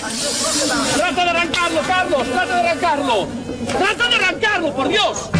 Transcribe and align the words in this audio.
Trata 0.00 1.24
de 1.24 1.30
arrancarlo, 1.30 1.80
Carlos, 1.86 2.22
trata 2.30 2.54
de 2.62 2.68
arrancarlo. 2.68 3.28
Trata 3.66 4.08
de 4.08 4.14
arrancarlo, 4.14 4.72
por 4.74 4.88
Dios. 4.88 5.30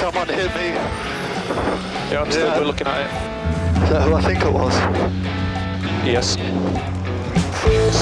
Someone 0.00 0.32
hit 0.32 0.50
me. 0.54 0.72
Yeah, 2.10 2.22
I'm 2.22 2.30
still 2.30 2.46
Yeah. 2.46 2.60
looking 2.60 2.86
at 2.86 3.00
it. 3.00 3.10
Is 3.84 3.90
that 3.90 4.02
who 4.02 4.16
I 4.16 4.22
think 4.22 4.42
it 4.42 4.52
was? 4.52 4.74
Yes. 6.04 6.36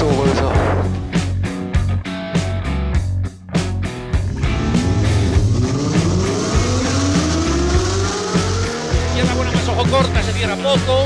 Loser. 0.01 0.53
Izquierda 9.07 9.33
buena 9.35 9.51
más 9.51 9.67
ojo 9.67 9.83
corta, 9.89 10.23
se 10.23 10.33
cierra 10.33 10.55
poco. 10.55 11.05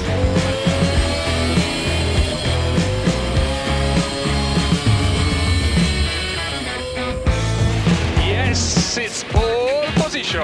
Yes! 10.31 10.39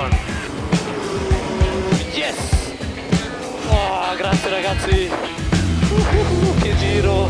Oh, 3.71 4.15
grazie 4.17 4.49
ragazzi! 4.49 5.09
Uh, 5.09 6.61
che 6.61 6.75
giro! 6.75 7.29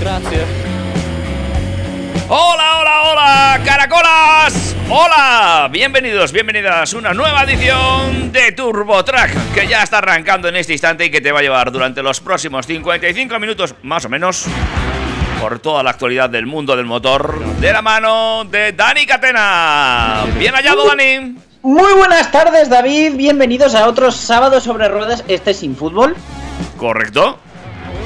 Grazie! 0.00 0.46
Hola, 2.26 2.80
hola, 2.80 3.10
hola, 3.10 3.60
caracolas. 3.64 4.74
Hola, 4.88 5.68
bienvenidos, 5.70 6.32
bienvenidas 6.32 6.92
a 6.92 6.98
una 6.98 7.14
nueva 7.14 7.44
edición 7.44 8.32
de 8.32 8.50
Turbo 8.50 9.04
Track 9.04 9.54
que 9.54 9.68
ya 9.68 9.84
está 9.84 9.98
arrancando 9.98 10.48
en 10.48 10.56
este 10.56 10.72
instante 10.72 11.04
y 11.04 11.10
que 11.12 11.20
te 11.20 11.30
va 11.30 11.38
a 11.38 11.42
llevar 11.42 11.70
durante 11.70 12.02
los 12.02 12.18
próximos 12.18 12.66
55 12.66 13.38
minutos 13.38 13.76
más 13.84 14.04
o 14.04 14.08
menos 14.08 14.46
por 15.40 15.60
toda 15.60 15.84
la 15.84 15.90
actualidad 15.90 16.28
del 16.30 16.46
mundo 16.46 16.74
del 16.74 16.86
motor 16.86 17.38
de 17.60 17.72
la 17.72 17.80
mano 17.80 18.44
de 18.44 18.72
Dani 18.72 19.06
Catena. 19.06 20.24
Bien 20.36 20.52
hallado, 20.52 20.88
Dani. 20.88 21.49
Muy 21.62 21.92
buenas 21.92 22.32
tardes, 22.32 22.70
David. 22.70 23.16
Bienvenidos 23.16 23.74
a 23.74 23.86
otro 23.86 24.10
sábado 24.10 24.62
sobre 24.62 24.88
ruedas. 24.88 25.22
Este 25.28 25.52
sin 25.52 25.76
fútbol. 25.76 26.16
Correcto. 26.78 27.36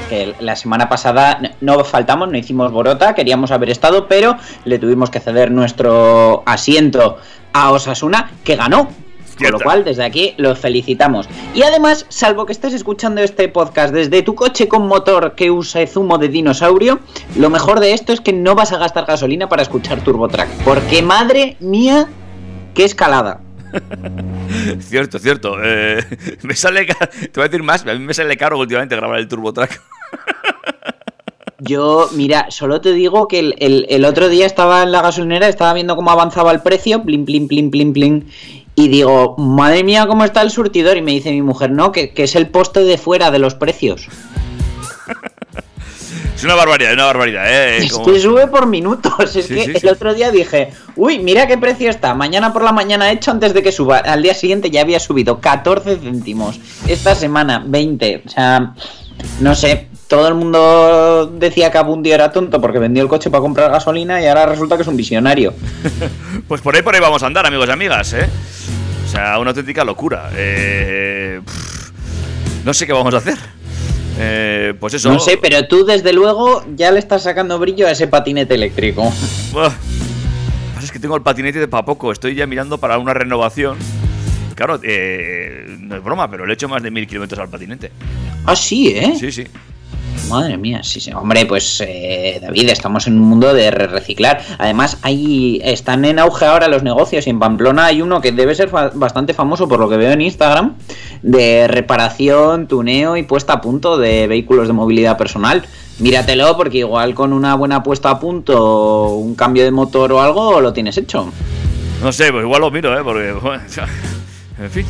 Que 0.09 0.35
la 0.41 0.57
semana 0.57 0.89
pasada 0.89 1.39
no 1.61 1.81
faltamos, 1.85 2.29
no 2.29 2.37
hicimos 2.37 2.73
borota, 2.73 3.15
queríamos 3.15 3.51
haber 3.51 3.69
estado, 3.69 4.09
pero 4.09 4.35
le 4.65 4.77
tuvimos 4.77 5.09
que 5.09 5.21
ceder 5.21 5.51
nuestro 5.51 6.43
asiento 6.45 7.17
a 7.53 7.71
Osasuna, 7.71 8.29
que 8.43 8.57
ganó. 8.57 8.89
Con 9.37 9.51
lo 9.51 9.59
cual, 9.61 9.85
desde 9.85 10.03
aquí 10.03 10.33
los 10.37 10.59
felicitamos. 10.59 11.29
Y 11.53 11.63
además, 11.63 12.05
salvo 12.09 12.45
que 12.45 12.51
estés 12.51 12.73
escuchando 12.73 13.21
este 13.21 13.47
podcast 13.47 13.93
desde 13.93 14.21
tu 14.21 14.35
coche 14.35 14.67
con 14.67 14.85
motor 14.85 15.33
que 15.33 15.49
usa 15.49 15.87
zumo 15.87 16.17
de 16.17 16.27
dinosaurio, 16.27 16.99
lo 17.37 17.49
mejor 17.49 17.79
de 17.79 17.93
esto 17.93 18.11
es 18.11 18.19
que 18.19 18.33
no 18.33 18.53
vas 18.55 18.73
a 18.73 18.77
gastar 18.77 19.05
gasolina 19.05 19.47
para 19.47 19.61
escuchar 19.61 20.01
TurboTrack. 20.01 20.49
Porque 20.65 21.01
madre 21.01 21.55
mía, 21.61 22.07
qué 22.73 22.83
escalada. 22.83 23.44
Cierto, 24.79 25.19
cierto. 25.19 25.57
Eh, 25.63 26.03
me 26.43 26.55
sale. 26.55 26.85
Te 26.85 27.29
voy 27.35 27.43
a 27.43 27.47
decir 27.47 27.63
más. 27.63 27.81
A 27.85 27.93
mí 27.93 27.99
me 27.99 28.13
sale 28.13 28.37
caro 28.37 28.57
últimamente 28.59 28.95
grabar 28.95 29.19
el 29.19 29.27
Turbo 29.27 29.53
Track. 29.53 29.81
Yo, 31.59 32.09
mira, 32.13 32.51
solo 32.51 32.81
te 32.81 32.91
digo 32.91 33.27
que 33.27 33.39
el, 33.39 33.55
el- 33.59 33.85
el 33.89 34.05
otro 34.05 34.27
día 34.29 34.45
estaba 34.45 34.83
en 34.83 34.91
la 34.91 35.01
gasolinera, 35.01 35.47
estaba 35.47 35.73
viendo 35.73 35.95
cómo 35.95 36.11
avanzaba 36.11 36.51
el 36.51 36.61
precio, 36.61 37.01
plin, 37.03 37.25
plin, 37.25 37.47
plin, 37.47 37.71
plin, 37.71 37.93
plin, 37.93 38.29
y 38.75 38.89
digo, 38.89 39.35
madre 39.37 39.83
mía, 39.83 40.05
cómo 40.05 40.25
está 40.25 40.41
el 40.41 40.51
surtidor. 40.51 40.97
Y 40.97 41.01
me 41.01 41.11
dice 41.13 41.31
mi 41.31 41.41
mujer, 41.41 41.71
no, 41.71 41.91
que, 41.93 42.13
que 42.13 42.23
es 42.23 42.35
el 42.35 42.47
poste 42.49 42.81
de 42.81 42.97
fuera 42.97 43.31
de 43.31 43.39
los 43.39 43.55
precios. 43.55 44.07
Es 46.45 46.51
una 46.53 46.55
barbaridad, 46.55 46.93
una 46.93 47.05
barbaridad, 47.05 47.45
¿eh? 47.51 47.77
Es 47.77 47.91
Como- 47.93 48.05
que 48.05 48.19
sube 48.19 48.45
por 48.45 48.67
minutos. 48.67 49.35
Es 49.35 49.47
Sí, 49.47 49.55
que 49.55 49.63
sí, 49.65 49.71
el 49.71 49.79
sí. 49.81 49.87
otro 49.87 50.13
día 50.13 50.29
dije, 50.29 50.69
uy, 50.95 51.17
mira 51.17 51.47
qué 51.47 51.57
precio 51.57 51.89
está. 51.89 52.13
Mañana 52.13 52.53
por 52.53 52.63
la 52.63 52.71
mañana 52.71 53.11
hecho 53.11 53.31
antes 53.31 53.53
de 53.55 53.63
que 53.63 53.71
suba. 53.71 53.97
Al 53.97 54.21
día 54.21 54.35
siguiente 54.35 54.69
ya 54.69 54.81
había 54.81 54.99
subido 54.99 55.39
14 55.41 55.97
céntimos. 55.97 56.59
Esta 56.87 57.15
semana 57.15 57.63
20. 57.65 58.21
O 58.27 58.29
sea, 58.29 58.73
no 59.39 59.55
sé. 59.55 59.87
Todo 60.07 60.27
el 60.27 60.35
mundo 60.35 61.31
decía 61.33 61.71
que 61.71 61.79
Abundi 61.79 62.11
era 62.11 62.31
tonto 62.31 62.61
porque 62.61 62.77
vendió 62.77 63.01
el 63.01 63.09
coche 63.09 63.31
para 63.31 63.41
comprar 63.41 63.71
gasolina 63.71 64.21
y 64.21 64.27
ahora 64.27 64.45
resulta 64.45 64.75
que 64.75 64.83
es 64.83 64.87
un 64.87 64.95
visionario. 64.97 65.51
Pues 66.47 66.61
por 66.61 66.75
ahí, 66.75 66.83
por 66.83 66.93
ahí 66.93 67.01
vamos 67.01 67.23
a 67.23 67.25
andar, 67.25 67.47
amigos 67.47 67.67
y 67.67 67.71
amigas, 67.71 68.13
¿eh? 68.13 68.29
O 69.07 69.09
sea, 69.09 69.39
una 69.39 69.49
auténtica 69.49 69.83
locura. 69.83 70.29
Eh, 70.35 71.41
pff, 71.43 71.89
no 72.63 72.71
sé 72.71 72.85
qué 72.85 72.93
vamos 72.93 73.15
a 73.15 73.17
hacer. 73.17 73.35
Eh, 74.17 74.73
pues 74.79 74.93
eso. 74.93 75.11
No 75.11 75.19
sé, 75.19 75.37
pero 75.41 75.67
tú 75.67 75.85
desde 75.85 76.13
luego 76.13 76.63
ya 76.75 76.91
le 76.91 76.99
estás 76.99 77.23
sacando 77.23 77.59
brillo 77.59 77.87
a 77.87 77.91
ese 77.91 78.07
patinete 78.07 78.55
eléctrico. 78.55 79.11
Es 80.81 80.91
que 80.91 80.99
tengo 80.99 81.15
el 81.15 81.21
patinete 81.21 81.59
de 81.59 81.67
para 81.67 81.85
poco. 81.85 82.11
Estoy 82.11 82.35
ya 82.35 82.45
mirando 82.45 82.77
para 82.77 82.97
una 82.97 83.13
renovación. 83.13 83.77
Claro, 84.55 84.79
eh, 84.83 85.77
no 85.79 85.97
es 85.97 86.03
broma, 86.03 86.29
pero 86.29 86.45
le 86.45 86.53
he 86.53 86.55
hecho 86.55 86.69
más 86.69 86.81
de 86.81 86.91
mil 86.91 87.05
kilómetros 87.07 87.39
al 87.39 87.49
patinete. 87.49 87.91
Ah, 88.45 88.55
sí, 88.55 88.89
¿eh? 88.95 89.13
Sí, 89.19 89.31
sí. 89.31 89.45
Madre 90.29 90.57
mía, 90.57 90.81
sí, 90.83 90.99
sí. 90.99 91.11
Hombre, 91.13 91.45
pues 91.45 91.81
eh, 91.85 92.39
David, 92.41 92.69
estamos 92.69 93.05
en 93.07 93.13
un 93.19 93.27
mundo 93.29 93.53
de 93.53 93.69
re- 93.71 93.87
reciclar. 93.87 94.41
Además, 94.57 94.97
ahí 95.03 95.61
están 95.63 96.03
en 96.05 96.17
auge 96.19 96.45
ahora 96.45 96.67
los 96.67 96.81
negocios 96.83 97.27
y 97.27 97.29
en 97.29 97.39
Pamplona 97.39 97.85
hay 97.85 98.01
uno 98.01 98.21
que 98.21 98.31
debe 98.31 98.55
ser 98.55 98.69
fa- 98.69 98.91
bastante 98.93 99.33
famoso 99.33 99.67
por 99.67 99.79
lo 99.79 99.87
que 99.87 99.97
veo 99.97 100.11
en 100.11 100.21
Instagram 100.21 100.75
de 101.21 101.67
reparación, 101.67 102.67
tuneo 102.67 103.17
y 103.17 103.23
puesta 103.23 103.53
a 103.53 103.61
punto 103.61 103.97
de 103.97 104.27
vehículos 104.27 104.67
de 104.67 104.73
movilidad 104.73 105.17
personal. 105.17 105.63
Míratelo 105.99 106.57
porque 106.57 106.79
igual 106.79 107.13
con 107.13 107.31
una 107.31 107.55
buena 107.55 107.83
puesta 107.83 108.09
a 108.09 108.19
punto, 108.19 109.09
un 109.15 109.35
cambio 109.35 109.63
de 109.63 109.71
motor 109.71 110.11
o 110.11 110.21
algo, 110.21 110.59
lo 110.59 110.73
tienes 110.73 110.97
hecho. 110.97 111.31
No 112.01 112.11
sé, 112.11 112.31
pues 112.31 112.43
igual 112.43 112.61
lo 112.61 112.71
miro, 112.71 112.97
¿eh? 112.99 113.01
Porque, 113.03 113.31
bueno, 113.31 113.63
en 114.59 114.69
fin. 114.71 114.85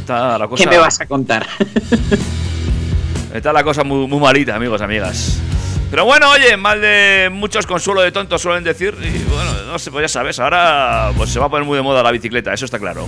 Está 0.00 0.36
la 0.38 0.48
cosa, 0.48 0.64
¿Qué 0.64 0.68
me 0.70 0.78
vas 0.78 1.00
a 1.00 1.06
contar? 1.06 1.46
está 3.34 3.52
la 3.52 3.64
cosa 3.64 3.84
muy, 3.84 4.06
muy 4.06 4.20
malita, 4.20 4.54
amigos, 4.54 4.80
amigas. 4.80 5.38
Pero 5.90 6.04
bueno, 6.04 6.30
oye, 6.30 6.56
mal 6.56 6.80
de 6.80 7.28
muchos 7.32 7.66
consuelo 7.66 8.00
de 8.00 8.10
tontos 8.12 8.40
suelen 8.40 8.64
decir. 8.64 8.96
Y 9.00 9.22
bueno, 9.30 9.50
no 9.66 9.78
sé, 9.78 9.90
pues 9.90 10.02
ya 10.02 10.08
sabes, 10.08 10.38
ahora 10.38 11.10
pues 11.16 11.30
se 11.30 11.38
va 11.38 11.46
a 11.46 11.48
poner 11.48 11.66
muy 11.66 11.76
de 11.76 11.82
moda 11.82 12.02
la 12.02 12.10
bicicleta, 12.10 12.52
eso 12.52 12.64
está 12.64 12.78
claro. 12.78 13.06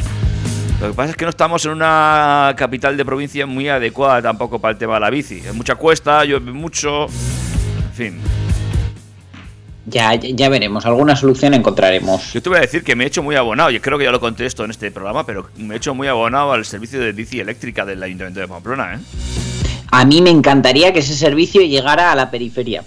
Lo 0.81 0.89
que 0.89 0.95
pasa 0.95 1.11
es 1.11 1.17
que 1.17 1.25
no 1.25 1.31
estamos 1.31 1.65
en 1.65 1.73
una 1.73 2.55
capital 2.57 2.97
de 2.97 3.05
provincia 3.05 3.47
muy 3.47 3.69
adecuada 3.69 4.21
tampoco 4.21 4.59
para 4.59 4.73
el 4.73 4.79
tema 4.79 4.95
de 4.95 5.01
la 5.01 5.11
bici. 5.11 5.39
Es 5.39 5.55
mucha 5.55 5.77
cuesta, 5.77 6.25
llueve 6.25 6.53
mucho. 6.53 7.07
En 7.07 7.93
fin. 7.95 8.21
ya, 9.87 10.15
ya 10.15 10.49
veremos, 10.49 10.85
alguna 10.85 11.17
solución 11.17 11.55
encontraremos. 11.55 12.33
Yo 12.33 12.43
te 12.43 12.51
voy 12.51 12.59
a 12.59 12.61
decir 12.61 12.85
que 12.85 12.95
me 12.95 13.05
he 13.05 13.07
hecho 13.07 13.23
muy 13.23 13.37
abonado, 13.37 13.71
yo 13.71 13.81
creo 13.81 13.97
que 13.97 14.05
ya 14.05 14.11
lo 14.11 14.21
conté 14.21 14.45
esto 14.45 14.65
en 14.65 14.71
este 14.71 14.91
programa, 14.91 15.25
pero 15.25 15.49
me 15.57 15.75
he 15.75 15.77
hecho 15.79 15.95
muy 15.95 16.09
abonado 16.09 16.53
al 16.53 16.65
servicio 16.65 17.01
de 17.01 17.13
bici 17.13 17.41
eléctrica 17.41 17.87
del 17.87 18.03
Ayuntamiento 18.03 18.41
de 18.41 18.49
Pamplona, 18.49 18.95
¿eh? 18.95 18.99
A 19.97 20.05
mí 20.05 20.21
me 20.21 20.29
encantaría 20.29 20.93
que 20.93 20.99
ese 20.99 21.17
servicio 21.17 21.63
llegara 21.63 22.13
a 22.13 22.15
la 22.15 22.31
periferia. 22.31 22.85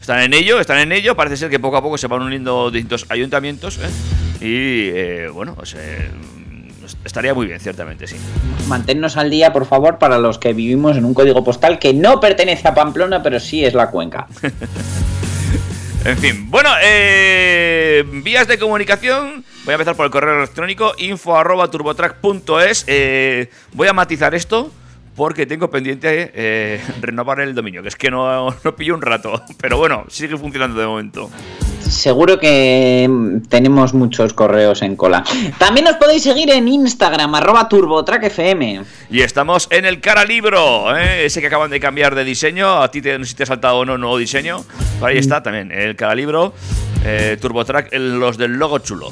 Están 0.00 0.20
en 0.20 0.32
ello, 0.32 0.60
están 0.60 0.78
en 0.78 0.92
ello, 0.92 1.16
parece 1.16 1.36
ser 1.36 1.50
que 1.50 1.58
poco 1.58 1.76
a 1.76 1.82
poco 1.82 1.98
se 1.98 2.06
van 2.06 2.22
uniendo 2.22 2.70
distintos 2.70 3.04
ayuntamientos, 3.08 3.78
¿eh? 3.78 3.90
Y 4.40 4.96
eh, 4.96 5.28
bueno, 5.28 5.56
pues 5.56 5.74
eh, 5.76 6.08
estaría 7.04 7.34
muy 7.34 7.48
bien, 7.48 7.58
ciertamente, 7.58 8.06
sí. 8.06 8.14
Manténnos 8.68 9.16
al 9.16 9.28
día, 9.28 9.52
por 9.52 9.66
favor, 9.66 9.98
para 9.98 10.18
los 10.18 10.38
que 10.38 10.52
vivimos 10.52 10.96
en 10.96 11.04
un 11.04 11.14
código 11.14 11.42
postal 11.42 11.80
que 11.80 11.92
no 11.92 12.20
pertenece 12.20 12.68
a 12.68 12.74
Pamplona, 12.76 13.24
pero 13.24 13.40
sí 13.40 13.64
es 13.64 13.74
la 13.74 13.90
cuenca. 13.90 14.28
En 16.04 16.18
fin, 16.18 16.48
bueno, 16.48 16.70
eh, 16.84 18.04
vías 18.22 18.46
de 18.46 18.60
comunicación. 18.60 19.44
Voy 19.64 19.72
a 19.72 19.74
empezar 19.74 19.96
por 19.96 20.06
el 20.06 20.12
correo 20.12 20.38
electrónico 20.38 20.92
info 20.98 21.36
arroba 21.36 21.68
turbotrack.es. 21.68 22.84
Eh, 22.86 23.50
voy 23.72 23.88
a 23.88 23.92
matizar 23.92 24.32
esto 24.32 24.70
porque 25.16 25.46
tengo 25.46 25.70
pendiente 25.70 26.30
eh, 26.34 26.80
renovar 27.00 27.40
el 27.40 27.54
dominio, 27.54 27.82
que 27.82 27.88
es 27.88 27.96
que 27.96 28.10
no, 28.10 28.54
no 28.64 28.76
pillo 28.76 28.94
un 28.94 29.02
rato. 29.02 29.42
Pero 29.60 29.78
bueno, 29.78 30.04
sigue 30.08 30.36
funcionando 30.36 30.78
de 30.78 30.86
momento. 30.86 31.30
Seguro 31.80 32.38
que 32.38 33.06
mm, 33.08 33.48
tenemos 33.48 33.94
muchos 33.94 34.34
correos 34.34 34.82
en 34.82 34.96
cola. 34.96 35.24
También 35.58 35.84
nos 35.84 35.96
podéis 35.96 36.22
seguir 36.22 36.50
en 36.50 36.68
Instagram, 36.68 37.34
arroba 37.34 37.68
turbotrackfm. 37.68 38.84
Y 39.10 39.20
estamos 39.22 39.68
en 39.70 39.86
el 39.86 40.00
cara 40.00 40.24
libro, 40.24 40.94
¿eh? 40.96 41.24
ese 41.24 41.40
que 41.40 41.46
acaban 41.46 41.70
de 41.70 41.80
cambiar 41.80 42.14
de 42.14 42.24
diseño. 42.24 42.82
A 42.82 42.90
ti 42.90 43.00
te, 43.00 43.18
no 43.18 43.24
sé 43.24 43.30
si 43.30 43.36
te 43.36 43.44
ha 43.44 43.46
saltado 43.46 43.78
o 43.78 43.84
no 43.84 43.96
nuevo 43.96 44.18
diseño. 44.18 44.64
Pero 44.94 45.06
ahí 45.06 45.18
está 45.18 45.42
también, 45.42 45.72
el 45.72 45.96
cara 45.96 46.14
libro. 46.14 46.52
Eh, 47.04 47.38
TurboTrack, 47.40 47.94
los 47.94 48.36
del 48.36 48.54
logo 48.54 48.80
chulo. 48.80 49.10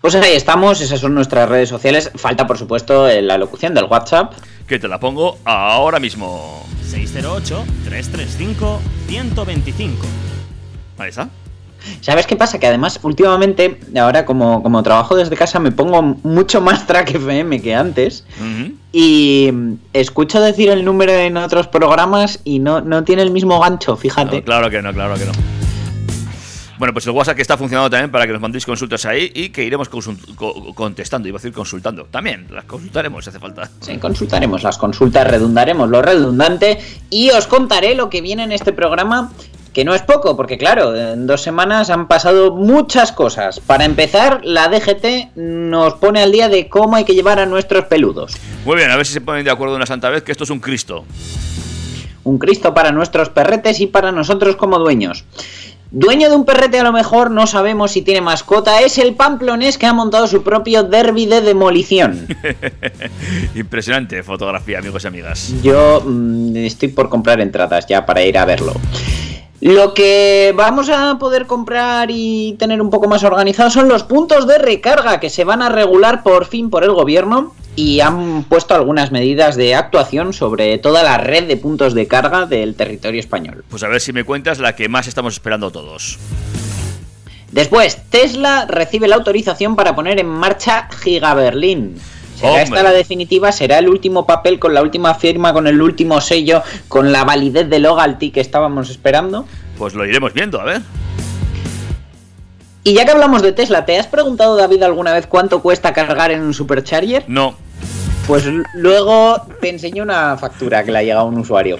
Pues 0.00 0.14
ahí 0.16 0.34
estamos, 0.34 0.80
esas 0.80 1.00
son 1.00 1.14
nuestras 1.14 1.48
redes 1.48 1.68
sociales. 1.68 2.10
Falta, 2.16 2.46
por 2.46 2.58
supuesto, 2.58 3.08
la 3.08 3.38
locución 3.38 3.72
del 3.72 3.84
WhatsApp. 3.84 4.34
Que 4.66 4.78
te 4.78 4.88
la 4.88 4.98
pongo 4.98 5.36
ahora 5.44 6.00
mismo. 6.00 6.64
608-335-125. 6.90 9.90
Ahí 10.98 11.10
está. 11.10 11.28
¿Sabes 12.00 12.26
qué 12.26 12.34
pasa? 12.34 12.58
Que 12.58 12.66
además, 12.66 12.98
últimamente, 13.02 13.78
ahora 13.96 14.26
como, 14.26 14.60
como 14.62 14.82
trabajo 14.82 15.14
desde 15.14 15.36
casa, 15.36 15.60
me 15.60 15.70
pongo 15.70 16.02
mucho 16.02 16.60
más 16.60 16.84
track 16.86 17.14
FM 17.14 17.62
que 17.62 17.76
antes. 17.76 18.24
Y 18.92 19.52
escucho 19.92 20.40
decir 20.40 20.70
el 20.70 20.84
número 20.84 21.12
en 21.12 21.36
otros 21.36 21.68
programas 21.68 22.40
y 22.44 22.58
no, 22.58 22.80
no 22.80 23.04
tiene 23.04 23.22
el 23.22 23.30
mismo 23.30 23.60
gancho, 23.60 23.96
fíjate. 23.96 24.38
No, 24.38 24.44
claro 24.44 24.68
que 24.70 24.82
no, 24.82 24.92
claro 24.92 25.14
que 25.14 25.26
no. 25.26 25.32
Bueno, 26.78 26.92
pues 26.92 27.06
el 27.06 27.12
WhatsApp 27.12 27.36
que 27.36 27.42
está 27.42 27.56
funcionando 27.56 27.88
también 27.88 28.10
para 28.10 28.26
que 28.26 28.32
nos 28.32 28.40
mandéis 28.42 28.66
consultas 28.66 29.04
ahí 29.06 29.30
y 29.34 29.48
que 29.48 29.64
iremos 29.64 29.88
co- 29.88 30.74
contestando, 30.74 31.26
iba 31.28 31.36
a 31.36 31.40
decir 31.40 31.52
consultando. 31.52 32.04
También 32.04 32.46
las 32.50 32.64
consultaremos 32.64 33.24
si 33.24 33.30
hace 33.30 33.38
falta. 33.38 33.70
Sí, 33.80 33.96
consultaremos 33.96 34.62
las 34.62 34.76
consultas, 34.76 35.26
redundaremos 35.26 35.88
lo 35.88 36.02
redundante 36.02 36.78
y 37.08 37.30
os 37.30 37.46
contaré 37.46 37.94
lo 37.94 38.10
que 38.10 38.20
viene 38.20 38.44
en 38.44 38.52
este 38.52 38.72
programa, 38.74 39.32
que 39.72 39.84
no 39.86 39.94
es 39.94 40.02
poco, 40.02 40.36
porque 40.36 40.58
claro, 40.58 40.94
en 40.94 41.26
dos 41.26 41.40
semanas 41.42 41.88
han 41.90 42.08
pasado 42.08 42.54
muchas 42.54 43.10
cosas. 43.12 43.60
Para 43.60 43.84
empezar, 43.86 44.40
la 44.44 44.68
DGT 44.68 45.34
nos 45.36 45.94
pone 45.94 46.20
al 46.22 46.30
día 46.32 46.48
de 46.50 46.68
cómo 46.68 46.96
hay 46.96 47.04
que 47.04 47.14
llevar 47.14 47.38
a 47.38 47.46
nuestros 47.46 47.84
peludos. 47.86 48.32
Muy 48.66 48.76
bien, 48.76 48.90
a 48.90 48.96
ver 48.96 49.06
si 49.06 49.14
se 49.14 49.20
ponen 49.22 49.44
de 49.44 49.50
acuerdo 49.50 49.76
una 49.76 49.86
santa 49.86 50.10
vez 50.10 50.22
que 50.22 50.32
esto 50.32 50.44
es 50.44 50.50
un 50.50 50.60
Cristo. 50.60 51.04
Un 52.24 52.38
Cristo 52.38 52.74
para 52.74 52.90
nuestros 52.92 53.28
perretes 53.30 53.80
y 53.80 53.86
para 53.86 54.12
nosotros 54.12 54.56
como 54.56 54.78
dueños. 54.78 55.24
Dueño 55.90 56.28
de 56.28 56.34
un 56.34 56.44
perrete 56.44 56.80
a 56.80 56.82
lo 56.82 56.92
mejor, 56.92 57.30
no 57.30 57.46
sabemos 57.46 57.92
si 57.92 58.02
tiene 58.02 58.20
mascota, 58.20 58.80
es 58.80 58.98
el 58.98 59.14
pamplonés 59.14 59.78
que 59.78 59.86
ha 59.86 59.92
montado 59.92 60.26
su 60.26 60.42
propio 60.42 60.82
derby 60.82 61.26
de 61.26 61.40
demolición. 61.40 62.26
Impresionante 63.54 64.22
fotografía, 64.24 64.80
amigos 64.80 65.04
y 65.04 65.06
amigas. 65.06 65.54
Yo 65.62 66.02
mm, 66.04 66.56
estoy 66.56 66.88
por 66.88 67.08
comprar 67.08 67.40
entradas 67.40 67.86
ya 67.86 68.04
para 68.04 68.22
ir 68.22 68.36
a 68.36 68.44
verlo. 68.44 68.72
Lo 69.60 69.94
que 69.94 70.52
vamos 70.56 70.90
a 70.90 71.18
poder 71.18 71.46
comprar 71.46 72.08
y 72.10 72.56
tener 72.58 72.82
un 72.82 72.90
poco 72.90 73.08
más 73.08 73.22
organizado 73.22 73.70
son 73.70 73.88
los 73.88 74.02
puntos 74.02 74.46
de 74.46 74.58
recarga 74.58 75.20
que 75.20 75.30
se 75.30 75.44
van 75.44 75.62
a 75.62 75.68
regular 75.68 76.22
por 76.22 76.46
fin 76.46 76.68
por 76.68 76.82
el 76.84 76.92
gobierno 76.92 77.54
y 77.76 78.00
han 78.00 78.44
puesto 78.44 78.74
algunas 78.74 79.12
medidas 79.12 79.54
de 79.54 79.74
actuación 79.74 80.32
sobre 80.32 80.78
toda 80.78 81.02
la 81.02 81.18
red 81.18 81.46
de 81.46 81.56
puntos 81.56 81.94
de 81.94 82.08
carga 82.08 82.46
del 82.46 82.74
territorio 82.74 83.20
español. 83.20 83.64
Pues 83.68 83.82
a 83.82 83.88
ver 83.88 84.00
si 84.00 84.12
me 84.12 84.24
cuentas 84.24 84.58
la 84.58 84.74
que 84.74 84.88
más 84.88 85.06
estamos 85.06 85.34
esperando 85.34 85.70
todos. 85.70 86.18
Después, 87.52 87.98
Tesla 88.10 88.66
recibe 88.68 89.08
la 89.08 89.16
autorización 89.16 89.76
para 89.76 89.94
poner 89.94 90.18
en 90.18 90.26
marcha 90.26 90.88
Giga 91.02 91.34
Berlín. 91.34 91.96
¿Será 92.36 92.48
Hombre. 92.48 92.64
esta 92.64 92.82
la 92.82 92.92
definitiva? 92.92 93.52
¿Será 93.52 93.78
el 93.78 93.88
último 93.88 94.26
papel 94.26 94.58
con 94.58 94.74
la 94.74 94.82
última 94.82 95.14
firma, 95.14 95.52
con 95.52 95.66
el 95.66 95.80
último 95.80 96.20
sello, 96.20 96.62
con 96.88 97.12
la 97.12 97.24
validez 97.24 97.68
de 97.68 97.78
loyalty 97.78 98.30
que 98.30 98.40
estábamos 98.40 98.90
esperando? 98.90 99.46
Pues 99.78 99.94
lo 99.94 100.04
iremos 100.04 100.34
viendo, 100.34 100.60
a 100.60 100.64
ver. 100.64 100.82
Y 102.86 102.94
ya 102.94 103.04
que 103.04 103.10
hablamos 103.10 103.42
de 103.42 103.52
Tesla, 103.52 103.84
¿te 103.84 103.98
has 103.98 104.06
preguntado, 104.06 104.54
David, 104.54 104.82
alguna 104.82 105.12
vez 105.12 105.26
cuánto 105.26 105.60
cuesta 105.60 105.92
cargar 105.92 106.30
en 106.30 106.42
un 106.42 106.54
supercharger? 106.54 107.24
No. 107.26 107.56
Pues 108.26 108.44
luego 108.74 109.40
te 109.60 109.68
enseño 109.68 110.02
una 110.02 110.36
factura 110.36 110.82
que 110.82 110.90
le 110.90 110.98
ha 110.98 111.02
llegado 111.02 111.20
a 111.20 111.24
un 111.24 111.38
usuario. 111.38 111.78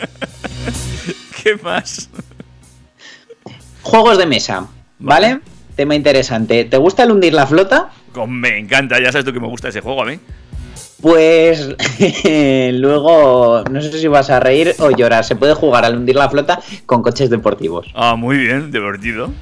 ¿Qué 1.43 1.57
más? 1.57 2.09
Juegos 3.83 4.17
de 4.17 4.27
mesa, 4.27 4.69
¿vale? 5.01 5.41
Tema 5.75 5.97
interesante. 5.97 6.65
¿Te 6.65 6.77
gusta 6.77 7.03
el 7.03 7.11
hundir 7.11 7.35
la 7.35 7.47
flota? 7.49 7.91
Me 8.29 8.59
encanta, 8.59 9.01
ya 9.01 9.11
sabes 9.11 9.25
tú 9.25 9.33
que 9.33 9.41
me 9.41 9.49
gusta 9.49 9.69
ese 9.69 9.81
juego 9.81 10.03
a 10.03 10.07
mí. 10.07 10.21
Pues 11.03 11.69
luego, 12.73 13.65
no 13.69 13.83
sé 13.83 13.99
si 13.99 14.07
vas 14.07 14.31
a 14.31 14.39
reír 14.39 14.75
o 14.79 14.91
llorar. 14.91 15.25
Se 15.25 15.35
puede 15.35 15.55
jugar 15.55 15.85
al 15.85 15.97
hundir 15.97 16.15
la 16.15 16.31
flota 16.31 16.61
con 16.87 17.03
coches 17.03 17.29
deportivos. 17.29 17.89
Ah, 17.95 18.15
muy 18.15 18.39
bien, 18.39 18.71
divertido. 18.71 19.33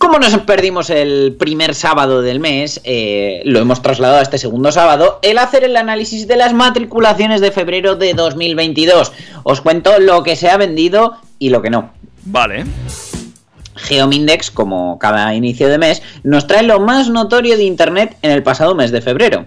Como 0.00 0.18
nos 0.18 0.34
perdimos 0.38 0.88
el 0.88 1.36
primer 1.38 1.74
sábado 1.74 2.22
del 2.22 2.40
mes, 2.40 2.80
eh, 2.84 3.42
lo 3.44 3.58
hemos 3.58 3.82
trasladado 3.82 4.20
a 4.20 4.22
este 4.22 4.38
segundo 4.38 4.72
sábado, 4.72 5.18
el 5.20 5.36
hacer 5.36 5.62
el 5.62 5.76
análisis 5.76 6.26
de 6.26 6.38
las 6.38 6.54
matriculaciones 6.54 7.42
de 7.42 7.50
febrero 7.50 7.96
de 7.96 8.14
2022. 8.14 9.12
Os 9.42 9.60
cuento 9.60 9.98
lo 9.98 10.22
que 10.22 10.36
se 10.36 10.48
ha 10.48 10.56
vendido 10.56 11.18
y 11.38 11.50
lo 11.50 11.60
que 11.60 11.68
no. 11.68 11.92
Vale. 12.24 12.64
Geomindex, 13.76 14.50
como 14.50 14.98
cada 14.98 15.34
inicio 15.34 15.68
de 15.68 15.76
mes, 15.76 16.02
nos 16.22 16.46
trae 16.46 16.62
lo 16.62 16.80
más 16.80 17.10
notorio 17.10 17.58
de 17.58 17.64
Internet 17.64 18.16
en 18.22 18.30
el 18.30 18.42
pasado 18.42 18.74
mes 18.74 18.92
de 18.92 19.02
febrero. 19.02 19.44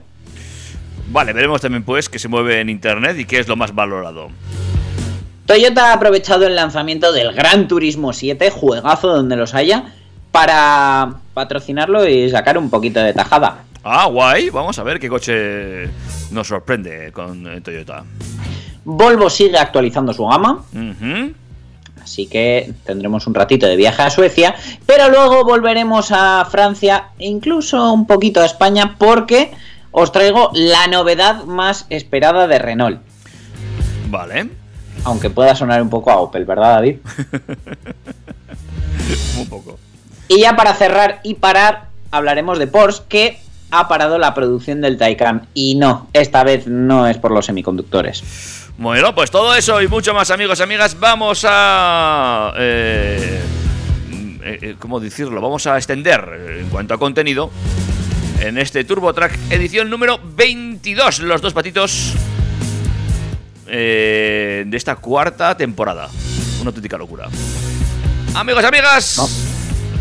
Vale, 1.10 1.34
veremos 1.34 1.62
también 1.62 1.84
pues 1.84 2.10
qué 2.10 2.20
se 2.20 2.28
mueve 2.28 2.62
en 2.62 2.70
internet 2.70 3.18
y 3.18 3.26
qué 3.26 3.40
es 3.40 3.48
lo 3.48 3.56
más 3.56 3.74
valorado. 3.74 4.30
Toyota 5.48 5.90
ha 5.90 5.94
aprovechado 5.94 6.46
el 6.46 6.56
lanzamiento 6.56 7.12
del 7.12 7.34
Gran 7.34 7.68
Turismo 7.68 8.14
7, 8.14 8.52
juegazo 8.52 9.08
donde 9.08 9.36
los 9.36 9.56
haya, 9.56 9.94
para 10.34 11.14
patrocinarlo 11.36 12.10
y 12.10 12.28
sacar 12.28 12.58
un 12.58 12.72
poquito 12.72 13.00
de 13.00 13.14
tajada. 13.14 13.66
Ah, 13.84 14.08
guay. 14.08 14.50
Vamos 14.50 14.80
a 14.80 14.84
ver 14.84 15.00
qué 15.00 15.08
coche 15.08 15.88
nos 16.32 16.48
sorprende 16.48 17.12
con 17.12 17.62
Toyota. 17.62 18.04
Volvo 18.84 19.30
sigue 19.30 19.60
actualizando 19.60 20.12
su 20.12 20.26
gama, 20.26 20.66
así 22.02 22.26
que 22.26 22.74
tendremos 22.84 23.28
un 23.28 23.36
ratito 23.36 23.68
de 23.68 23.76
viaje 23.76 24.02
a 24.02 24.10
Suecia, 24.10 24.56
pero 24.88 25.08
luego 25.10 25.46
volveremos 25.46 26.12
a 26.12 26.44
Francia 26.50 27.10
e 27.20 27.28
incluso 27.28 27.94
un 27.94 28.08
poquito 28.08 28.42
a 28.42 28.46
España 28.46 28.96
porque 28.98 29.52
os 29.92 30.12
traigo 30.12 30.50
la 30.54 30.88
novedad 30.88 31.44
más 31.44 31.86
esperada 31.90 32.48
de 32.48 32.58
Renault. 32.58 33.02
Vale. 34.10 34.50
Aunque 35.06 35.30
pueda 35.30 35.56
sonar 35.56 35.82
un 35.82 35.90
poco 35.90 36.10
a 36.12 36.18
Opel, 36.18 36.46
¿verdad 36.46 36.76
David? 36.76 36.98
Un 39.38 39.48
poco. 39.50 39.78
Y 40.28 40.40
ya 40.42 40.56
para 40.56 40.74
cerrar 40.74 41.20
y 41.24 41.36
parar, 41.36 41.90
hablaremos 42.12 42.60
de 42.60 42.68
Porsche 42.68 43.04
que 43.10 43.40
ha 43.72 43.88
parado 43.88 44.18
la 44.18 44.34
producción 44.34 44.82
del 44.82 44.98
Taycan. 44.98 45.48
Y 45.54 45.76
no, 45.76 46.08
esta 46.14 46.44
vez 46.44 46.68
no 46.68 47.08
es 47.08 47.18
por 47.18 47.32
los 47.32 47.46
semiconductores. 47.46 48.24
Bueno, 48.78 49.14
pues 49.14 49.30
todo 49.32 49.54
eso 49.56 49.82
y 49.82 49.88
mucho 49.88 50.14
más, 50.14 50.32
amigos 50.32 50.60
y 50.60 50.64
amigas, 50.64 51.00
vamos 51.00 51.46
a... 51.48 52.54
eh, 52.58 53.42
mm, 54.10 54.36
eh, 54.44 54.60
eh, 54.62 54.76
¿Cómo 54.80 55.00
decirlo? 55.00 55.42
Vamos 55.42 55.68
a 55.68 55.78
extender 55.78 56.28
eh, 56.36 56.60
en 56.62 56.70
cuanto 56.70 56.94
a 56.94 56.98
contenido 56.98 57.52
en 58.42 58.58
este 58.58 58.84
Turbo 58.84 59.14
Track 59.14 59.38
edición 59.52 59.90
número 59.90 60.20
22, 60.24 61.20
los 61.20 61.42
dos 61.42 61.54
patitos 61.54 62.14
eh, 63.68 64.64
de 64.68 64.78
esta 64.78 64.96
cuarta 64.96 65.56
temporada. 65.56 66.10
Una 66.60 66.70
auténtica 66.70 66.98
locura. 66.98 67.28
Amigos 68.36 68.64
y 68.64 68.66
amigas, 68.66 69.18
No. 69.18 69.53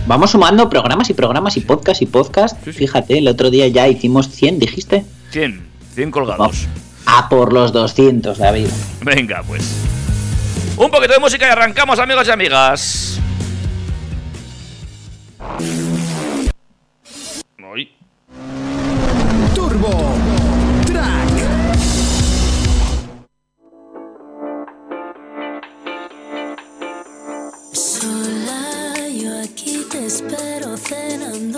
Vamos 0.06 0.32
sumando 0.32 0.68
programas 0.68 1.09
y 1.11 1.14
programas 1.14 1.56
y 1.56 1.61
podcast 1.61 2.02
y 2.02 2.06
podcast. 2.06 2.56
Sí, 2.64 2.73
sí. 2.73 2.78
Fíjate, 2.80 3.18
el 3.18 3.28
otro 3.28 3.50
día 3.50 3.68
ya 3.68 3.87
hicimos 3.87 4.28
100, 4.28 4.59
dijiste. 4.59 5.04
100, 5.30 5.64
100 5.94 6.11
colgados. 6.11 6.66
A 7.06 7.28
por 7.28 7.52
los 7.52 7.73
200, 7.73 8.37
David. 8.37 8.68
Venga, 9.02 9.42
pues. 9.47 9.62
Un 10.76 10.90
poquito 10.90 11.12
de 11.12 11.21
música 11.21 11.47
y 11.47 11.50
arrancamos, 11.50 12.00
amigos 12.00 12.26
y 12.26 12.30
amigas. 12.32 13.21
Uy. 17.73 17.90
Turbo 19.54 20.22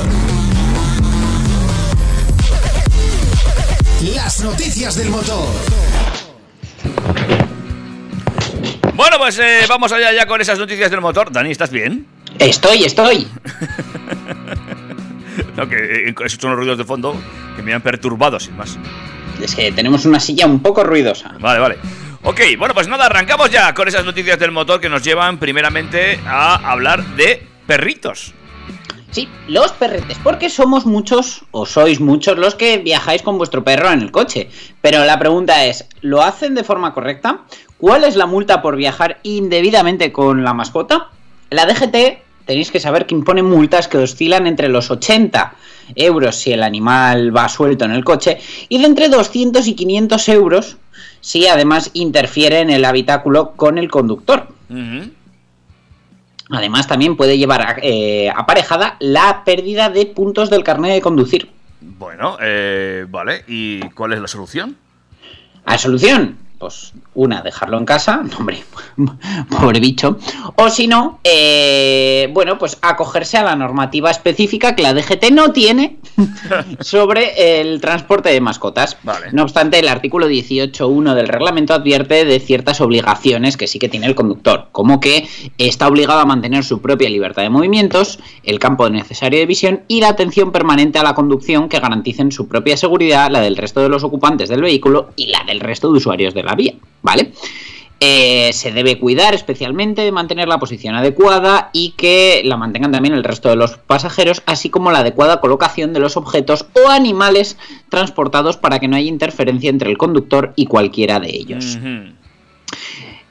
Las 4.14 4.42
noticias 4.44 4.94
del 4.96 5.10
motor. 5.10 5.48
Bueno, 8.94 9.16
pues 9.18 9.38
eh, 9.38 9.60
vamos 9.68 9.92
allá 9.92 10.12
ya 10.12 10.26
con 10.26 10.40
esas 10.40 10.58
noticias 10.58 10.90
del 10.90 11.00
motor. 11.00 11.30
Dani, 11.32 11.50
¿estás 11.50 11.70
bien? 11.70 12.06
Estoy, 12.38 12.84
estoy. 12.84 13.26
No, 15.56 15.68
que 15.68 15.76
eh, 15.76 16.14
esos 16.24 16.40
son 16.40 16.50
los 16.50 16.58
ruidos 16.58 16.78
de 16.78 16.84
fondo 16.84 17.16
que 17.56 17.62
me 17.62 17.72
han 17.74 17.82
perturbado, 17.82 18.38
sin 18.38 18.56
más. 18.56 18.78
Es 19.42 19.54
que 19.54 19.72
tenemos 19.72 20.04
una 20.04 20.20
silla 20.20 20.46
un 20.46 20.60
poco 20.60 20.84
ruidosa. 20.84 21.34
Vale, 21.40 21.58
vale. 21.60 21.78
Ok, 22.22 22.40
bueno, 22.58 22.74
pues 22.74 22.88
nada, 22.88 23.06
arrancamos 23.06 23.50
ya 23.50 23.72
con 23.74 23.86
esas 23.86 24.04
noticias 24.04 24.38
del 24.38 24.50
motor 24.50 24.80
que 24.80 24.88
nos 24.88 25.04
llevan 25.04 25.38
primeramente 25.38 26.18
a 26.26 26.70
hablar 26.70 27.04
de 27.16 27.46
perritos. 27.66 28.34
Sí, 29.10 29.28
los 29.46 29.72
perretes, 29.72 30.18
porque 30.22 30.50
somos 30.50 30.84
muchos 30.84 31.44
o 31.52 31.64
sois 31.64 32.00
muchos 32.00 32.36
los 32.36 32.54
que 32.54 32.78
viajáis 32.78 33.22
con 33.22 33.38
vuestro 33.38 33.64
perro 33.64 33.90
en 33.90 34.02
el 34.02 34.10
coche. 34.10 34.50
Pero 34.82 35.04
la 35.04 35.18
pregunta 35.18 35.64
es, 35.64 35.86
¿lo 36.02 36.22
hacen 36.22 36.54
de 36.54 36.64
forma 36.64 36.92
correcta? 36.92 37.42
¿Cuál 37.78 38.04
es 38.04 38.16
la 38.16 38.26
multa 38.26 38.60
por 38.60 38.76
viajar 38.76 39.20
indebidamente 39.22 40.12
con 40.12 40.44
la 40.44 40.52
mascota? 40.52 41.10
La 41.50 41.64
DGT 41.66 42.18
tenéis 42.44 42.70
que 42.70 42.80
saber 42.80 43.06
que 43.06 43.14
impone 43.14 43.42
multas 43.42 43.88
que 43.88 43.98
oscilan 43.98 44.46
entre 44.46 44.68
los 44.68 44.90
80 44.90 45.54
euros 45.94 46.36
si 46.36 46.52
el 46.52 46.62
animal 46.62 47.34
va 47.34 47.48
suelto 47.48 47.84
en 47.84 47.92
el 47.92 48.04
coche 48.04 48.38
y 48.68 48.78
de 48.78 48.86
entre 48.86 49.08
200 49.08 49.66
y 49.66 49.74
500 49.74 50.28
euros 50.28 50.76
si 51.20 51.46
además 51.46 51.90
interfiere 51.94 52.60
en 52.60 52.70
el 52.70 52.84
habitáculo 52.84 53.52
con 53.52 53.78
el 53.78 53.90
conductor. 53.90 54.48
Además 56.50 56.86
también 56.86 57.16
puede 57.16 57.36
llevar 57.36 57.80
eh, 57.82 58.30
aparejada 58.34 58.96
la 59.00 59.44
pérdida 59.44 59.90
de 59.90 60.06
puntos 60.06 60.48
del 60.50 60.64
carnet 60.64 60.92
de 60.92 61.00
conducir. 61.00 61.50
Bueno, 61.80 62.38
eh, 62.40 63.06
vale. 63.08 63.44
¿Y 63.46 63.80
cuál 63.90 64.14
es 64.14 64.20
la 64.20 64.28
solución? 64.28 64.76
¿A 65.64 65.76
solución? 65.76 66.38
Pues 66.58 66.92
una, 67.14 67.42
dejarlo 67.42 67.78
en 67.78 67.84
casa, 67.84 68.22
hombre, 68.38 68.62
pobre 69.48 69.80
bicho. 69.80 70.18
O 70.56 70.68
si 70.70 70.88
no, 70.88 71.20
eh, 71.22 72.28
bueno, 72.32 72.58
pues 72.58 72.78
acogerse 72.82 73.38
a 73.38 73.44
la 73.44 73.54
normativa 73.54 74.10
específica 74.10 74.74
que 74.74 74.82
la 74.82 74.92
DGT 74.92 75.30
no 75.30 75.52
tiene 75.52 75.98
sobre 76.80 77.60
el 77.60 77.80
transporte 77.80 78.30
de 78.30 78.40
mascotas. 78.40 78.96
Vale. 79.04 79.26
No 79.32 79.44
obstante, 79.44 79.78
el 79.78 79.88
artículo 79.88 80.28
18.1 80.28 81.14
del 81.14 81.28
reglamento 81.28 81.74
advierte 81.74 82.24
de 82.24 82.40
ciertas 82.40 82.80
obligaciones 82.80 83.56
que 83.56 83.68
sí 83.68 83.78
que 83.78 83.88
tiene 83.88 84.06
el 84.06 84.14
conductor, 84.14 84.68
como 84.72 85.00
que 85.00 85.28
está 85.58 85.86
obligado 85.86 86.20
a 86.20 86.24
mantener 86.24 86.64
su 86.64 86.80
propia 86.80 87.08
libertad 87.08 87.42
de 87.42 87.50
movimientos, 87.50 88.18
el 88.42 88.58
campo 88.58 88.88
necesario 88.90 89.38
de 89.38 89.46
visión 89.46 89.82
y 89.88 90.00
la 90.00 90.08
atención 90.08 90.52
permanente 90.52 90.98
a 90.98 91.02
la 91.02 91.14
conducción 91.14 91.68
que 91.68 91.80
garanticen 91.80 92.32
su 92.32 92.48
propia 92.48 92.76
seguridad, 92.76 93.30
la 93.30 93.40
del 93.40 93.56
resto 93.56 93.80
de 93.80 93.88
los 93.88 94.04
ocupantes 94.04 94.48
del 94.48 94.62
vehículo 94.62 95.10
y 95.16 95.28
la 95.28 95.44
del 95.44 95.60
resto 95.60 95.90
de 95.90 95.98
usuarios 95.98 96.34
de 96.34 96.42
la 96.42 96.47
vía, 96.54 96.74
¿vale? 97.02 97.32
Eh, 98.00 98.52
se 98.52 98.70
debe 98.70 99.00
cuidar 99.00 99.34
especialmente 99.34 100.02
de 100.02 100.12
mantener 100.12 100.46
la 100.46 100.58
posición 100.58 100.94
adecuada 100.94 101.70
y 101.72 101.94
que 101.96 102.42
la 102.44 102.56
mantengan 102.56 102.92
también 102.92 103.12
el 103.12 103.24
resto 103.24 103.48
de 103.48 103.56
los 103.56 103.76
pasajeros, 103.76 104.42
así 104.46 104.70
como 104.70 104.92
la 104.92 105.00
adecuada 105.00 105.40
colocación 105.40 105.92
de 105.92 105.98
los 105.98 106.16
objetos 106.16 106.66
o 106.74 106.90
animales 106.90 107.56
transportados 107.88 108.56
para 108.56 108.78
que 108.78 108.86
no 108.86 108.94
haya 108.94 109.08
interferencia 109.08 109.68
entre 109.68 109.90
el 109.90 109.98
conductor 109.98 110.52
y 110.54 110.66
cualquiera 110.66 111.18
de 111.18 111.30
ellos. 111.30 111.76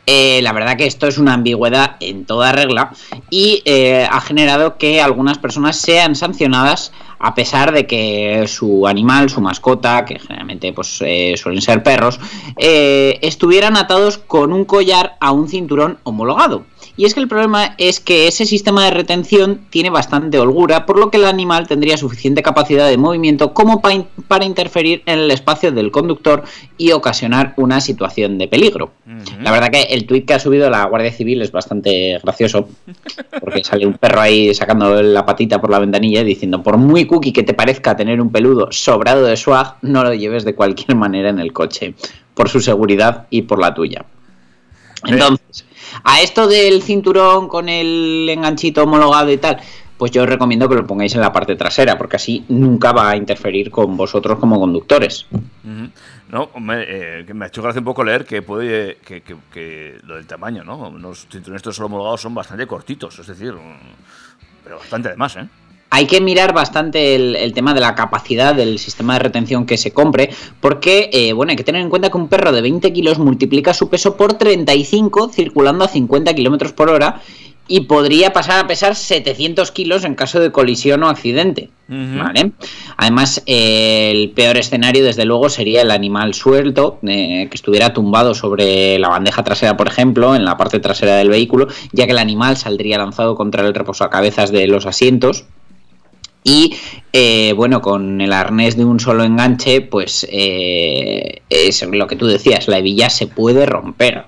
Eh, 0.09 0.39
la 0.41 0.53
verdad 0.53 0.77
que 0.77 0.85
esto 0.85 1.05
es 1.05 1.17
una 1.17 1.33
ambigüedad 1.33 1.97
en 1.99 2.23
toda 2.23 2.53
regla 2.53 2.93
y 3.29 3.61
eh, 3.65 4.07
ha 4.09 4.21
generado 4.21 4.77
que 4.77 5.01
algunas 5.01 5.37
personas 5.37 5.75
sean 5.75 6.15
sancionadas 6.15 6.93
a 7.19 7.35
pesar 7.35 7.73
de 7.73 7.85
que 7.87 8.45
su 8.47 8.87
animal, 8.87 9.29
su 9.29 9.41
mascota, 9.41 10.05
que 10.05 10.17
generalmente 10.17 10.71
pues, 10.71 10.99
eh, 11.01 11.33
suelen 11.35 11.61
ser 11.61 11.83
perros, 11.83 12.21
estuvieran 12.55 13.75
atados 13.75 14.17
con 14.17 14.53
un 14.53 14.63
collar 14.63 15.17
a 15.19 15.31
un 15.31 15.49
cinturón 15.49 15.97
homologado. 16.03 16.63
Y 16.97 17.05
es 17.05 17.13
que 17.13 17.19
el 17.19 17.27
problema 17.27 17.75
es 17.77 17.99
que 17.99 18.27
ese 18.27 18.47
sistema 18.47 18.83
de 18.83 18.89
retención 18.89 19.61
tiene 19.69 19.91
bastante 19.91 20.39
holgura, 20.39 20.87
por 20.87 20.97
lo 20.97 21.11
que 21.11 21.17
el 21.17 21.25
animal 21.25 21.67
tendría 21.67 21.95
suficiente 21.95 22.41
capacidad 22.41 22.89
de 22.89 22.97
movimiento 22.97 23.53
como 23.53 23.81
pa 23.81 23.93
in- 23.93 24.07
para 24.27 24.45
interferir 24.45 25.03
en 25.05 25.19
el 25.19 25.29
espacio 25.29 25.71
del 25.71 25.91
conductor 25.91 26.43
y 26.75 26.93
ocasionar 26.93 27.53
una 27.57 27.81
situación 27.81 28.39
de 28.39 28.47
peligro. 28.47 28.93
La 29.43 29.51
verdad 29.51 29.69
que 29.69 29.83
el 29.83 30.07
tuit 30.07 30.25
que 30.25 30.33
ha 30.33 30.39
subido 30.39 30.71
la 30.71 30.85
Guardia 30.85 31.11
Civil 31.11 31.43
es 31.43 31.51
bastante 31.51 32.19
gracioso, 32.23 32.67
porque 33.39 33.63
sale 33.63 33.85
un 33.85 33.93
perro 33.93 34.21
ahí 34.21 34.51
sacando 34.55 34.99
la 35.03 35.23
patita 35.23 35.61
por 35.61 35.69
la 35.69 35.77
ventanilla 35.77 36.21
y 36.21 36.25
diciendo, 36.25 36.63
por 36.63 36.77
muy 36.77 37.05
cookie 37.05 37.31
que 37.31 37.43
te 37.43 37.53
parezca 37.53 37.95
tener 37.95 38.19
un 38.19 38.31
peludo 38.31 38.71
sobrado 38.71 39.23
de 39.23 39.37
swag, 39.37 39.75
no 39.83 40.03
lo 40.03 40.15
lleves 40.15 40.45
de 40.45 40.55
cualquier 40.55 40.97
manera 40.97 41.29
en 41.29 41.37
el 41.37 41.53
coche, 41.53 41.93
por 42.33 42.49
su 42.49 42.59
seguridad 42.59 43.27
y 43.29 43.43
por 43.43 43.59
la 43.59 43.75
tuya. 43.75 44.03
Entonces, 45.05 45.66
a 46.03 46.21
esto 46.21 46.47
del 46.47 46.81
cinturón 46.83 47.47
con 47.47 47.69
el 47.69 48.27
enganchito 48.29 48.83
homologado 48.83 49.31
y 49.31 49.37
tal, 49.37 49.57
pues 49.97 50.11
yo 50.11 50.23
os 50.23 50.29
recomiendo 50.29 50.69
que 50.69 50.75
lo 50.75 50.85
pongáis 50.85 51.15
en 51.15 51.21
la 51.21 51.31
parte 51.33 51.55
trasera, 51.55 51.97
porque 51.97 52.17
así 52.17 52.45
nunca 52.49 52.91
va 52.91 53.09
a 53.09 53.15
interferir 53.17 53.71
con 53.71 53.97
vosotros 53.97 54.37
como 54.39 54.59
conductores. 54.59 55.25
No, 56.29 56.49
hombre, 56.53 56.85
eh, 57.21 57.33
me 57.33 57.45
ha 57.45 57.47
hecho 57.47 57.61
gracia 57.63 57.79
un 57.79 57.85
poco 57.85 58.03
leer 58.03 58.25
que 58.25 58.41
puede 58.41 58.97
que, 58.97 59.21
que- 59.21 59.37
que 59.51 59.97
lo 60.03 60.15
del 60.17 60.27
tamaño, 60.27 60.63
¿no? 60.63 60.91
Los 60.97 61.25
cinturones 61.31 61.59
estos 61.59 61.79
homologados 61.79 62.21
son 62.21 62.35
bastante 62.35 62.67
cortitos, 62.67 63.17
es 63.19 63.27
decir, 63.27 63.53
mm, 63.53 64.63
pero 64.63 64.77
bastante 64.77 65.07
además, 65.07 65.37
¿eh? 65.37 65.47
Hay 65.89 66.05
que 66.05 66.19
mirar 66.21 66.53
bastante 66.53 67.15
el, 67.15 67.35
el 67.35 67.53
tema 67.53 67.73
de 67.73 67.79
la 67.79 67.95
capacidad 67.95 68.53
del 68.53 68.77
sistema 68.77 69.13
de 69.13 69.19
retención 69.19 69.65
que 69.65 69.77
se 69.77 69.91
compre, 69.91 70.29
porque, 70.59 71.09
eh, 71.13 71.33
bueno, 71.33 71.51
hay 71.51 71.55
que 71.55 71.63
tener 71.63 71.81
en 71.81 71.89
cuenta 71.89 72.09
que 72.09 72.17
un 72.17 72.27
perro 72.27 72.51
de 72.51 72.61
20 72.61 72.91
kilos 72.93 73.19
multiplica 73.19 73.73
su 73.73 73.89
peso 73.89 74.17
por 74.17 74.33
35 74.33 75.29
circulando 75.29 75.85
a 75.85 75.87
50 75.87 76.33
kilómetros 76.33 76.73
por 76.73 76.89
hora 76.89 77.21
y 77.67 77.81
podría 77.81 78.31
pasar 78.31 78.63
a 78.63 78.67
pesar 78.67 78.95
700 78.95 79.71
kilos 79.71 80.03
en 80.03 80.15
caso 80.15 80.39
de 80.39 80.51
colisión 80.51 81.03
o 81.03 81.09
accidente. 81.09 81.69
¿Vale? 81.89 82.51
Además, 82.97 83.41
eh, 83.45 84.11
el 84.11 84.31
peor 84.31 84.57
escenario, 84.57 85.05
desde 85.05 85.23
luego, 85.23 85.49
sería 85.49 85.81
el 85.81 85.91
animal 85.91 86.33
suelto, 86.33 86.99
eh, 87.03 87.47
que 87.49 87.55
estuviera 87.55 87.93
tumbado 87.93 88.33
sobre 88.33 88.99
la 88.99 89.07
bandeja 89.07 89.43
trasera, 89.43 89.77
por 89.77 89.87
ejemplo, 89.87 90.35
en 90.35 90.43
la 90.43 90.57
parte 90.57 90.79
trasera 90.79 91.15
del 91.15 91.29
vehículo, 91.29 91.67
ya 91.93 92.05
que 92.05 92.11
el 92.11 92.17
animal 92.17 92.57
saldría 92.57 92.97
lanzado 92.97 93.35
contra 93.35 93.65
el 93.65 93.73
reposacabezas 93.73 94.51
de 94.51 94.67
los 94.67 94.85
asientos. 94.85 95.45
Y 96.47 96.73
eh, 97.11 97.51
bueno, 97.57 97.81
con 97.81 98.21
el 98.21 98.31
arnés 98.31 98.77
de 98.77 98.85
un 98.85 99.01
solo 99.01 99.25
enganche, 99.25 99.81
pues 99.81 100.25
eh, 100.31 101.41
es 101.49 101.85
lo 101.85 102.07
que 102.07 102.15
tú 102.15 102.25
decías, 102.25 102.69
la 102.69 102.77
hebilla 102.77 103.09
se 103.09 103.27
puede 103.27 103.65
romper. 103.65 104.23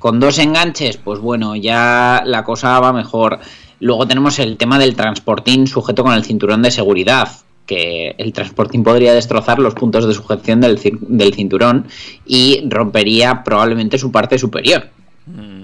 Con 0.00 0.18
dos 0.18 0.40
enganches, 0.40 0.96
pues 0.96 1.20
bueno, 1.20 1.54
ya 1.54 2.24
la 2.26 2.42
cosa 2.42 2.80
va 2.80 2.92
mejor. 2.92 3.38
Luego 3.78 4.08
tenemos 4.08 4.40
el 4.40 4.56
tema 4.56 4.80
del 4.80 4.96
transportín 4.96 5.68
sujeto 5.68 6.02
con 6.02 6.12
el 6.12 6.24
cinturón 6.24 6.60
de 6.60 6.72
seguridad, 6.72 7.28
que 7.66 8.16
el 8.18 8.32
transportín 8.32 8.82
podría 8.82 9.14
destrozar 9.14 9.60
los 9.60 9.74
puntos 9.74 10.08
de 10.08 10.14
sujeción 10.14 10.60
del, 10.60 10.80
del 11.02 11.34
cinturón 11.34 11.86
y 12.26 12.64
rompería 12.68 13.44
probablemente 13.44 13.96
su 13.96 14.10
parte 14.10 14.38
superior. 14.38 14.88
Ujú. 15.28 15.59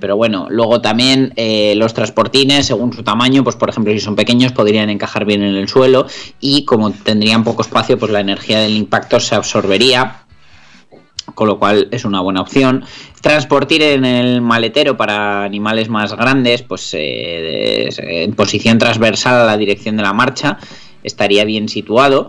Pero 0.00 0.16
bueno, 0.16 0.46
luego 0.50 0.80
también 0.80 1.32
eh, 1.36 1.74
los 1.76 1.94
transportines, 1.94 2.66
según 2.66 2.92
su 2.92 3.02
tamaño, 3.02 3.44
pues 3.44 3.56
por 3.56 3.68
ejemplo, 3.68 3.92
si 3.92 4.00
son 4.00 4.16
pequeños, 4.16 4.52
podrían 4.52 4.90
encajar 4.90 5.24
bien 5.24 5.42
en 5.42 5.56
el 5.56 5.68
suelo 5.68 6.06
y 6.40 6.64
como 6.64 6.90
tendrían 6.90 7.44
poco 7.44 7.62
espacio, 7.62 7.98
pues 7.98 8.10
la 8.10 8.20
energía 8.20 8.60
del 8.60 8.76
impacto 8.76 9.20
se 9.20 9.34
absorbería, 9.34 10.24
con 11.34 11.46
lo 11.46 11.58
cual 11.58 11.88
es 11.90 12.04
una 12.04 12.20
buena 12.20 12.40
opción. 12.40 12.84
Transportir 13.20 13.82
en 13.82 14.04
el 14.04 14.40
maletero 14.40 14.96
para 14.96 15.44
animales 15.44 15.88
más 15.88 16.14
grandes, 16.14 16.62
pues 16.62 16.94
eh, 16.94 17.88
en 17.98 18.32
posición 18.34 18.78
transversal 18.78 19.36
a 19.36 19.44
la 19.44 19.56
dirección 19.56 19.96
de 19.96 20.02
la 20.02 20.12
marcha, 20.12 20.58
estaría 21.02 21.44
bien 21.44 21.68
situado. 21.68 22.28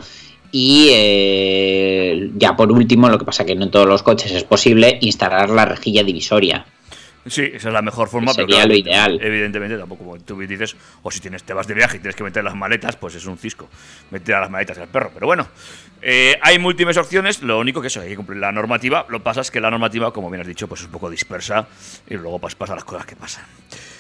Y 0.51 0.89
eh, 0.91 2.29
ya 2.35 2.55
por 2.57 2.71
último, 2.71 3.09
lo 3.09 3.17
que 3.17 3.25
pasa 3.25 3.45
que 3.45 3.55
no 3.55 3.63
en 3.63 3.71
todos 3.71 3.87
los 3.87 4.03
coches 4.03 4.31
es 4.31 4.43
posible, 4.43 4.97
instalar 5.01 5.49
la 5.49 5.65
rejilla 5.65 6.03
divisoria. 6.03 6.65
Sí, 7.27 7.43
esa 7.53 7.67
es 7.67 7.73
la 7.73 7.81
mejor 7.81 8.09
forma, 8.09 8.33
pero 8.33 8.47
Sería 8.47 8.63
claro, 8.63 8.69
lo 8.69 8.75
ideal. 8.75 9.19
Evidentemente, 9.21 9.77
tampoco 9.77 10.03
como 10.03 10.19
tú 10.19 10.39
dices, 10.39 10.75
o 11.03 11.11
si 11.11 11.19
tienes, 11.19 11.43
te 11.43 11.53
vas 11.53 11.67
de 11.67 11.75
viaje 11.75 11.97
y 11.97 11.99
tienes 11.99 12.15
que 12.15 12.23
meter 12.23 12.43
las 12.43 12.55
maletas, 12.55 12.95
pues 12.95 13.13
es 13.15 13.25
un 13.25 13.37
cisco 13.37 13.69
meter 14.09 14.35
a 14.35 14.41
las 14.41 14.49
maletas 14.49 14.77
del 14.77 14.87
perro. 14.87 15.11
Pero 15.13 15.27
bueno, 15.27 15.47
eh, 16.01 16.35
hay 16.41 16.57
múltiples 16.57 16.97
opciones, 16.97 17.43
lo 17.43 17.59
único 17.59 17.79
que 17.79 17.87
eso, 17.87 18.01
hay 18.01 18.09
que 18.09 18.15
cumplir 18.15 18.39
la 18.39 18.51
normativa. 18.51 19.05
Lo 19.09 19.19
que 19.19 19.23
pasa 19.23 19.41
es 19.41 19.51
que 19.51 19.61
la 19.61 19.69
normativa, 19.69 20.11
como 20.11 20.31
bien 20.31 20.41
has 20.41 20.47
dicho, 20.47 20.67
pues 20.67 20.81
es 20.81 20.87
un 20.87 20.93
poco 20.93 21.09
dispersa 21.09 21.67
y 22.09 22.15
luego 22.15 22.39
pues 22.39 22.55
pasan 22.55 22.77
las 22.77 22.85
cosas 22.85 23.05
que 23.05 23.15
pasan. 23.15 23.45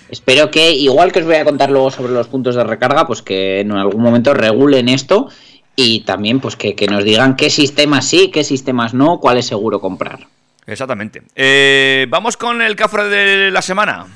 Espero 0.09 0.49
que, 0.49 0.71
igual 0.71 1.11
que 1.11 1.19
os 1.19 1.25
voy 1.25 1.35
a 1.35 1.45
contar 1.45 1.69
luego 1.69 1.91
sobre 1.91 2.13
los 2.13 2.27
puntos 2.27 2.55
de 2.55 2.63
recarga, 2.63 3.05
pues 3.05 3.21
que 3.21 3.61
en 3.61 3.71
algún 3.71 4.01
momento 4.01 4.33
regulen 4.33 4.89
esto 4.89 5.29
y 5.75 6.01
también 6.01 6.39
pues 6.39 6.55
que, 6.55 6.75
que 6.75 6.87
nos 6.87 7.03
digan 7.03 7.35
qué 7.35 7.49
sistemas 7.49 8.07
sí, 8.07 8.29
qué 8.31 8.43
sistemas 8.43 8.93
no, 8.93 9.19
cuál 9.19 9.37
es 9.37 9.45
seguro 9.45 9.79
comprar. 9.79 10.27
Exactamente. 10.65 11.23
Eh, 11.35 12.07
Vamos 12.09 12.37
con 12.37 12.61
el 12.61 12.75
cafre 12.75 13.05
de 13.05 13.51
la 13.51 13.61
semana. 13.61 14.07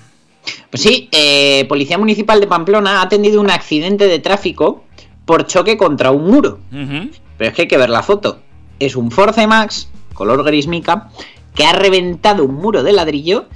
Pues 0.70 0.84
sí, 0.84 1.10
eh, 1.12 1.66
Policía 1.68 1.98
Municipal 1.98 2.40
de 2.40 2.48
Pamplona 2.48 3.00
ha 3.00 3.04
atendido 3.04 3.42
un 3.42 3.50
accidente 3.50 4.08
de 4.08 4.20
tráfico 4.20 4.84
por 5.26 5.48
choque 5.48 5.78
contra 5.78 6.12
un 6.12 6.26
muro. 6.30 6.60
Pero 6.72 7.50
es 7.50 7.54
que 7.56 7.64
hay 7.64 7.68
que 7.68 7.78
ver 7.78 7.90
la 7.90 8.04
foto. 8.04 8.42
Es 8.80 8.96
un 8.96 9.10
Force 9.12 9.48
Max, 9.48 9.90
color 10.14 10.44
gris 10.44 10.68
mica, 10.68 11.10
que 11.56 11.66
ha 11.66 11.74
reventado 11.74 12.44
un 12.44 12.56
muro 12.56 12.84
de 12.84 12.94
ladrillo 12.94 13.48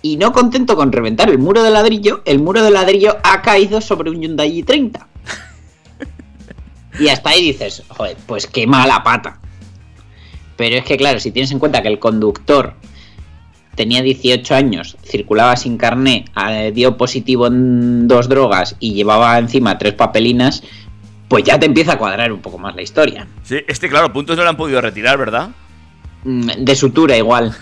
y 0.00 0.16
no 0.16 0.32
contento 0.32 0.76
con 0.76 0.92
reventar 0.92 1.28
el 1.28 1.38
muro 1.38 1.62
de 1.62 1.70
ladrillo, 1.70 2.22
el 2.24 2.38
muro 2.38 2.62
de 2.62 2.70
ladrillo 2.70 3.16
ha 3.24 3.42
caído 3.42 3.80
sobre 3.80 4.10
un 4.10 4.20
Hyundai 4.20 4.62
i30. 4.62 5.06
Y 7.00 7.08
hasta 7.08 7.30
ahí 7.30 7.42
dices, 7.42 7.84
joder, 7.88 8.16
pues 8.26 8.48
qué 8.48 8.66
mala 8.66 9.04
pata. 9.04 9.38
Pero 10.58 10.76
es 10.76 10.84
que 10.84 10.98
claro, 10.98 11.18
si 11.20 11.30
tienes 11.32 11.50
en 11.52 11.58
cuenta 11.58 11.80
que 11.80 11.88
el 11.88 11.98
conductor 11.98 12.74
tenía 13.74 14.02
18 14.02 14.54
años, 14.54 14.96
circulaba 15.04 15.56
sin 15.56 15.78
carné, 15.78 16.24
eh, 16.50 16.72
dio 16.74 16.96
positivo 16.98 17.46
en 17.46 18.08
dos 18.08 18.28
drogas 18.28 18.76
y 18.80 18.92
llevaba 18.92 19.38
encima 19.38 19.78
tres 19.78 19.94
papelinas, 19.94 20.62
pues 21.28 21.44
ya 21.44 21.58
te 21.60 21.66
empieza 21.66 21.92
a 21.92 21.98
cuadrar 21.98 22.32
un 22.32 22.40
poco 22.40 22.58
más 22.58 22.74
la 22.74 22.82
historia. 22.82 23.26
Sí, 23.44 23.58
este, 23.68 23.88
claro, 23.88 24.12
puntos 24.12 24.36
no 24.36 24.42
lo 24.42 24.50
han 24.50 24.56
podido 24.56 24.80
retirar, 24.80 25.16
¿verdad? 25.16 25.50
Mm, 26.24 26.50
De 26.64 26.74
sutura 26.74 27.16
igual. 27.16 27.54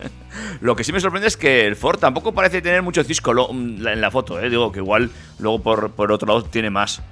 Lo 0.60 0.74
que 0.74 0.82
sí 0.82 0.92
me 0.92 1.00
sorprende 1.00 1.28
es 1.28 1.36
que 1.36 1.66
el 1.66 1.76
Ford 1.76 1.98
tampoco 1.98 2.32
parece 2.32 2.60
tener 2.62 2.82
mucho 2.82 3.04
cisco 3.04 3.32
lo- 3.32 3.50
en 3.50 4.00
la 4.00 4.10
foto, 4.10 4.40
¿eh? 4.40 4.48
Digo 4.50 4.72
que 4.72 4.80
igual 4.80 5.10
luego 5.38 5.60
por, 5.62 5.90
por 5.92 6.10
otro 6.10 6.26
lado 6.26 6.42
tiene 6.42 6.70
más. 6.70 7.02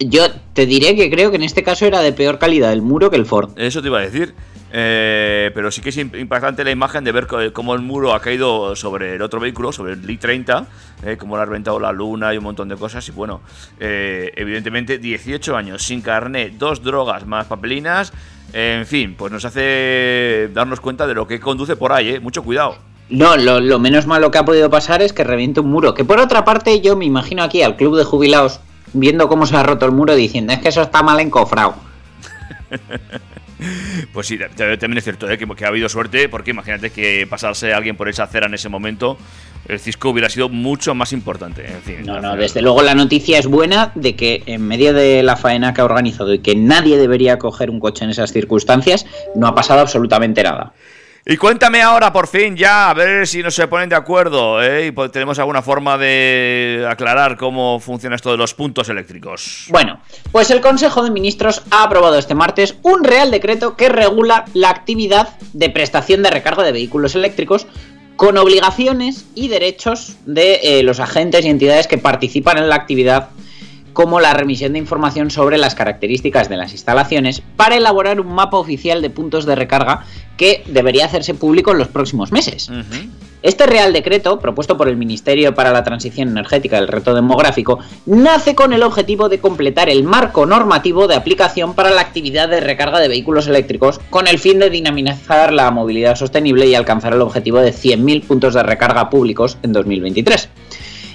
Yo 0.00 0.22
te 0.54 0.64
diré 0.66 0.96
que 0.96 1.10
creo 1.10 1.30
que 1.30 1.36
en 1.36 1.42
este 1.42 1.62
caso 1.62 1.84
era 1.86 2.00
de 2.00 2.12
peor 2.12 2.38
calidad 2.38 2.72
el 2.72 2.80
muro 2.80 3.10
que 3.10 3.16
el 3.16 3.26
Ford. 3.26 3.50
Eso 3.56 3.82
te 3.82 3.88
iba 3.88 3.98
a 3.98 4.02
decir. 4.02 4.34
Eh, 4.72 5.50
pero 5.52 5.70
sí 5.72 5.80
que 5.82 5.88
es 5.88 5.98
imp- 5.98 6.18
impactante 6.18 6.62
la 6.64 6.70
imagen 6.70 7.02
de 7.04 7.10
ver 7.12 7.26
cómo 7.52 7.74
el 7.74 7.80
muro 7.82 8.14
ha 8.14 8.20
caído 8.20 8.76
sobre 8.76 9.16
el 9.16 9.22
otro 9.22 9.40
vehículo, 9.40 9.72
sobre 9.72 9.94
el 9.94 10.02
i30, 10.06 10.64
eh, 11.04 11.16
cómo 11.18 11.36
le 11.36 11.42
ha 11.42 11.44
reventado 11.44 11.80
la 11.80 11.90
luna 11.92 12.32
y 12.32 12.38
un 12.38 12.44
montón 12.44 12.68
de 12.68 12.76
cosas. 12.76 13.06
Y 13.08 13.10
bueno, 13.10 13.40
eh, 13.80 14.30
evidentemente 14.36 14.98
18 14.98 15.56
años 15.56 15.82
sin 15.82 16.00
carnet, 16.02 16.52
dos 16.56 16.82
drogas 16.82 17.26
más 17.26 17.46
papelinas. 17.46 18.12
en 18.52 18.86
fin, 18.86 19.16
pues 19.18 19.30
nos 19.32 19.44
hace 19.44 20.48
darnos 20.54 20.80
cuenta 20.80 21.06
de 21.06 21.14
lo 21.14 21.26
que 21.26 21.40
conduce 21.40 21.76
por 21.76 21.92
ahí, 21.92 22.10
¿eh? 22.10 22.20
Mucho 22.20 22.42
cuidado. 22.42 22.76
No, 23.10 23.36
lo, 23.36 23.60
lo 23.60 23.78
menos 23.80 24.06
malo 24.06 24.30
que 24.30 24.38
ha 24.38 24.44
podido 24.44 24.70
pasar 24.70 25.02
es 25.02 25.12
que 25.12 25.24
reviente 25.24 25.60
un 25.60 25.68
muro. 25.70 25.94
Que 25.94 26.04
por 26.04 26.20
otra 26.20 26.44
parte, 26.44 26.80
yo 26.80 26.96
me 26.96 27.04
imagino 27.04 27.42
aquí 27.42 27.62
al 27.62 27.76
club 27.76 27.96
de 27.98 28.04
jubilados 28.04 28.60
viendo 28.92 29.28
cómo 29.28 29.46
se 29.46 29.56
ha 29.56 29.62
roto 29.62 29.86
el 29.86 29.92
muro 29.92 30.14
diciendo 30.14 30.52
es 30.52 30.58
que 30.60 30.68
eso 30.68 30.82
está 30.82 31.02
mal 31.02 31.20
encofrado. 31.20 31.74
Pues 34.12 34.26
sí, 34.26 34.38
también 34.38 34.96
es 34.96 35.04
cierto 35.04 35.28
¿eh? 35.28 35.36
que, 35.36 35.46
que 35.46 35.64
ha 35.64 35.68
habido 35.68 35.88
suerte, 35.88 36.28
porque 36.28 36.50
imagínate 36.50 36.90
que 36.90 37.26
pasarse 37.28 37.74
alguien 37.74 37.96
por 37.96 38.08
esa 38.08 38.24
acera 38.24 38.46
en 38.46 38.54
ese 38.54 38.68
momento, 38.68 39.18
el 39.68 39.78
cisco 39.78 40.10
hubiera 40.10 40.28
sido 40.28 40.48
mucho 40.48 40.94
más 40.94 41.12
importante. 41.12 41.66
En 41.66 41.82
fin, 41.82 42.06
No, 42.06 42.20
no, 42.20 42.36
desde 42.36 42.62
luego 42.62 42.82
la 42.82 42.94
noticia 42.94 43.38
es 43.38 43.46
buena 43.46 43.92
de 43.94 44.16
que 44.16 44.42
en 44.46 44.66
medio 44.66 44.92
de 44.92 45.22
la 45.22 45.36
faena 45.36 45.74
que 45.74 45.80
ha 45.80 45.84
organizado 45.84 46.32
y 46.32 46.38
que 46.38 46.56
nadie 46.56 46.96
debería 46.96 47.38
coger 47.38 47.70
un 47.70 47.80
coche 47.80 48.04
en 48.04 48.10
esas 48.10 48.32
circunstancias, 48.32 49.06
no 49.34 49.46
ha 49.46 49.54
pasado 49.54 49.80
absolutamente 49.80 50.42
nada. 50.42 50.72
Y 51.26 51.36
cuéntame 51.36 51.82
ahora, 51.82 52.12
por 52.12 52.26
fin, 52.26 52.56
ya, 52.56 52.88
a 52.88 52.94
ver 52.94 53.26
si 53.26 53.42
nos 53.42 53.54
se 53.54 53.68
ponen 53.68 53.90
de 53.90 53.96
acuerdo, 53.96 54.62
¿eh? 54.62 54.86
Y 54.86 54.90
pues 54.90 55.12
tenemos 55.12 55.38
alguna 55.38 55.60
forma 55.60 55.98
de 55.98 56.86
aclarar 56.88 57.36
cómo 57.36 57.78
funciona 57.78 58.16
esto 58.16 58.30
de 58.30 58.38
los 58.38 58.54
puntos 58.54 58.88
eléctricos. 58.88 59.66
Bueno, 59.68 60.00
pues 60.32 60.50
el 60.50 60.62
Consejo 60.62 61.04
de 61.04 61.10
Ministros 61.10 61.62
ha 61.70 61.82
aprobado 61.82 62.18
este 62.18 62.34
martes 62.34 62.76
un 62.82 63.04
Real 63.04 63.30
Decreto 63.30 63.76
que 63.76 63.90
regula 63.90 64.46
la 64.54 64.70
actividad 64.70 65.28
de 65.52 65.68
prestación 65.68 66.22
de 66.22 66.30
recarga 66.30 66.62
de 66.62 66.72
vehículos 66.72 67.14
eléctricos 67.14 67.66
con 68.16 68.38
obligaciones 68.38 69.26
y 69.34 69.48
derechos 69.48 70.16
de 70.24 70.60
eh, 70.62 70.82
los 70.82 71.00
agentes 71.00 71.44
y 71.44 71.48
entidades 71.48 71.86
que 71.86 71.98
participan 71.98 72.58
en 72.58 72.68
la 72.68 72.76
actividad 72.76 73.30
como 73.92 74.20
la 74.20 74.34
remisión 74.34 74.72
de 74.72 74.78
información 74.78 75.30
sobre 75.30 75.58
las 75.58 75.74
características 75.74 76.48
de 76.48 76.56
las 76.56 76.72
instalaciones 76.72 77.42
para 77.56 77.76
elaborar 77.76 78.20
un 78.20 78.34
mapa 78.34 78.56
oficial 78.56 79.02
de 79.02 79.10
puntos 79.10 79.46
de 79.46 79.54
recarga 79.54 80.04
que 80.36 80.62
debería 80.66 81.04
hacerse 81.04 81.34
público 81.34 81.72
en 81.72 81.78
los 81.78 81.88
próximos 81.88 82.32
meses. 82.32 82.70
Este 83.42 83.66
Real 83.66 83.94
Decreto, 83.94 84.38
propuesto 84.38 84.76
por 84.76 84.88
el 84.88 84.96
Ministerio 84.96 85.54
para 85.54 85.72
la 85.72 85.82
Transición 85.82 86.28
Energética 86.28 86.76
del 86.76 86.88
Reto 86.88 87.14
Demográfico, 87.14 87.78
nace 88.04 88.54
con 88.54 88.74
el 88.74 88.82
objetivo 88.82 89.30
de 89.30 89.38
completar 89.38 89.88
el 89.88 90.02
marco 90.02 90.44
normativo 90.44 91.08
de 91.08 91.14
aplicación 91.14 91.74
para 91.74 91.90
la 91.90 92.02
actividad 92.02 92.50
de 92.50 92.60
recarga 92.60 93.00
de 93.00 93.08
vehículos 93.08 93.46
eléctricos 93.46 93.98
con 94.10 94.28
el 94.28 94.38
fin 94.38 94.58
de 94.58 94.68
dinamizar 94.68 95.54
la 95.54 95.70
movilidad 95.70 96.16
sostenible 96.16 96.66
y 96.66 96.74
alcanzar 96.74 97.14
el 97.14 97.22
objetivo 97.22 97.60
de 97.60 97.72
100.000 97.72 98.24
puntos 98.24 98.52
de 98.52 98.62
recarga 98.62 99.08
públicos 99.08 99.56
en 99.62 99.72
2023. 99.72 100.50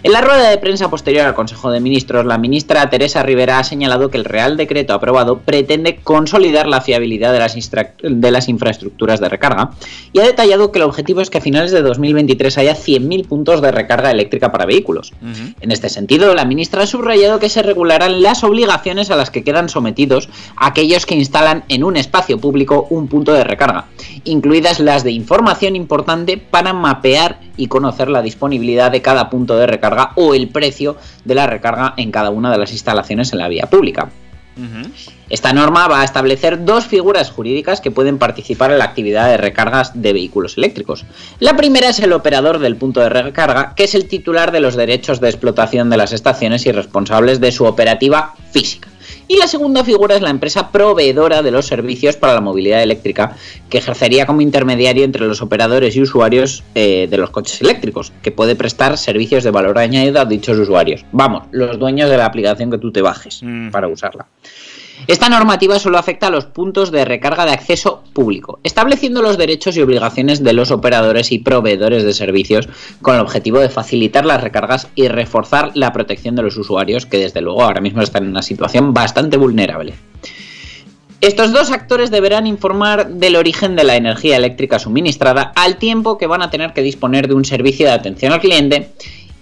En 0.05 0.11
la 0.11 0.21
rueda 0.21 0.51
de 0.51 0.59
prensa 0.59 0.87
posterior 0.91 1.25
al 1.25 1.33
Consejo 1.33 1.71
de 1.71 1.79
Ministros, 1.79 2.27
la 2.27 2.37
ministra 2.37 2.87
Teresa 2.91 3.23
Rivera 3.23 3.57
ha 3.57 3.63
señalado 3.63 4.11
que 4.11 4.19
el 4.19 4.25
Real 4.25 4.55
Decreto 4.55 4.93
aprobado 4.93 5.39
pretende 5.39 5.95
consolidar 5.95 6.67
la 6.67 6.81
fiabilidad 6.81 7.33
de 7.33 7.39
las, 7.39 7.55
instra- 7.57 7.95
de 8.03 8.29
las 8.29 8.47
infraestructuras 8.47 9.19
de 9.19 9.29
recarga 9.29 9.71
y 10.13 10.19
ha 10.19 10.23
detallado 10.23 10.71
que 10.71 10.77
el 10.77 10.83
objetivo 10.83 11.21
es 11.21 11.31
que 11.31 11.39
a 11.39 11.41
finales 11.41 11.71
de 11.71 11.81
2023 11.81 12.55
haya 12.59 12.75
100.000 12.75 13.27
puntos 13.27 13.63
de 13.63 13.71
recarga 13.71 14.11
eléctrica 14.11 14.51
para 14.51 14.67
vehículos. 14.67 15.11
En 15.59 15.71
este 15.71 15.89
sentido, 15.89 16.35
la 16.35 16.45
ministra 16.45 16.83
ha 16.83 16.87
subrayado 16.87 17.39
que 17.39 17.49
se 17.49 17.63
regularán 17.63 18.21
las 18.21 18.43
obligaciones 18.43 19.09
a 19.09 19.15
las 19.15 19.31
que 19.31 19.43
quedan 19.43 19.69
sometidos 19.69 20.29
aquellos 20.55 21.07
que 21.07 21.15
instalan 21.15 21.63
en 21.67 21.83
un 21.83 21.97
espacio 21.97 22.37
público 22.37 22.85
un 22.91 23.07
punto 23.07 23.33
de 23.33 23.43
recarga, 23.43 23.85
incluidas 24.23 24.79
las 24.79 25.03
de 25.03 25.13
información 25.13 25.75
importante 25.75 26.37
para 26.37 26.73
mapear 26.73 27.39
y 27.57 27.67
conocer 27.67 28.09
la 28.09 28.21
disponibilidad 28.21 28.91
de 28.91 29.01
cada 29.01 29.29
punto 29.29 29.57
de 29.57 29.67
recarga 29.67 30.11
o 30.15 30.33
el 30.33 30.49
precio 30.49 30.97
de 31.23 31.35
la 31.35 31.47
recarga 31.47 31.93
en 31.97 32.11
cada 32.11 32.29
una 32.29 32.51
de 32.51 32.57
las 32.57 32.71
instalaciones 32.71 33.31
en 33.33 33.39
la 33.39 33.47
vía 33.47 33.67
pública. 33.67 34.09
Esta 35.29 35.51
norma 35.51 35.87
va 35.87 36.01
a 36.01 36.05
establecer 36.05 36.63
dos 36.63 36.85
figuras 36.85 37.29
jurídicas 37.29 37.81
que 37.81 37.91
pueden 37.91 38.17
participar 38.17 38.71
en 38.71 38.79
la 38.79 38.85
actividad 38.85 39.27
de 39.27 39.37
recargas 39.37 40.01
de 40.01 40.13
vehículos 40.13 40.57
eléctricos. 40.57 41.05
La 41.39 41.57
primera 41.57 41.89
es 41.89 41.99
el 41.99 42.13
operador 42.13 42.59
del 42.59 42.77
punto 42.77 43.01
de 43.01 43.09
recarga, 43.09 43.73
que 43.75 43.83
es 43.83 43.95
el 43.95 44.07
titular 44.07 44.51
de 44.51 44.61
los 44.61 44.75
derechos 44.75 45.19
de 45.19 45.29
explotación 45.29 45.89
de 45.89 45.97
las 45.97 46.13
estaciones 46.13 46.65
y 46.65 46.71
responsables 46.71 47.41
de 47.41 47.51
su 47.51 47.65
operativa 47.65 48.33
física. 48.51 48.87
Y 49.27 49.37
la 49.37 49.47
segunda 49.47 49.83
figura 49.83 50.15
es 50.15 50.21
la 50.21 50.29
empresa 50.29 50.71
proveedora 50.71 51.41
de 51.41 51.51
los 51.51 51.65
servicios 51.65 52.15
para 52.15 52.33
la 52.35 52.41
movilidad 52.41 52.83
eléctrica, 52.83 53.35
que 53.69 53.79
ejercería 53.79 54.25
como 54.25 54.41
intermediario 54.41 55.03
entre 55.03 55.25
los 55.25 55.41
operadores 55.41 55.95
y 55.95 56.01
usuarios 56.01 56.63
eh, 56.75 57.07
de 57.09 57.17
los 57.17 57.31
coches 57.31 57.61
eléctricos, 57.61 58.11
que 58.21 58.31
puede 58.31 58.55
prestar 58.55 58.97
servicios 58.97 59.43
de 59.43 59.51
valor 59.51 59.79
añadido 59.79 60.19
a 60.21 60.25
dichos 60.25 60.57
usuarios. 60.59 61.05
Vamos, 61.11 61.43
los 61.51 61.79
dueños 61.79 62.09
de 62.09 62.17
la 62.17 62.25
aplicación 62.25 62.69
que 62.69 62.77
tú 62.77 62.91
te 62.91 63.01
bajes 63.01 63.41
Mm. 63.41 63.71
para 63.71 63.87
usarla. 63.87 64.27
Esta 65.07 65.29
normativa 65.29 65.77
solo 65.77 65.97
afecta 65.97 66.27
a 66.27 66.31
los 66.31 66.45
puntos 66.45 66.91
de 66.91 67.05
recarga 67.05 67.45
de 67.45 67.51
acceso 67.51 68.03
público, 68.13 68.59
estableciendo 68.63 69.21
los 69.21 69.37
derechos 69.37 69.77
y 69.77 69.81
obligaciones 69.81 70.43
de 70.43 70.53
los 70.53 70.71
operadores 70.71 71.31
y 71.31 71.39
proveedores 71.39 72.03
de 72.03 72.13
servicios 72.13 72.67
con 73.01 73.15
el 73.15 73.21
objetivo 73.21 73.59
de 73.59 73.69
facilitar 73.69 74.25
las 74.25 74.41
recargas 74.41 74.87
y 74.95 75.07
reforzar 75.07 75.71
la 75.75 75.93
protección 75.93 76.35
de 76.35 76.41
los 76.43 76.57
usuarios 76.57 77.05
que 77.05 77.17
desde 77.17 77.41
luego 77.41 77.63
ahora 77.63 77.81
mismo 77.81 78.01
están 78.01 78.23
en 78.23 78.31
una 78.31 78.41
situación 78.41 78.93
bastante 78.93 79.37
vulnerable. 79.37 79.93
Estos 81.21 81.51
dos 81.51 81.71
actores 81.71 82.11
deberán 82.11 82.45
informar 82.45 83.07
del 83.07 83.35
origen 83.35 83.75
de 83.75 83.83
la 83.83 83.95
energía 83.95 84.37
eléctrica 84.37 84.79
suministrada 84.79 85.53
al 85.55 85.77
tiempo 85.77 86.17
que 86.17 86.27
van 86.27 86.41
a 86.41 86.49
tener 86.49 86.73
que 86.73 86.81
disponer 86.81 87.27
de 87.27 87.35
un 87.35 87.45
servicio 87.45 87.87
de 87.87 87.93
atención 87.93 88.33
al 88.33 88.41
cliente 88.41 88.91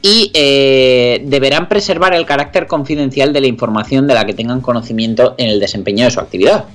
y 0.05 0.31
eh, 0.33 1.21
deberán 1.23 1.69
preservar 1.69 2.13
el 2.13 2.25
carácter 2.25 2.67
confidencial 2.67 3.31
de 3.31 3.39
la 3.39 3.47
información 3.47 4.05
de 4.05 4.13
la 4.13 4.25
que 4.25 4.33
tengan 4.33 4.59
conocimiento 4.59 5.33
en 5.37 5.49
el 5.49 5.61
desempeño 5.61 6.03
de 6.03 6.11
su 6.11 6.19
actividad. 6.19 6.65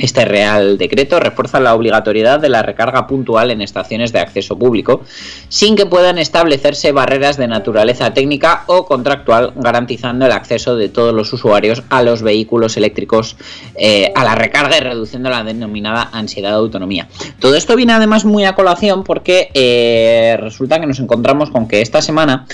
Este 0.00 0.24
Real 0.24 0.78
Decreto 0.78 1.20
refuerza 1.20 1.60
la 1.60 1.74
obligatoriedad 1.74 2.40
de 2.40 2.48
la 2.48 2.62
recarga 2.62 3.06
puntual 3.06 3.50
en 3.50 3.60
estaciones 3.60 4.12
de 4.12 4.20
acceso 4.20 4.58
público, 4.58 5.02
sin 5.48 5.76
que 5.76 5.84
puedan 5.84 6.16
establecerse 6.18 6.92
barreras 6.92 7.36
de 7.36 7.46
naturaleza 7.46 8.14
técnica 8.14 8.64
o 8.66 8.86
contractual, 8.86 9.52
garantizando 9.56 10.24
el 10.24 10.32
acceso 10.32 10.74
de 10.74 10.88
todos 10.88 11.14
los 11.14 11.30
usuarios 11.34 11.82
a 11.90 12.02
los 12.02 12.22
vehículos 12.22 12.78
eléctricos 12.78 13.36
eh, 13.74 14.10
a 14.14 14.24
la 14.24 14.34
recarga 14.34 14.78
y 14.78 14.80
reduciendo 14.80 15.28
la 15.28 15.44
denominada 15.44 16.08
ansiedad 16.12 16.50
de 16.50 16.56
autonomía. 16.56 17.06
Todo 17.38 17.54
esto 17.54 17.76
viene 17.76 17.92
además 17.92 18.24
muy 18.24 18.44
a 18.44 18.54
colación 18.54 19.04
porque 19.04 19.50
eh, 19.52 20.38
resulta 20.40 20.80
que 20.80 20.86
nos 20.86 20.98
encontramos 20.98 21.50
con 21.50 21.68
que 21.68 21.82
esta 21.82 22.00
semana 22.00 22.46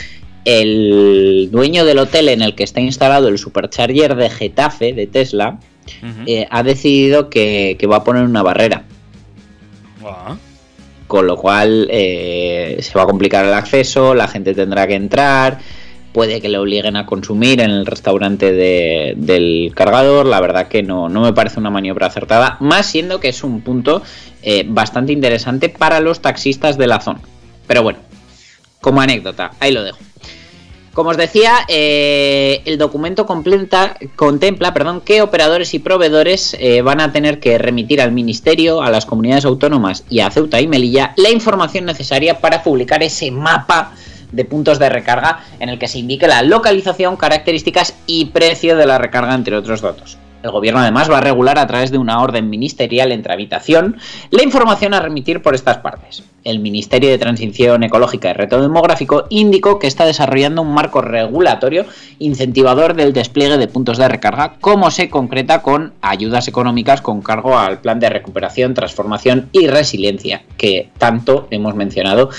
el 0.45 1.49
dueño 1.53 1.85
del 1.85 1.99
hotel 1.99 2.29
en 2.29 2.43
el 2.43 2.57
que 2.57 2.65
está 2.65 2.81
instalado 2.81 3.29
el 3.29 3.39
supercharger 3.39 4.17
de 4.17 4.31
Getafe 4.31 4.93
de 4.93 5.07
Tesla 5.07 5.59
Eh, 6.27 6.47
ha 6.51 6.63
decidido 6.63 7.31
que, 7.31 7.77
que 7.79 7.87
va 7.87 7.97
a 7.99 8.05
poner 8.05 8.25
una 8.25 8.43
barrera. 8.43 8.85
Ah. 10.05 10.37
Con 11.07 11.27
lo 11.27 11.37
cual 11.37 11.89
eh, 11.91 12.79
se 12.81 12.93
va 12.95 13.03
a 13.03 13.07
complicar 13.07 13.45
el 13.45 13.55
acceso, 13.55 14.15
la 14.15 14.27
gente 14.29 14.55
tendrá 14.55 14.87
que 14.89 14.95
entrar, 14.95 15.59
puede 16.13 16.41
que 16.41 16.49
le 16.49 16.59
obliguen 16.59 16.97
a 16.97 17.07
consumir 17.07 17.61
en 17.61 17.71
el 17.71 17.87
restaurante 17.87 18.51
de- 18.53 19.15
del 19.17 19.73
cargador. 19.75 20.27
La 20.27 20.41
verdad 20.41 20.67
que 20.69 20.83
no, 20.83 21.09
no 21.09 21.21
me 21.21 21.33
parece 21.33 21.61
una 21.61 21.71
maniobra 21.71 22.07
acertada, 22.09 22.57
más 22.61 22.87
siendo 22.87 23.21
que 23.21 23.29
es 23.29 23.45
un 23.45 23.61
punto 23.61 24.03
eh, 24.43 24.65
bastante 24.67 25.13
interesante 25.13 25.69
para 25.69 26.01
los 26.01 26.21
taxistas 26.21 26.77
de 26.77 26.87
la 26.89 27.01
zona. 27.01 27.21
Pero 27.69 27.83
bueno, 27.83 28.01
como 28.81 29.01
anécdota, 29.01 29.53
ahí 29.61 29.73
lo 29.73 29.85
dejo. 29.85 29.99
Como 30.97 31.11
os 31.11 31.19
decía, 31.19 31.59
eh, 31.69 32.63
el 32.65 32.79
documento 32.79 33.27
contempla 33.27 34.73
perdón, 34.73 35.03
que 35.03 35.21
operadores 35.21 35.75
y 35.75 35.79
proveedores 35.79 36.57
eh, 36.59 36.81
van 36.81 37.03
a 37.03 37.13
tener 37.13 37.39
que 37.39 37.59
remitir 37.59 38.01
al 38.01 38.13
Ministerio, 38.13 38.81
a 38.81 38.91
las 38.91 39.05
comunidades 39.05 39.45
autónomas 39.45 40.05
y 40.09 40.21
a 40.21 40.31
Ceuta 40.31 40.59
y 40.59 40.67
Melilla 40.67 41.13
la 41.17 41.29
información 41.29 41.85
necesaria 41.85 42.41
para 42.41 42.63
publicar 42.63 43.03
ese 43.03 43.31
mapa 43.31 43.93
de 44.33 44.47
puntos 44.47 44.79
de 44.79 44.89
recarga 44.89 45.45
en 45.61 45.69
el 45.69 45.79
que 45.79 45.87
se 45.87 45.99
indique 45.99 46.27
la 46.29 46.41
localización, 46.41 47.19
características 47.19 47.93
y 48.07 48.25
precio 48.27 48.75
de 48.75 48.87
la 48.87 48.97
recarga, 48.97 49.35
entre 49.35 49.55
otros 49.55 49.83
datos. 49.83 50.17
El 50.47 50.53
gobierno 50.53 50.79
además 50.79 51.11
va 51.11 51.19
a 51.19 51.21
regular 51.21 51.59
a 51.59 51.67
través 51.67 51.91
de 51.91 51.99
una 51.99 52.23
orden 52.23 52.49
ministerial 52.49 53.11
en 53.11 53.25
tramitación 53.25 53.97
la 54.31 54.45
información 54.45 54.95
a 54.95 55.01
remitir 55.01 55.43
por 55.43 55.57
estas 55.57 55.79
partes. 55.79 56.23
El 56.45 56.61
Ministerio 56.61 57.11
de 57.11 57.19
Transición 57.19 57.83
Ecológica 57.83 58.31
y 58.31 58.33
Reto 58.33 58.63
Demográfico 58.63 59.25
indicó 59.29 59.81
que 59.81 59.89
está 59.89 60.05
desarrollando 60.05 60.63
un 60.63 60.73
marco 60.73 61.03
regulatorio 61.03 61.85
incentivador 62.21 62.95
del 62.95 63.13
despliegue 63.13 63.59
de 63.59 63.67
puntos 63.67 63.99
de 63.99 64.07
recarga, 64.07 64.55
como 64.61 64.93
se 64.93 65.11
concreta 65.11 65.63
con 65.63 65.95
ayudas 66.01 66.47
económicas 66.47 67.01
con 67.01 67.23
cargo 67.23 67.59
al 67.59 67.81
plan 67.81 67.99
de 67.99 68.09
recuperación, 68.09 68.75
transformación 68.75 69.49
y 69.51 69.67
resiliencia, 69.67 70.45
que 70.57 70.91
tanto 70.97 71.49
hemos 71.51 71.75
mencionado 71.75 72.31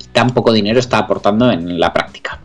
y 0.00 0.04
tan 0.12 0.30
poco 0.30 0.54
dinero 0.54 0.80
está 0.80 0.96
aportando 0.96 1.52
en 1.52 1.78
la 1.78 1.92
práctica. 1.92 2.40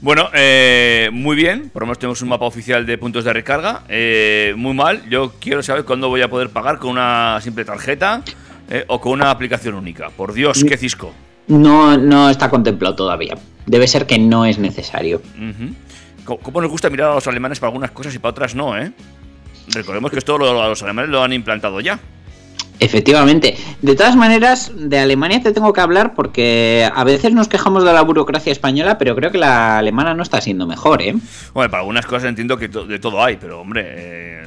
Bueno, 0.00 0.28
eh, 0.32 1.10
muy 1.12 1.34
bien, 1.34 1.70
por 1.70 1.82
lo 1.82 1.86
menos 1.86 1.98
tenemos 1.98 2.22
un 2.22 2.28
mapa 2.28 2.44
oficial 2.46 2.86
de 2.86 2.96
puntos 2.98 3.24
de 3.24 3.32
recarga. 3.32 3.82
Eh, 3.88 4.54
muy 4.56 4.72
mal, 4.72 5.02
yo 5.10 5.32
quiero 5.40 5.62
saber 5.62 5.84
cuándo 5.84 6.08
voy 6.08 6.22
a 6.22 6.28
poder 6.28 6.50
pagar 6.50 6.78
con 6.78 6.90
una 6.92 7.40
simple 7.42 7.64
tarjeta 7.64 8.22
eh, 8.70 8.84
o 8.86 9.00
con 9.00 9.12
una 9.12 9.30
aplicación 9.30 9.74
única. 9.74 10.10
Por 10.10 10.32
Dios, 10.32 10.62
qué 10.64 10.76
cisco. 10.76 11.12
No, 11.48 11.96
no 11.96 12.30
está 12.30 12.48
contemplado 12.48 12.94
todavía. 12.94 13.34
Debe 13.66 13.88
ser 13.88 14.06
que 14.06 14.18
no 14.18 14.44
es 14.44 14.58
necesario. 14.58 15.20
Co- 16.24 16.38
¿Cómo 16.38 16.60
nos 16.60 16.70
gusta 16.70 16.90
mirar 16.90 17.10
a 17.10 17.14
los 17.14 17.26
alemanes 17.26 17.58
para 17.58 17.68
algunas 17.68 17.90
cosas 17.90 18.14
y 18.14 18.18
para 18.20 18.30
otras 18.30 18.54
no, 18.54 18.78
eh? 18.78 18.92
Recordemos 19.68 20.10
que 20.12 20.18
esto 20.18 20.38
lo- 20.38 20.52
los 20.68 20.82
alemanes 20.82 21.10
lo 21.10 21.22
han 21.24 21.32
implantado 21.32 21.80
ya. 21.80 21.98
Efectivamente. 22.80 23.56
De 23.82 23.96
todas 23.96 24.14
maneras, 24.16 24.70
de 24.74 24.98
Alemania 24.98 25.42
te 25.42 25.52
tengo 25.52 25.72
que 25.72 25.80
hablar 25.80 26.14
porque 26.14 26.88
a 26.94 27.04
veces 27.04 27.32
nos 27.32 27.48
quejamos 27.48 27.84
de 27.84 27.92
la 27.92 28.02
burocracia 28.02 28.52
española, 28.52 28.98
pero 28.98 29.16
creo 29.16 29.30
que 29.30 29.38
la 29.38 29.78
alemana 29.78 30.14
no 30.14 30.22
está 30.22 30.40
siendo 30.40 30.66
mejor, 30.66 31.02
¿eh? 31.02 31.14
Bueno, 31.54 31.70
para 31.70 31.80
algunas 31.80 32.06
cosas 32.06 32.28
entiendo 32.28 32.56
que 32.56 32.68
de 32.68 32.98
todo 32.98 33.22
hay, 33.22 33.36
pero 33.36 33.60
hombre, 33.60 33.84
eh, 33.86 34.42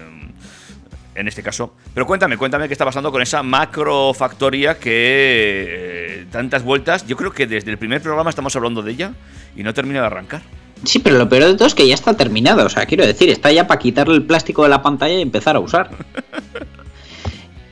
en 1.15 1.27
este 1.27 1.43
caso. 1.43 1.73
Pero 1.93 2.05
cuéntame, 2.05 2.37
cuéntame 2.37 2.67
qué 2.67 2.73
está 2.73 2.85
pasando 2.85 3.11
con 3.11 3.21
esa 3.21 3.43
macrofactoría 3.43 4.77
que 4.77 5.65
eh, 5.67 6.25
tantas 6.31 6.63
vueltas. 6.63 7.05
Yo 7.05 7.17
creo 7.17 7.33
que 7.33 7.47
desde 7.47 7.71
el 7.71 7.77
primer 7.77 8.01
programa 8.01 8.29
estamos 8.29 8.55
hablando 8.55 8.81
de 8.81 8.91
ella 8.91 9.11
y 9.55 9.63
no 9.63 9.73
termina 9.73 9.99
de 9.99 10.07
arrancar. 10.07 10.41
Sí, 10.85 10.99
pero 10.99 11.17
lo 11.17 11.29
peor 11.29 11.45
de 11.45 11.53
todo 11.55 11.67
es 11.67 11.75
que 11.75 11.87
ya 11.87 11.93
está 11.93 12.15
terminada. 12.15 12.65
O 12.65 12.69
sea, 12.69 12.85
quiero 12.85 13.05
decir, 13.05 13.29
está 13.29 13.51
ya 13.51 13.67
para 13.67 13.79
quitarle 13.79 14.15
el 14.15 14.23
plástico 14.23 14.63
de 14.63 14.69
la 14.69 14.81
pantalla 14.81 15.15
y 15.15 15.21
empezar 15.21 15.55
a 15.55 15.59
usar. 15.59 15.91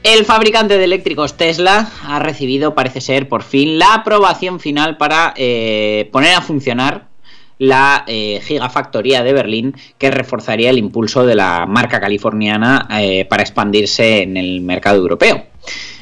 El 0.04 0.24
fabricante 0.24 0.78
de 0.78 0.86
eléctricos 0.86 1.36
Tesla 1.36 1.92
ha 2.04 2.20
recibido, 2.20 2.74
parece 2.74 3.02
ser, 3.02 3.28
por 3.28 3.44
fin 3.44 3.78
la 3.78 3.96
aprobación 3.96 4.62
final 4.62 4.96
para 4.96 5.34
eh, 5.36 6.10
poner 6.14 6.36
a 6.36 6.42
funcionar 6.42 7.10
la 7.58 8.06
eh, 8.08 8.40
gigafactoría 8.42 9.24
de 9.24 9.34
Berlín 9.34 9.76
que 9.98 10.10
reforzaría 10.10 10.70
el 10.70 10.78
impulso 10.78 11.26
de 11.26 11.36
la 11.36 11.66
marca 11.66 12.00
californiana 12.00 12.88
eh, 12.98 13.26
para 13.26 13.44
expandirse 13.44 14.22
en 14.22 14.38
el 14.38 14.62
mercado 14.62 14.98
europeo. 14.98 15.46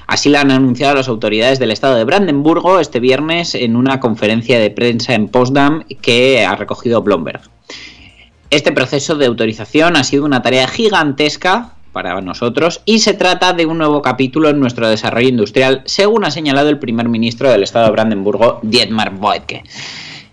Así 0.06 0.30
lo 0.30 0.38
han 0.38 0.52
anunciado 0.52 0.94
las 0.94 1.08
autoridades 1.08 1.58
del 1.58 1.72
estado 1.72 1.96
de 1.96 2.04
Brandenburgo 2.04 2.80
este 2.80 3.00
viernes 3.00 3.56
en 3.56 3.76
una 3.76 4.00
conferencia 4.00 4.60
de 4.60 4.70
prensa 4.70 5.16
en 5.16 5.28
Potsdam 5.28 5.84
que 6.02 6.46
ha 6.46 6.56
recogido 6.56 7.02
Bloomberg. 7.02 7.42
Este 8.52 8.72
proceso 8.72 9.16
de 9.16 9.26
autorización 9.26 9.98
ha 9.98 10.04
sido 10.04 10.24
una 10.24 10.44
tarea 10.44 10.68
gigantesca 10.68 11.74
para 11.98 12.22
nosotros 12.22 12.82
y 12.86 13.00
se 13.00 13.16
trata 13.16 13.54
de 13.54 13.66
un 13.66 13.80
nuevo 13.80 14.04
capítulo 14.04 14.50
en 14.50 14.60
nuestro 14.60 14.88
desarrollo 14.88 15.30
industrial, 15.30 15.82
según 15.86 16.26
ha 16.26 16.30
señalado 16.30 16.70
el 16.70 16.78
primer 16.78 17.10
ministro 17.10 17.50
del 17.50 17.64
estado 17.64 17.88
de 17.88 17.92
Brandenburgo, 17.94 18.60
Dietmar 18.62 19.16
Woidke. 19.20 19.64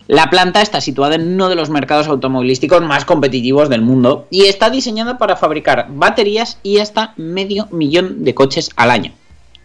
La 0.07 0.29
planta 0.29 0.61
está 0.61 0.83
situada 0.83 1.15
en 1.15 1.33
uno 1.33 1.49
de 1.49 1.55
los 1.55 1.71
mercados 1.71 2.07
automovilísticos 2.09 2.83
más 2.83 3.07
competitivos 3.07 3.71
del 3.71 3.81
mundo 3.81 4.27
y 4.31 4.43
está 4.43 4.69
diseñada 4.69 5.17
para 5.17 5.37
fabricar 5.37 5.87
baterías 5.89 6.59
y 6.63 6.81
hasta 6.81 7.15
medio 7.17 7.67
millón 7.71 8.25
de 8.25 8.35
coches 8.35 8.69
al 8.77 8.91
año. 8.91 9.13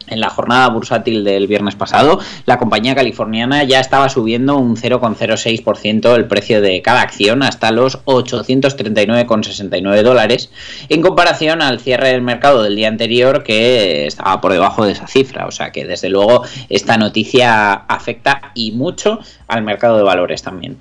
En 0.09 0.19
la 0.19 0.29
jornada 0.29 0.67
bursátil 0.69 1.23
del 1.23 1.47
viernes 1.47 1.75
pasado, 1.75 2.19
la 2.45 2.57
compañía 2.57 2.95
californiana 2.95 3.63
ya 3.63 3.79
estaba 3.79 4.09
subiendo 4.09 4.57
un 4.57 4.75
0,06% 4.75 6.15
el 6.15 6.25
precio 6.25 6.61
de 6.61 6.81
cada 6.81 7.01
acción 7.01 7.43
hasta 7.43 7.71
los 7.71 8.03
839,69 8.05 10.01
dólares, 10.03 10.51
en 10.89 11.01
comparación 11.01 11.61
al 11.61 11.79
cierre 11.79 12.09
del 12.09 12.21
mercado 12.21 12.63
del 12.63 12.75
día 12.75 12.87
anterior 12.87 13.43
que 13.43 14.07
estaba 14.07 14.41
por 14.41 14.51
debajo 14.51 14.85
de 14.85 14.93
esa 14.93 15.07
cifra. 15.07 15.45
O 15.47 15.51
sea 15.51 15.71
que 15.71 15.85
desde 15.85 16.09
luego 16.09 16.43
esta 16.69 16.97
noticia 16.97 17.73
afecta 17.73 18.51
y 18.53 18.71
mucho 18.71 19.19
al 19.47 19.63
mercado 19.63 19.97
de 19.97 20.03
valores 20.03 20.41
también. 20.41 20.77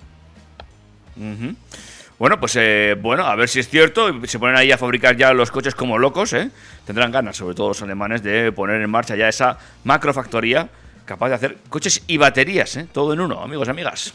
Ujú. 1.16 1.54
Bueno, 2.18 2.40
pues 2.40 2.56
eh, 2.56 2.96
bueno, 3.00 3.24
a 3.24 3.36
ver 3.36 3.48
si 3.48 3.60
es 3.60 3.68
cierto. 3.68 4.08
Se 4.26 4.38
ponen 4.38 4.56
ahí 4.56 4.72
a 4.72 4.78
fabricar 4.78 5.16
ya 5.16 5.32
los 5.32 5.50
coches 5.50 5.74
como 5.74 5.98
locos, 5.98 6.32
¿eh? 6.32 6.50
Tendrán 6.84 7.12
ganas, 7.12 7.36
sobre 7.36 7.54
todo 7.54 7.68
los 7.68 7.82
alemanes, 7.82 8.22
de 8.22 8.50
poner 8.50 8.80
en 8.80 8.90
marcha 8.90 9.14
ya 9.14 9.28
esa 9.28 9.58
macrofactoría 9.84 10.68
capaz 11.04 11.30
de 11.30 11.34
hacer 11.36 11.58
coches 11.70 12.02
y 12.06 12.16
baterías, 12.18 12.76
¿eh? 12.76 12.86
Todo 12.92 13.12
en 13.14 13.20
uno, 13.20 13.40
amigos, 13.40 13.68
amigas. 13.68 14.12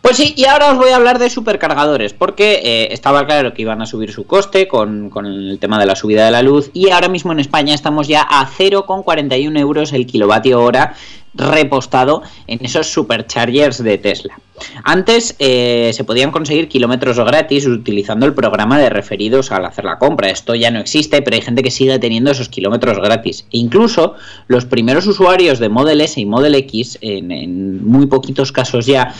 Pues 0.00 0.16
sí, 0.16 0.32
y 0.36 0.46
ahora 0.46 0.72
os 0.72 0.78
voy 0.78 0.90
a 0.90 0.96
hablar 0.96 1.18
de 1.18 1.28
supercargadores, 1.28 2.14
porque 2.14 2.60
eh, 2.64 2.88
estaba 2.92 3.26
claro 3.26 3.52
que 3.52 3.62
iban 3.62 3.82
a 3.82 3.86
subir 3.86 4.10
su 4.10 4.26
coste 4.26 4.66
con, 4.66 5.10
con 5.10 5.26
el 5.26 5.58
tema 5.60 5.78
de 5.78 5.86
la 5.86 5.96
subida 5.96 6.24
de 6.24 6.30
la 6.30 6.42
luz, 6.42 6.70
y 6.72 6.90
ahora 6.90 7.08
mismo 7.08 7.32
en 7.32 7.40
España 7.40 7.74
estamos 7.74 8.08
ya 8.08 8.22
a 8.22 8.48
0,41 8.48 9.58
euros 9.58 9.92
el 9.92 10.06
kilovatio 10.06 10.62
hora 10.62 10.94
repostado 11.36 12.22
en 12.46 12.64
esos 12.64 12.92
superchargers 12.92 13.82
de 13.82 13.98
Tesla. 13.98 14.38
Antes 14.84 15.34
eh, 15.38 15.90
se 15.92 16.04
podían 16.04 16.30
conseguir 16.30 16.68
kilómetros 16.68 17.18
gratis 17.18 17.66
utilizando 17.66 18.24
el 18.24 18.34
programa 18.34 18.78
de 18.78 18.88
referidos 18.88 19.50
al 19.50 19.64
hacer 19.64 19.84
la 19.84 19.98
compra. 19.98 20.30
Esto 20.30 20.54
ya 20.54 20.70
no 20.70 20.78
existe, 20.78 21.22
pero 21.22 21.34
hay 21.34 21.42
gente 21.42 21.62
que 21.62 21.70
sigue 21.70 21.98
teniendo 21.98 22.30
esos 22.30 22.48
kilómetros 22.48 22.98
gratis. 22.98 23.46
E 23.50 23.58
incluso 23.58 24.14
los 24.46 24.64
primeros 24.64 25.06
usuarios 25.06 25.58
de 25.58 25.68
Model 25.68 26.00
S 26.00 26.20
y 26.20 26.26
Model 26.26 26.54
X, 26.54 26.98
en, 27.00 27.32
en 27.32 27.84
muy 27.84 28.06
poquitos 28.06 28.52
casos 28.52 28.86
ya, 28.86 29.14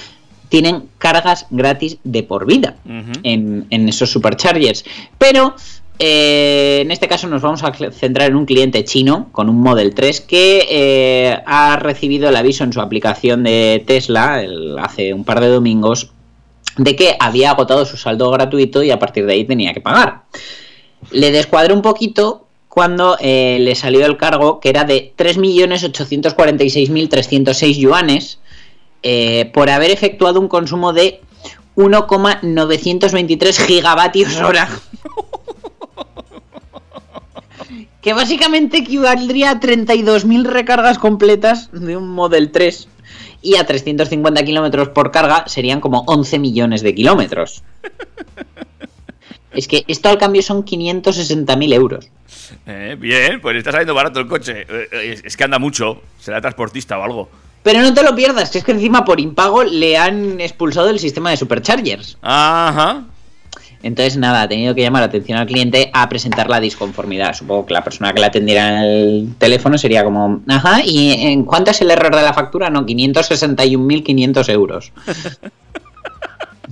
tienen 0.48 0.84
cargas 0.98 1.46
gratis 1.50 1.98
de 2.04 2.22
por 2.22 2.46
vida 2.46 2.76
en 2.84 3.88
esos 3.88 4.12
superchargers. 4.12 4.84
Pero 5.18 5.56
eh, 5.98 6.80
en 6.82 6.90
este 6.90 7.06
caso 7.06 7.28
nos 7.28 7.42
vamos 7.42 7.62
a 7.62 7.72
centrar 7.92 8.28
en 8.28 8.36
un 8.36 8.46
cliente 8.46 8.82
chino 8.84 9.28
con 9.30 9.48
un 9.48 9.60
Model 9.60 9.94
3 9.94 10.22
que 10.22 10.66
eh, 10.68 11.38
ha 11.46 11.76
recibido 11.76 12.28
el 12.28 12.34
aviso 12.36 12.64
en 12.64 12.72
su 12.72 12.80
aplicación 12.80 13.44
de 13.44 13.84
Tesla 13.86 14.44
hace 14.80 15.14
un 15.14 15.22
par 15.24 15.40
de 15.40 15.46
domingos 15.48 16.10
de 16.76 16.96
que 16.96 17.16
había 17.20 17.52
agotado 17.52 17.86
su 17.86 17.96
saldo 17.96 18.28
gratuito 18.32 18.82
y 18.82 18.90
a 18.90 18.98
partir 18.98 19.24
de 19.26 19.34
ahí 19.34 19.44
tenía 19.44 19.72
que 19.72 19.80
pagar. 19.80 20.22
Le 21.12 21.30
descuadré 21.30 21.72
un 21.72 21.82
poquito 21.82 22.48
cuando 22.68 23.16
eh, 23.20 23.58
le 23.60 23.76
salió 23.76 24.04
el 24.04 24.16
cargo 24.16 24.58
que 24.58 24.70
era 24.70 24.82
de 24.82 25.12
3.846.306 25.16 27.78
yuanes 27.78 28.40
por 29.52 29.68
haber 29.68 29.90
efectuado 29.90 30.40
un 30.40 30.48
consumo 30.48 30.94
de 30.94 31.20
1,923 31.76 33.60
gigavatios 33.60 34.40
hora. 34.40 34.66
que 38.04 38.12
básicamente 38.12 38.76
equivaldría 38.76 39.52
a 39.52 39.60
32.000 39.60 40.44
recargas 40.44 40.98
completas 40.98 41.70
de 41.72 41.96
un 41.96 42.10
Model 42.10 42.52
3 42.52 42.86
y 43.40 43.56
a 43.56 43.64
350 43.64 44.44
kilómetros 44.44 44.90
por 44.90 45.10
carga 45.10 45.44
serían 45.48 45.80
como 45.80 46.04
11 46.06 46.38
millones 46.38 46.82
de 46.82 46.94
kilómetros. 46.94 47.62
Es 49.52 49.68
que 49.68 49.84
esto 49.88 50.10
al 50.10 50.18
cambio 50.18 50.42
son 50.42 50.66
560.000 50.66 51.72
euros. 51.72 52.10
Eh, 52.66 52.96
bien, 52.98 53.40
pues 53.40 53.56
está 53.56 53.70
saliendo 53.70 53.94
barato 53.94 54.20
el 54.20 54.26
coche. 54.26 54.66
Eh, 54.68 54.88
eh, 54.92 55.12
es, 55.14 55.24
es 55.24 55.36
que 55.36 55.44
anda 55.44 55.58
mucho. 55.58 56.02
Será 56.20 56.42
transportista 56.42 56.98
o 56.98 57.04
algo. 57.04 57.30
Pero 57.62 57.80
no 57.80 57.94
te 57.94 58.02
lo 58.02 58.14
pierdas, 58.14 58.50
que 58.50 58.58
es 58.58 58.64
que 58.64 58.72
encima 58.72 59.06
por 59.06 59.18
impago 59.18 59.64
le 59.64 59.96
han 59.96 60.40
expulsado 60.42 60.88
del 60.88 60.98
sistema 60.98 61.30
de 61.30 61.38
superchargers. 61.38 62.18
Ajá. 62.20 63.04
Entonces, 63.84 64.16
nada, 64.16 64.42
ha 64.42 64.48
tenido 64.48 64.74
que 64.74 64.80
llamar 64.80 65.02
la 65.02 65.06
atención 65.06 65.38
al 65.38 65.46
cliente 65.46 65.90
a 65.92 66.08
presentar 66.08 66.48
la 66.48 66.58
disconformidad. 66.58 67.34
Supongo 67.34 67.66
que 67.66 67.74
la 67.74 67.84
persona 67.84 68.14
que 68.14 68.20
la 68.20 68.28
atendiera 68.28 68.68
en 68.68 68.76
el 68.76 69.34
teléfono 69.36 69.76
sería 69.76 70.02
como, 70.02 70.40
ajá, 70.48 70.80
¿y 70.82 71.12
en 71.12 71.44
cuánto 71.44 71.70
es 71.70 71.82
el 71.82 71.90
error 71.90 72.16
de 72.16 72.22
la 72.22 72.32
factura? 72.32 72.70
No, 72.70 72.86
561.500 72.86 74.48
euros. 74.50 74.92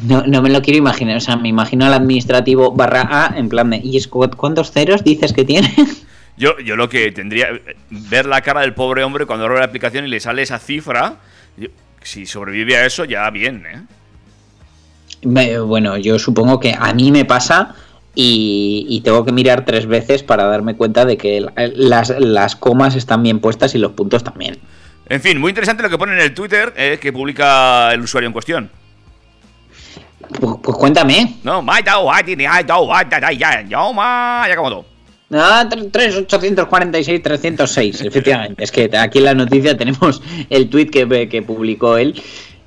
No, 0.08 0.22
no 0.26 0.40
me 0.40 0.48
lo 0.48 0.62
quiero 0.62 0.78
imaginar, 0.78 1.18
o 1.18 1.20
sea, 1.20 1.36
me 1.36 1.48
imagino 1.48 1.84
al 1.84 1.92
administrativo 1.92 2.72
barra 2.72 3.06
A 3.10 3.38
en 3.38 3.50
plan 3.50 3.70
de, 3.70 3.76
¿y 3.76 4.02
cuántos 4.06 4.72
ceros 4.72 5.04
dices 5.04 5.34
que 5.34 5.44
tiene? 5.44 5.72
Yo, 6.38 6.58
yo 6.58 6.76
lo 6.76 6.88
que 6.88 7.12
tendría. 7.12 7.48
Ver 7.90 8.24
la 8.24 8.40
cara 8.40 8.62
del 8.62 8.72
pobre 8.72 9.04
hombre 9.04 9.26
cuando 9.26 9.44
abre 9.44 9.58
la 9.58 9.66
aplicación 9.66 10.06
y 10.06 10.08
le 10.08 10.18
sale 10.18 10.40
esa 10.40 10.58
cifra. 10.58 11.16
si 12.00 12.24
sobrevive 12.24 12.74
a 12.78 12.86
eso, 12.86 13.04
ya 13.04 13.28
bien, 13.28 13.66
¿eh? 13.66 13.82
Me- 15.22 15.58
Bueno, 15.60 15.96
yo 15.96 16.18
supongo 16.18 16.58
que 16.60 16.74
a 16.78 16.92
mí 16.94 17.10
me 17.12 17.24
pasa 17.24 17.74
y, 18.14 18.86
y 18.88 19.00
tengo 19.00 19.24
que 19.24 19.32
mirar 19.32 19.64
tres 19.64 19.86
veces 19.86 20.22
para 20.22 20.44
darme 20.44 20.74
cuenta 20.76 21.04
de 21.04 21.16
que 21.16 21.40
la- 21.40 21.52
las, 21.74 22.10
las 22.18 22.56
comas 22.56 22.94
están 22.96 23.22
bien 23.22 23.40
puestas 23.40 23.74
y 23.74 23.78
los 23.78 23.92
puntos 23.92 24.22
también. 24.24 24.58
En 25.08 25.20
fin, 25.20 25.38
muy 25.40 25.50
interesante 25.50 25.82
lo 25.82 25.90
que 25.90 25.98
pone 25.98 26.12
en 26.14 26.20
el 26.20 26.34
Twitter 26.34 26.72
eh, 26.76 26.98
que 27.00 27.12
publica 27.12 27.92
el 27.92 28.00
usuario 28.02 28.26
en 28.28 28.32
cuestión. 28.32 28.70
Pues, 30.40 30.56
pues 30.62 30.76
cuéntame. 30.78 31.36
No. 31.42 31.62
Ah, 35.34 35.66
3846 35.68 37.22
306, 37.22 38.00
efectivamente. 38.02 38.64
Es 38.64 38.70
que 38.70 38.90
aquí 38.96 39.18
en 39.18 39.24
la 39.24 39.34
noticia 39.34 39.76
tenemos 39.76 40.22
el 40.50 40.68
tweet 40.68 40.86
que, 40.86 41.28
que 41.28 41.42
publicó 41.42 41.96
él. 41.96 42.20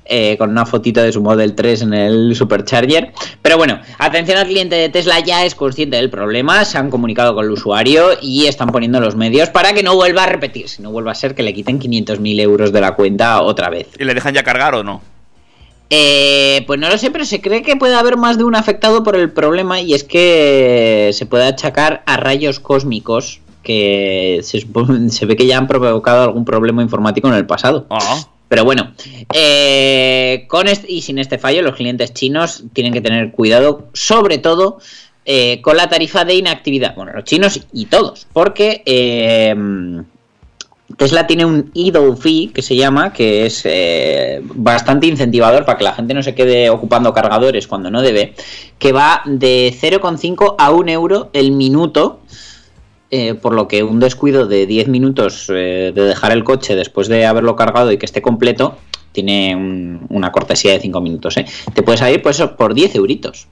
Eh, 0.08 0.36
con 0.38 0.50
una 0.50 0.66
fotito 0.66 1.02
de 1.02 1.12
su 1.12 1.20
Model 1.20 1.54
3 1.54 1.82
en 1.82 1.94
el 1.94 2.34
Supercharger. 2.34 3.12
Pero 3.42 3.56
bueno, 3.56 3.80
atención 3.98 4.38
al 4.38 4.46
cliente 4.46 4.76
de 4.76 4.88
Tesla 4.88 5.20
ya 5.20 5.44
es 5.44 5.54
consciente 5.54 5.96
del 5.96 6.10
problema, 6.10 6.64
se 6.64 6.78
han 6.78 6.90
comunicado 6.90 7.34
con 7.34 7.44
el 7.44 7.50
usuario 7.50 8.10
y 8.20 8.46
están 8.46 8.68
poniendo 8.68 9.00
los 9.00 9.16
medios 9.16 9.50
para 9.50 9.72
que 9.72 9.82
no 9.82 9.94
vuelva 9.94 10.24
a 10.24 10.26
repetirse, 10.26 10.82
no 10.82 10.90
vuelva 10.90 11.12
a 11.12 11.14
ser 11.14 11.34
que 11.34 11.42
le 11.42 11.54
quiten 11.54 11.80
500.000 11.80 12.40
euros 12.40 12.72
de 12.72 12.80
la 12.80 12.94
cuenta 12.94 13.42
otra 13.42 13.68
vez. 13.68 13.88
¿Y 13.98 14.04
le 14.04 14.14
dejan 14.14 14.34
ya 14.34 14.42
cargar 14.42 14.74
o 14.74 14.84
no? 14.84 15.02
Eh, 15.88 16.64
pues 16.66 16.80
no 16.80 16.88
lo 16.88 16.98
sé, 16.98 17.10
pero 17.10 17.24
se 17.24 17.40
cree 17.40 17.62
que 17.62 17.76
puede 17.76 17.94
haber 17.94 18.16
más 18.16 18.38
de 18.38 18.44
un 18.44 18.56
afectado 18.56 19.04
por 19.04 19.16
el 19.16 19.30
problema 19.30 19.80
y 19.80 19.94
es 19.94 20.02
que 20.02 21.10
se 21.12 21.26
puede 21.26 21.44
achacar 21.44 22.02
a 22.06 22.16
rayos 22.16 22.58
cósmicos 22.58 23.40
que 23.62 24.40
se, 24.42 24.66
se 25.10 25.26
ve 25.26 25.36
que 25.36 25.46
ya 25.46 25.58
han 25.58 25.66
provocado 25.66 26.22
algún 26.22 26.44
problema 26.44 26.82
informático 26.82 27.28
en 27.28 27.34
el 27.34 27.46
pasado. 27.46 27.86
Ah, 27.90 28.26
Pero 28.48 28.64
bueno, 28.64 28.92
eh, 29.34 30.46
con 30.48 30.68
este, 30.68 30.90
y 30.92 31.02
sin 31.02 31.18
este 31.18 31.38
fallo, 31.38 31.62
los 31.62 31.74
clientes 31.74 32.14
chinos 32.14 32.64
tienen 32.72 32.92
que 32.92 33.00
tener 33.00 33.32
cuidado, 33.32 33.88
sobre 33.92 34.38
todo 34.38 34.78
eh, 35.24 35.60
con 35.62 35.76
la 35.76 35.88
tarifa 35.88 36.24
de 36.24 36.34
inactividad. 36.36 36.94
Bueno, 36.94 37.12
los 37.12 37.24
chinos 37.24 37.60
y 37.72 37.86
todos, 37.86 38.26
porque 38.32 38.82
eh, 38.86 39.54
Tesla 40.96 41.26
tiene 41.26 41.44
un 41.44 41.70
idle 41.74 42.16
fee 42.16 42.52
que 42.54 42.62
se 42.62 42.76
llama, 42.76 43.12
que 43.12 43.46
es 43.46 43.62
eh, 43.64 44.40
bastante 44.42 45.08
incentivador 45.08 45.64
para 45.64 45.78
que 45.78 45.84
la 45.84 45.94
gente 45.94 46.14
no 46.14 46.22
se 46.22 46.34
quede 46.34 46.70
ocupando 46.70 47.12
cargadores 47.12 47.66
cuando 47.66 47.90
no 47.90 48.02
debe, 48.02 48.34
que 48.78 48.92
va 48.92 49.22
de 49.26 49.74
0,5 49.78 50.54
a 50.58 50.70
1 50.70 50.90
euro 50.92 51.30
el 51.32 51.50
minuto. 51.50 52.20
Eh, 53.10 53.34
por 53.34 53.54
lo 53.54 53.68
que 53.68 53.82
un 53.82 54.00
descuido 54.00 54.46
de 54.46 54.66
10 54.66 54.88
minutos 54.88 55.46
eh, 55.50 55.92
de 55.94 56.02
dejar 56.02 56.32
el 56.32 56.44
coche 56.44 56.74
después 56.74 57.08
de 57.08 57.26
haberlo 57.26 57.54
cargado 57.56 57.92
y 57.92 57.98
que 57.98 58.06
esté 58.06 58.20
completo 58.22 58.76
tiene 59.12 59.56
un- 59.56 60.06
una 60.10 60.30
cortesía 60.32 60.72
de 60.72 60.80
5 60.80 61.00
minutos. 61.00 61.36
¿eh? 61.38 61.46
Te 61.74 61.82
puedes 61.82 62.00
salir 62.00 62.20
por 62.22 62.32
eso 62.32 62.56
por 62.56 62.74
10 62.74 62.94
euritos. 62.96 63.46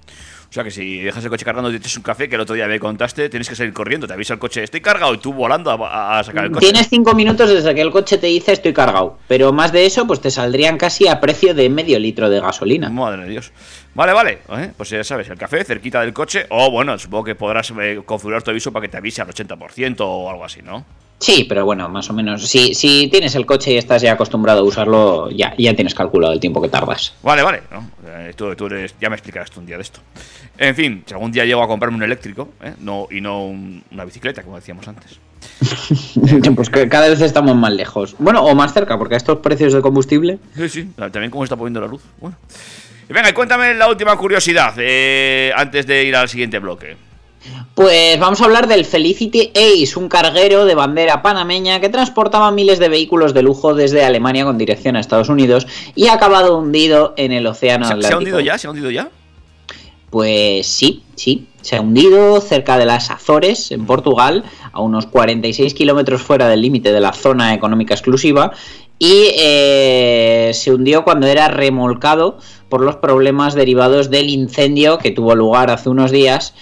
O 0.54 0.60
sea 0.62 0.62
que 0.62 0.70
si 0.70 1.00
dejas 1.00 1.24
el 1.24 1.30
coche 1.30 1.44
cargando 1.44 1.68
y 1.68 1.72
te 1.72 1.78
echas 1.78 1.96
un 1.96 2.04
café, 2.04 2.28
que 2.28 2.36
el 2.36 2.40
otro 2.40 2.54
día 2.54 2.68
me 2.68 2.78
contaste, 2.78 3.28
tienes 3.28 3.48
que 3.48 3.56
salir 3.56 3.72
corriendo, 3.72 4.06
te 4.06 4.12
avisa 4.12 4.34
el 4.34 4.38
coche, 4.38 4.62
estoy 4.62 4.80
cargado 4.80 5.12
y 5.12 5.18
tú 5.18 5.32
volando 5.32 5.68
a, 5.68 6.20
a 6.20 6.22
sacar 6.22 6.44
el 6.44 6.52
coche. 6.52 6.66
Tienes 6.66 6.88
5 6.88 7.12
minutos 7.12 7.50
desde 7.50 7.74
que 7.74 7.80
el 7.80 7.90
coche 7.90 8.18
te 8.18 8.28
dice 8.28 8.52
estoy 8.52 8.72
cargado, 8.72 9.18
pero 9.26 9.52
más 9.52 9.72
de 9.72 9.84
eso 9.84 10.06
pues 10.06 10.20
te 10.20 10.30
saldrían 10.30 10.78
casi 10.78 11.08
a 11.08 11.18
precio 11.20 11.54
de 11.54 11.68
medio 11.68 11.98
litro 11.98 12.30
de 12.30 12.38
gasolina. 12.38 12.88
Madre 12.88 13.24
de 13.24 13.30
Dios. 13.30 13.50
Vale, 13.94 14.12
vale. 14.12 14.38
¿eh? 14.50 14.70
Pues 14.76 14.90
ya 14.90 15.02
sabes, 15.02 15.28
el 15.28 15.38
café 15.38 15.64
cerquita 15.64 16.00
del 16.02 16.12
coche. 16.12 16.46
O 16.50 16.70
bueno, 16.70 16.96
supongo 16.98 17.24
que 17.24 17.34
podrás 17.34 17.72
eh, 17.80 18.00
configurar 18.04 18.44
tu 18.44 18.52
aviso 18.52 18.72
para 18.72 18.82
que 18.82 18.90
te 18.90 18.96
avise 18.96 19.22
al 19.22 19.28
80% 19.28 19.96
o 20.02 20.30
algo 20.30 20.44
así, 20.44 20.62
¿no? 20.62 20.84
Sí, 21.18 21.46
pero 21.48 21.64
bueno, 21.64 21.88
más 21.88 22.10
o 22.10 22.12
menos. 22.12 22.46
Si, 22.46 22.74
si 22.74 23.08
tienes 23.08 23.34
el 23.34 23.46
coche 23.46 23.72
y 23.72 23.76
estás 23.76 24.02
ya 24.02 24.12
acostumbrado 24.12 24.60
a 24.60 24.62
usarlo, 24.64 25.30
ya, 25.30 25.54
ya 25.56 25.74
tienes 25.74 25.94
calculado 25.94 26.32
el 26.34 26.40
tiempo 26.40 26.60
que 26.60 26.68
tardas. 26.68 27.14
Vale, 27.22 27.42
vale. 27.42 27.62
¿no? 27.70 27.88
Eh, 28.06 28.32
tú, 28.36 28.54
tú 28.56 28.66
eres, 28.66 28.94
ya 29.00 29.08
me 29.08 29.16
explicarás 29.16 29.50
tú 29.50 29.60
un 29.60 29.66
día 29.66 29.76
de 29.76 29.82
esto. 29.82 30.00
En 30.58 30.74
fin, 30.74 31.02
si 31.06 31.14
algún 31.14 31.32
día 31.32 31.44
llego 31.44 31.62
a 31.62 31.68
comprarme 31.68 31.96
un 31.96 32.02
eléctrico 32.02 32.50
¿eh? 32.62 32.74
no, 32.80 33.08
y 33.10 33.20
no 33.20 33.46
un- 33.46 33.82
una 33.90 34.04
bicicleta, 34.04 34.42
como 34.42 34.56
decíamos 34.56 34.86
antes. 34.86 35.18
pues 36.56 36.70
que 36.70 36.88
cada 36.88 37.08
vez 37.08 37.20
estamos 37.20 37.56
más 37.56 37.72
lejos. 37.72 38.14
Bueno, 38.18 38.42
o 38.44 38.54
más 38.54 38.72
cerca, 38.74 38.98
porque 38.98 39.14
a 39.14 39.16
estos 39.18 39.38
precios 39.38 39.72
de 39.72 39.80
combustible. 39.80 40.38
Sí, 40.56 40.68
sí. 40.68 40.88
También 40.96 41.30
cómo 41.30 41.44
está 41.44 41.56
poniendo 41.56 41.80
la 41.80 41.86
luz. 41.86 42.02
Bueno. 42.20 42.36
Y 43.08 43.12
venga, 43.12 43.32
cuéntame 43.34 43.74
la 43.74 43.88
última 43.88 44.16
curiosidad 44.16 44.74
eh, 44.78 45.52
antes 45.56 45.86
de 45.86 46.04
ir 46.04 46.16
al 46.16 46.28
siguiente 46.28 46.58
bloque. 46.58 46.96
Pues 47.74 48.18
vamos 48.20 48.40
a 48.40 48.44
hablar 48.44 48.68
del 48.68 48.84
Felicity 48.84 49.50
Ace, 49.54 49.98
un 49.98 50.08
carguero 50.08 50.64
de 50.64 50.74
bandera 50.74 51.22
panameña 51.22 51.80
que 51.80 51.88
transportaba 51.88 52.50
miles 52.50 52.78
de 52.78 52.88
vehículos 52.88 53.34
de 53.34 53.42
lujo 53.42 53.74
desde 53.74 54.04
Alemania 54.04 54.44
con 54.44 54.58
dirección 54.58 54.96
a 54.96 55.00
Estados 55.00 55.28
Unidos 55.28 55.66
y 55.94 56.06
ha 56.06 56.14
acabado 56.14 56.58
hundido 56.58 57.14
en 57.16 57.32
el 57.32 57.46
océano 57.46 57.86
¿Se, 57.86 57.94
Atlántico. 57.94 58.08
se 58.08 58.14
ha 58.14 58.18
hundido 58.18 58.40
ya? 58.40 58.58
¿Se 58.58 58.66
ha 58.66 58.70
hundido 58.70 58.90
ya? 58.90 59.10
Pues 60.14 60.68
sí, 60.68 61.02
sí. 61.16 61.48
Se 61.60 61.74
ha 61.74 61.80
hundido 61.80 62.40
cerca 62.40 62.78
de 62.78 62.84
las 62.84 63.10
Azores, 63.10 63.72
en 63.72 63.84
Portugal, 63.84 64.44
a 64.70 64.80
unos 64.80 65.06
46 65.06 65.74
kilómetros 65.74 66.22
fuera 66.22 66.46
del 66.46 66.62
límite 66.62 66.92
de 66.92 67.00
la 67.00 67.12
zona 67.12 67.52
económica 67.52 67.94
exclusiva. 67.94 68.52
Y 69.00 69.32
eh, 69.36 70.52
se 70.54 70.72
hundió 70.72 71.02
cuando 71.02 71.26
era 71.26 71.48
remolcado 71.48 72.38
por 72.68 72.80
los 72.80 72.94
problemas 72.94 73.54
derivados 73.54 74.08
del 74.08 74.30
incendio 74.30 74.98
que 74.98 75.10
tuvo 75.10 75.34
lugar 75.34 75.70
hace 75.70 75.88
unos 75.88 76.12
días. 76.12 76.54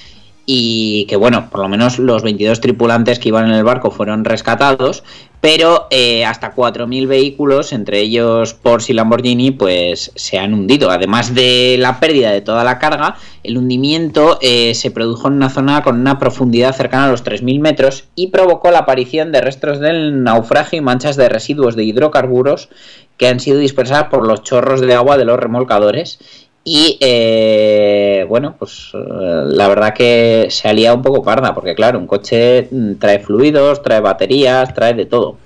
Y 0.44 1.06
que 1.06 1.16
bueno, 1.16 1.48
por 1.50 1.60
lo 1.60 1.68
menos 1.68 1.98
los 1.98 2.22
22 2.22 2.60
tripulantes 2.60 3.18
que 3.18 3.28
iban 3.28 3.46
en 3.46 3.54
el 3.54 3.64
barco 3.64 3.90
fueron 3.90 4.24
rescatados, 4.24 5.04
pero 5.40 5.88
eh, 5.90 6.24
hasta 6.24 6.54
4.000 6.54 7.08
vehículos, 7.08 7.72
entre 7.72 7.98
ellos 8.00 8.54
Porsche 8.54 8.92
y 8.92 8.96
Lamborghini, 8.96 9.50
pues 9.50 10.12
se 10.14 10.38
han 10.38 10.54
hundido. 10.54 10.90
Además 10.90 11.34
de 11.34 11.76
la 11.80 11.98
pérdida 11.98 12.30
de 12.30 12.42
toda 12.42 12.62
la 12.62 12.78
carga, 12.78 13.16
el 13.42 13.58
hundimiento 13.58 14.38
eh, 14.40 14.74
se 14.74 14.92
produjo 14.92 15.26
en 15.26 15.34
una 15.34 15.50
zona 15.50 15.82
con 15.82 16.00
una 16.00 16.20
profundidad 16.20 16.76
cercana 16.76 17.06
a 17.06 17.10
los 17.10 17.24
3.000 17.24 17.60
metros 17.60 18.04
y 18.14 18.28
provocó 18.28 18.70
la 18.70 18.78
aparición 18.80 19.32
de 19.32 19.40
restos 19.40 19.80
del 19.80 20.22
naufragio 20.22 20.78
y 20.78 20.82
manchas 20.82 21.16
de 21.16 21.28
residuos 21.28 21.74
de 21.74 21.84
hidrocarburos 21.84 22.68
que 23.16 23.28
han 23.28 23.40
sido 23.40 23.58
dispersadas 23.58 24.08
por 24.10 24.26
los 24.26 24.42
chorros 24.42 24.80
de 24.80 24.94
agua 24.94 25.16
de 25.16 25.24
los 25.24 25.38
remolcadores. 25.38 26.18
Y 26.64 26.96
eh, 27.00 28.24
bueno, 28.28 28.54
pues 28.56 28.92
eh, 28.94 28.98
la 29.46 29.68
verdad 29.68 29.94
que 29.94 30.46
se 30.50 30.68
ha 30.68 30.72
liado 30.72 30.96
un 30.96 31.02
poco 31.02 31.22
parda, 31.22 31.54
porque 31.54 31.74
claro, 31.74 31.98
un 31.98 32.06
coche 32.06 32.68
mm, 32.70 32.94
trae 32.94 33.18
fluidos, 33.18 33.82
trae 33.82 34.00
baterías, 34.00 34.72
trae 34.72 34.94
de 34.94 35.06
todo. 35.06 35.38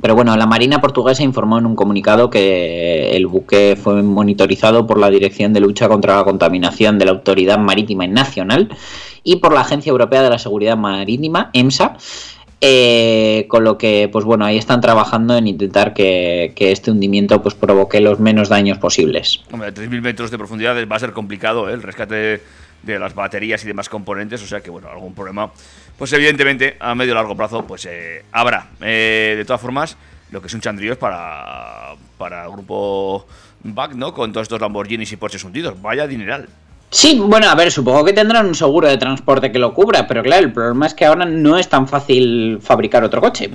Pero 0.00 0.14
bueno, 0.14 0.36
la 0.36 0.46
Marina 0.46 0.80
portuguesa 0.80 1.22
informó 1.22 1.58
en 1.58 1.66
un 1.66 1.76
comunicado 1.76 2.28
que 2.28 3.16
el 3.16 3.26
buque 3.26 3.78
fue 3.80 4.02
monitorizado 4.02 4.86
por 4.86 4.98
la 4.98 5.08
Dirección 5.08 5.52
de 5.52 5.60
Lucha 5.60 5.88
contra 5.88 6.16
la 6.16 6.24
Contaminación 6.24 6.98
de 6.98 7.06
la 7.06 7.12
Autoridad 7.12 7.58
Marítima 7.58 8.06
Nacional 8.06 8.68
y 9.22 9.36
por 9.36 9.54
la 9.54 9.60
Agencia 9.60 9.90
Europea 9.90 10.22
de 10.22 10.30
la 10.30 10.38
Seguridad 10.38 10.76
Marítima, 10.76 11.50
EMSA. 11.52 11.96
Eh, 12.66 13.46
con 13.48 13.62
lo 13.62 13.76
que, 13.76 14.08
pues 14.10 14.24
bueno, 14.24 14.46
ahí 14.46 14.56
están 14.56 14.80
trabajando 14.80 15.36
en 15.36 15.46
intentar 15.46 15.92
que, 15.92 16.54
este 16.56 16.90
hundimiento 16.90 17.42
pues 17.42 17.54
provoque 17.54 18.00
los 18.00 18.20
menos 18.20 18.48
daños 18.48 18.78
posibles. 18.78 19.42
Hombre, 19.52 19.74
3.000 19.74 20.00
metros 20.00 20.30
de 20.30 20.38
profundidad 20.38 20.74
va 20.88 20.96
a 20.96 20.98
ser 20.98 21.12
complicado 21.12 21.68
¿eh? 21.68 21.74
el 21.74 21.82
rescate 21.82 22.40
de, 22.82 22.98
las 22.98 23.14
baterías 23.14 23.62
y 23.64 23.66
demás 23.66 23.90
componentes, 23.90 24.42
o 24.42 24.46
sea 24.46 24.62
que, 24.62 24.70
bueno, 24.70 24.88
algún 24.88 25.14
problema, 25.14 25.52
pues 25.98 26.10
evidentemente 26.14 26.78
a 26.80 26.94
medio 26.94 27.14
largo 27.14 27.36
plazo, 27.36 27.66
pues 27.66 27.84
eh, 27.84 28.24
habrá. 28.32 28.68
Eh, 28.80 29.34
de 29.36 29.44
todas 29.44 29.60
formas, 29.60 29.98
lo 30.30 30.40
que 30.40 30.46
es 30.46 30.54
un 30.54 30.62
chandrío 30.62 30.92
es 30.92 30.98
para, 30.98 31.94
para 32.16 32.46
el 32.46 32.50
grupo 32.50 33.26
BAC, 33.62 33.92
¿no? 33.92 34.14
Con 34.14 34.32
todos 34.32 34.46
estos 34.46 34.60
Lamborghinis 34.60 35.12
y 35.12 35.16
Porsches 35.16 35.44
hundidos. 35.44 35.80
Vaya 35.82 36.06
dineral. 36.06 36.48
Sí, 36.94 37.18
bueno, 37.18 37.48
a 37.48 37.56
ver, 37.56 37.72
supongo 37.72 38.04
que 38.04 38.12
tendrán 38.12 38.46
un 38.46 38.54
seguro 38.54 38.86
de 38.86 38.96
transporte 38.96 39.50
que 39.50 39.58
lo 39.58 39.74
cubra, 39.74 40.06
pero 40.06 40.22
claro, 40.22 40.46
el 40.46 40.52
problema 40.52 40.86
es 40.86 40.94
que 40.94 41.04
ahora 41.04 41.24
no 41.24 41.58
es 41.58 41.68
tan 41.68 41.88
fácil 41.88 42.60
fabricar 42.62 43.02
otro 43.02 43.20
coche. 43.20 43.50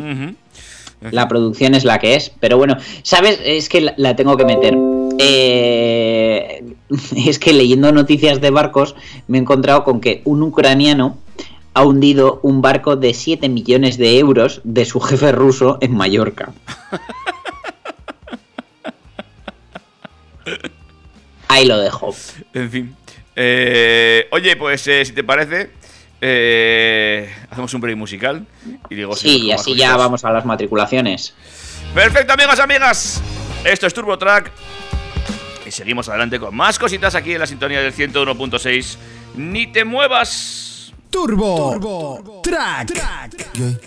La 0.99 1.25
producción 1.29 1.73
es 1.73 1.85
la 1.85 1.99
que 1.99 2.15
es, 2.15 2.33
pero 2.41 2.57
bueno, 2.57 2.75
¿sabes? 3.01 3.39
Es 3.45 3.69
que 3.69 3.79
la, 3.79 3.93
la 3.95 4.17
tengo 4.17 4.35
que 4.35 4.43
meter. 4.43 4.77
Eh, 5.19 6.65
es 7.15 7.39
que 7.39 7.53
leyendo 7.53 7.93
noticias 7.93 8.41
de 8.41 8.49
barcos 8.49 8.97
me 9.29 9.37
he 9.37 9.41
encontrado 9.41 9.85
con 9.85 10.01
que 10.01 10.21
un 10.25 10.43
ucraniano 10.43 11.17
ha 11.73 11.85
hundido 11.85 12.41
un 12.43 12.61
barco 12.61 12.97
de 12.97 13.13
7 13.13 13.47
millones 13.47 13.97
de 13.97 14.19
euros 14.19 14.59
de 14.65 14.83
su 14.83 14.99
jefe 14.99 15.31
ruso 15.31 15.77
en 15.79 15.95
Mallorca. 15.95 16.51
Ahí 21.47 21.65
lo 21.65 21.79
dejo. 21.79 22.13
En 22.53 22.69
fin. 22.69 22.98
Eh, 23.41 24.27
oye, 24.31 24.57
pues 24.57 24.85
eh, 24.87 25.05
si 25.05 25.13
te 25.13 25.23
parece, 25.23 25.69
eh, 26.19 27.33
hacemos 27.49 27.73
un 27.73 27.79
break 27.79 27.95
musical. 27.95 28.45
Y 28.89 28.95
digo, 28.95 29.15
Sí, 29.15 29.45
y 29.45 29.51
así 29.53 29.75
ya 29.75 29.95
vamos 29.95 30.25
a 30.25 30.31
las 30.31 30.43
matriculaciones. 30.43 31.33
Perfecto, 31.95 32.33
amigos, 32.33 32.59
amigas. 32.59 33.21
Esto 33.63 33.87
es 33.87 33.93
Turbo 33.93 34.17
Track. 34.17 34.51
Y 35.65 35.71
seguimos 35.71 36.09
adelante 36.09 36.37
con 36.37 36.53
más 36.53 36.77
cositas 36.77 37.15
aquí 37.15 37.31
en 37.31 37.39
la 37.39 37.47
sintonía 37.47 37.79
del 37.79 37.93
101.6. 37.93 38.97
Ni 39.35 39.67
te 39.67 39.85
muevas. 39.85 40.91
Turbo, 41.09 41.71
Turbo, 41.73 42.41
Track. 42.43 42.91
Yeah. 43.53 43.79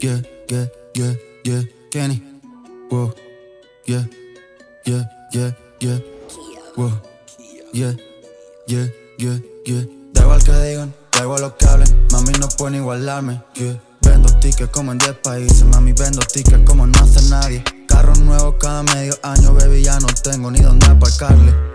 Yeah, 0.00 0.22
yeah, 0.48 0.66
yeah, 0.94 1.12
yeah. 1.44 1.62
Kenny. 1.92 2.22
Whoa. 2.90 3.14
Yeah, 3.86 4.04
yeah, 4.84 5.04
yeah, 5.32 5.50
yeah. 5.80 5.98
Whoa. 6.76 6.92
Yeah, 7.72 7.92
yeah, 8.66 8.86
yeah, 9.18 9.38
yeah. 9.64 9.84
Da 10.12 10.22
igual 10.22 10.42
que 10.42 10.52
digan, 10.52 10.94
da 11.12 11.22
igual 11.22 11.40
lo 11.40 11.56
que 11.56 11.66
hablen. 11.66 11.88
Mami 12.12 12.32
no 12.38 12.48
pueden 12.48 12.76
igualarme. 12.76 13.42
Yeah. 13.54 13.80
Vendo 14.02 14.28
tickets 14.40 14.70
como 14.70 14.92
en 14.92 14.98
10 14.98 15.16
países. 15.22 15.64
Mami, 15.64 15.92
vendo 15.92 16.20
tickets 16.20 16.64
como 16.66 16.86
no 16.86 16.98
hace 17.00 17.28
nadie. 17.28 17.62
Carro 17.86 18.14
nuevo 18.16 18.56
cada 18.58 18.82
medio 18.82 19.14
año, 19.22 19.54
baby, 19.54 19.82
ya 19.82 19.98
no 20.00 20.08
tengo 20.22 20.50
ni 20.50 20.60
dónde 20.60 20.86
aparcarle. 20.86 21.69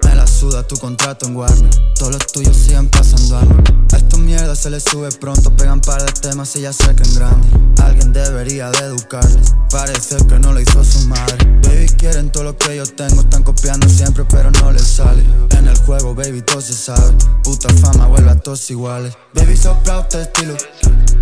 Suda 0.45 0.61
tu 0.61 0.77
contrato 0.77 1.25
en 1.25 1.35
Warner. 1.35 1.71
Todos 1.95 2.13
los 2.13 2.27
tuyos 2.27 2.55
siguen 2.55 2.87
pasando 2.87 3.39
algo. 3.39 3.55
A 3.91 3.97
esta 3.97 4.17
mierda 4.17 4.55
se 4.55 4.69
les 4.69 4.83
sube 4.83 5.09
pronto, 5.13 5.49
pegan 5.55 5.81
par 5.81 6.05
de 6.05 6.11
temas 6.21 6.55
y 6.55 6.61
ya 6.61 6.71
sé 6.71 6.93
que 6.93 7.01
en 7.01 7.15
grande. 7.15 7.47
Alguien 7.81 8.13
debería 8.13 8.69
de 8.69 8.77
educarles. 8.77 9.55
Parece 9.71 10.17
que 10.27 10.37
no 10.37 10.53
lo 10.53 10.59
hizo 10.59 10.83
su 10.83 11.07
madre. 11.07 11.37
Baby, 11.63 11.87
quieren 11.97 12.31
todo 12.31 12.43
lo 12.43 12.55
que 12.55 12.75
yo 12.75 12.85
tengo, 12.85 13.21
están 13.21 13.41
copiando 13.41 13.89
siempre, 13.89 14.23
pero 14.29 14.51
no 14.51 14.71
les 14.71 14.83
sale. 14.83 15.23
En 15.57 15.67
el 15.67 15.77
juego, 15.79 16.13
baby, 16.13 16.43
todo 16.43 16.61
se 16.61 16.73
sabe. 16.73 17.15
Puta 17.43 17.73
fama 17.81 18.05
vuelve 18.05 18.29
a 18.29 18.39
todos 18.39 18.69
iguales. 18.69 19.17
Baby, 19.33 19.57
sopla 19.57 20.01
este 20.01 20.21
estilo. 20.21 20.55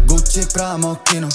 Gucci, 0.05 0.41
Prada, 0.51 0.75
Moschino. 0.77 1.29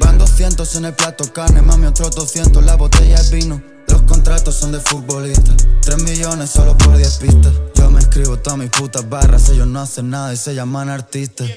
Van 0.00 0.18
200 0.18 0.74
en 0.74 0.86
el 0.86 0.94
plato 0.94 1.32
carne, 1.32 1.62
mami, 1.62 1.86
otros 1.86 2.16
200 2.16 2.64
la 2.64 2.74
botella 2.74 3.14
es 3.14 3.30
vino. 3.30 3.62
Los 4.02 4.10
contratos 4.10 4.54
son 4.54 4.72
de 4.72 4.80
futbolistas, 4.80 5.54
3 5.82 6.02
millones 6.02 6.50
solo 6.50 6.76
por 6.76 6.96
10 6.96 7.16
pistas. 7.18 7.52
Yo 7.74 7.90
me 7.90 8.00
escribo 8.00 8.36
todas 8.38 8.58
mis 8.58 8.70
putas 8.70 9.08
barras, 9.08 9.48
ellos 9.50 9.66
no 9.66 9.80
hacen 9.80 10.10
nada 10.10 10.32
y 10.32 10.36
se 10.36 10.54
llaman 10.54 10.88
artistas. 10.88 11.48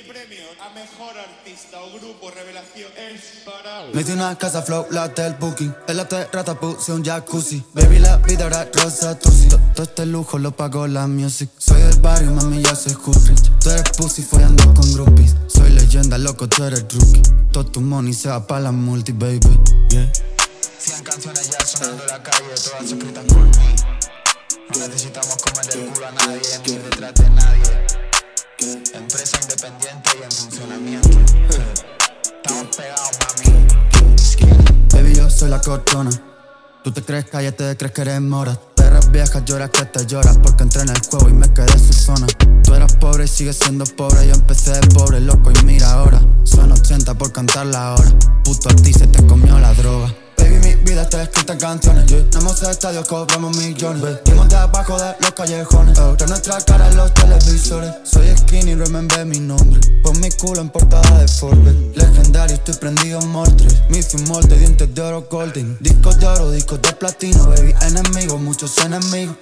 Me 3.94 4.04
di 4.04 4.12
una 4.12 4.36
casa 4.38 4.62
flow, 4.62 4.88
la 4.92 5.08
del 5.10 5.36
booking. 5.36 5.74
En 5.88 5.98
la 5.98 6.08
terraza 6.08 6.60
puse 6.60 6.92
un 6.92 7.04
jacuzzi. 7.04 7.64
Baby, 7.74 8.00
la 8.00 8.18
vida 8.18 8.46
era 8.48 8.68
rosa, 8.74 9.18
tusi. 9.18 9.48
To- 9.48 9.60
Todo 9.74 9.84
este 9.84 10.06
lujo 10.06 10.38
lo 10.38 10.52
pagó 10.56 10.88
la 10.88 11.08
music. 11.08 11.50
Soy 11.58 11.82
del 11.82 12.00
barrio, 12.02 12.32
mami, 12.32 12.62
yo 12.62 12.76
soy 12.76 12.94
Hoodrich. 12.94 13.52
Tú 13.60 13.70
eres 13.70 13.84
pussy 13.98 14.22
follando 14.22 14.74
con 14.74 14.92
groupies. 14.94 15.36
Soy 15.48 15.70
leyenda, 15.72 16.18
loco, 16.18 16.48
tú 16.50 16.64
eres 16.64 16.86
rookie. 16.94 17.22
Todo 17.52 17.66
tu 17.68 17.82
money 17.82 18.14
se 18.14 18.28
va 18.30 18.46
pa' 18.46 18.60
la 18.60 18.72
multi, 18.72 19.12
baby. 19.14 19.40
Yeah. 19.90 20.12
100 20.86 21.04
canciones 21.04 21.50
ya 21.50 21.66
sonando 21.66 22.04
en 22.04 22.10
la 22.10 22.22
calle, 22.22 22.46
todas 22.64 22.84
escritas 22.84 23.26
por 23.26 23.42
mí. 23.42 23.76
No 24.70 24.88
necesitamos 24.88 25.36
comer 25.38 25.66
el 25.74 25.90
culo 25.90 26.06
a 26.06 26.12
nadie, 26.12 26.42
ni 26.64 26.74
ir 26.74 26.84
detrás 26.84 27.14
de 27.16 27.30
nadie. 27.32 27.88
Empresa 28.94 29.40
independiente 29.42 30.12
y 30.20 30.24
en 30.24 30.32
funcionamiento. 30.32 31.10
Estamos 32.22 32.76
pegados, 32.76 33.10
mami. 33.20 33.68
Baby, 34.94 35.16
yo 35.16 35.28
soy 35.28 35.50
la 35.50 35.60
cortona. 35.60 36.12
Tú 36.84 36.92
te 36.92 37.02
crees 37.02 37.26
calle, 37.32 37.52
te 37.52 37.76
crees 37.76 37.92
que 37.92 38.02
eres 38.02 38.22
mora. 38.22 38.56
Perras 38.76 39.10
viejas 39.10 39.44
lloras 39.44 39.72
que 39.72 39.86
te 39.86 40.06
lloras 40.06 40.38
porque 40.38 40.62
entré 40.62 40.84
en 40.84 40.90
el 40.90 41.02
juego 41.10 41.30
y 41.30 41.34
me 41.34 41.52
quedé 41.52 41.72
en 41.72 41.80
su 41.80 41.94
zona. 41.94 42.28
Tú 42.64 42.76
eras 42.76 42.96
pobre 42.98 43.26
y 43.26 43.28
sigues 43.28 43.58
siendo 43.58 43.86
pobre. 43.86 44.28
Yo 44.28 44.36
empecé 44.36 44.80
de 44.80 44.88
pobre, 44.90 45.20
loco, 45.20 45.50
y 45.50 45.66
mira 45.66 45.94
ahora. 45.94 46.22
Suena 46.44 46.76
80 46.76 47.16
por 47.16 47.32
cantar 47.32 47.66
la 47.66 47.96
hora. 47.96 48.14
Puto 48.44 48.70
a 48.70 48.76
ti 48.76 48.94
se 48.94 49.08
te 49.08 49.26
comió 49.26 49.58
la 49.58 49.74
droga. 49.74 50.14
Baby, 50.38 50.58
mi 50.60 50.76
vida 50.76 51.04
está 51.04 51.24
escrita 51.24 51.54
en 51.54 51.60
canciones. 51.60 52.06
Tenemos 52.06 52.62
estadios, 52.64 53.08
cobramos 53.08 53.56
millones. 53.58 54.20
Vimos 54.26 54.50
de 54.50 54.56
abajo 54.56 54.98
de 54.98 55.16
los 55.20 55.32
callejones. 55.32 55.98
Ahora 56.00 56.26
nuestra 56.28 56.62
cara 56.62 56.88
en 56.88 56.98
los 56.98 57.14
televisores. 57.14 57.94
Soy 58.04 58.28
skinny, 58.38 58.76
remember 58.76 59.26
mi 59.26 59.40
nombre. 59.40 59.80
Pon 60.04 60.20
mi 60.20 60.30
culo 60.32 60.62
en 60.62 60.70
portada 60.70 61.20
de 61.20 61.28
Forbes. 61.28 61.76
Legendario, 61.96 62.56
estoy 62.56 62.76
prendido 62.76 63.20
en 63.20 63.30
Mortres. 63.30 63.76
Un 64.14 64.24
molde, 64.26 64.58
dientes 64.58 64.94
de 64.94 65.02
oro 65.02 65.28
golden. 65.30 65.78
Discos 65.80 66.20
de 66.20 66.28
oro, 66.28 66.52
discos 66.52 66.82
de 66.82 66.92
platino, 66.94 67.48
baby. 67.48 67.74
Enemigos, 67.82 68.40
muchos 68.40 68.78
enemigos. 68.78 69.36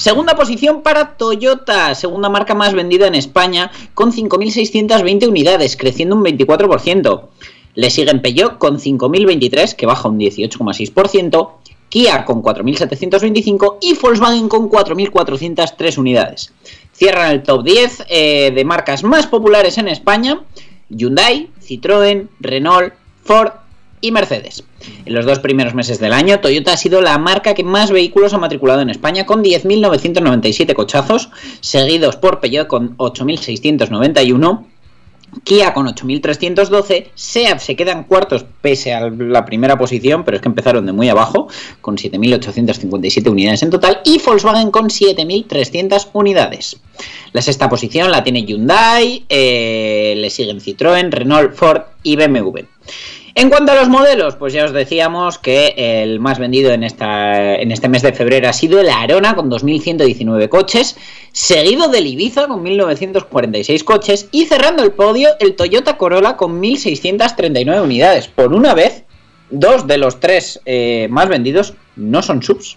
Segunda 0.00 0.34
posición 0.34 0.80
para 0.80 1.18
Toyota, 1.18 1.94
segunda 1.94 2.30
marca 2.30 2.54
más 2.54 2.72
vendida 2.72 3.06
en 3.06 3.14
España, 3.14 3.70
con 3.92 4.12
5.620 4.12 5.28
unidades, 5.28 5.76
creciendo 5.76 6.16
un 6.16 6.24
24%. 6.24 7.28
Le 7.74 7.90
siguen 7.90 8.22
Peugeot 8.22 8.56
con 8.56 8.78
5.023, 8.78 9.76
que 9.76 9.84
baja 9.84 10.08
un 10.08 10.18
18,6%, 10.18 11.50
Kia 11.90 12.24
con 12.24 12.42
4.725 12.42 13.76
y 13.82 13.92
Volkswagen 13.92 14.48
con 14.48 14.70
4.403 14.70 15.98
unidades. 15.98 16.54
Cierran 16.94 17.32
el 17.32 17.42
top 17.42 17.62
10 17.62 18.04
eh, 18.08 18.52
de 18.54 18.64
marcas 18.64 19.04
más 19.04 19.26
populares 19.26 19.76
en 19.76 19.88
España, 19.88 20.40
Hyundai, 20.88 21.50
Citroën, 21.60 22.26
Renault, 22.40 22.94
Ford 23.22 23.52
y 24.00 24.12
Mercedes. 24.12 24.64
En 25.04 25.14
los 25.14 25.26
dos 25.26 25.38
primeros 25.38 25.74
meses 25.74 25.98
del 25.98 26.12
año, 26.12 26.40
Toyota 26.40 26.72
ha 26.72 26.76
sido 26.76 27.00
la 27.00 27.18
marca 27.18 27.54
que 27.54 27.64
más 27.64 27.90
vehículos 27.90 28.34
ha 28.34 28.38
matriculado 28.38 28.80
en 28.80 28.90
España 28.90 29.26
con 29.26 29.42
10.997 29.44 30.74
cochazos, 30.74 31.30
seguidos 31.60 32.16
por 32.16 32.40
Peugeot 32.40 32.66
con 32.66 32.96
8.691. 32.96 34.66
Kia 35.44 35.72
con 35.72 35.86
8.312, 35.86 37.10
SEAT 37.14 37.60
se 37.60 37.76
quedan 37.76 38.02
cuartos 38.04 38.44
pese 38.60 38.92
a 38.92 39.08
la 39.10 39.44
primera 39.44 39.78
posición, 39.78 40.24
pero 40.24 40.36
es 40.36 40.42
que 40.42 40.48
empezaron 40.48 40.86
de 40.86 40.92
muy 40.92 41.08
abajo, 41.08 41.48
con 41.80 41.96
7.857 41.96 43.30
unidades 43.30 43.62
en 43.62 43.70
total, 43.70 44.00
y 44.04 44.18
Volkswagen 44.18 44.72
con 44.72 44.88
7.300 44.88 46.08
unidades. 46.14 46.80
La 47.32 47.42
sexta 47.42 47.68
posición 47.68 48.10
la 48.10 48.24
tiene 48.24 48.44
Hyundai, 48.44 49.24
eh, 49.28 50.14
le 50.16 50.30
siguen 50.30 50.60
Citroën, 50.60 51.10
Renault, 51.10 51.54
Ford 51.54 51.82
y 52.02 52.16
BMW. 52.16 52.64
En 53.34 53.48
cuanto 53.48 53.72
a 53.72 53.76
los 53.76 53.88
modelos, 53.88 54.34
pues 54.36 54.52
ya 54.52 54.64
os 54.64 54.72
decíamos 54.72 55.38
que 55.38 55.74
el 55.76 56.18
más 56.18 56.38
vendido 56.38 56.72
en, 56.72 56.82
esta, 56.82 57.54
en 57.54 57.70
este 57.70 57.88
mes 57.88 58.02
de 58.02 58.12
febrero 58.12 58.48
ha 58.48 58.52
sido 58.52 58.80
el 58.80 58.88
Arona 58.88 59.34
con 59.36 59.50
2.119 59.50 60.48
coches, 60.48 60.96
seguido 61.30 61.88
del 61.88 62.08
Ibiza 62.08 62.48
con 62.48 62.64
1.946 62.64 63.84
coches 63.84 64.28
y 64.32 64.46
cerrando 64.46 64.82
el 64.82 64.92
podio 64.92 65.30
el 65.38 65.54
Toyota 65.54 65.96
Corolla 65.96 66.36
con 66.36 66.60
1.639 66.60 67.82
unidades. 67.82 68.26
Por 68.26 68.52
una 68.52 68.74
vez, 68.74 69.04
dos 69.50 69.86
de 69.86 69.98
los 69.98 70.18
tres 70.18 70.60
eh, 70.64 71.06
más 71.10 71.28
vendidos 71.28 71.74
no 71.94 72.22
son 72.22 72.42
subs. 72.42 72.76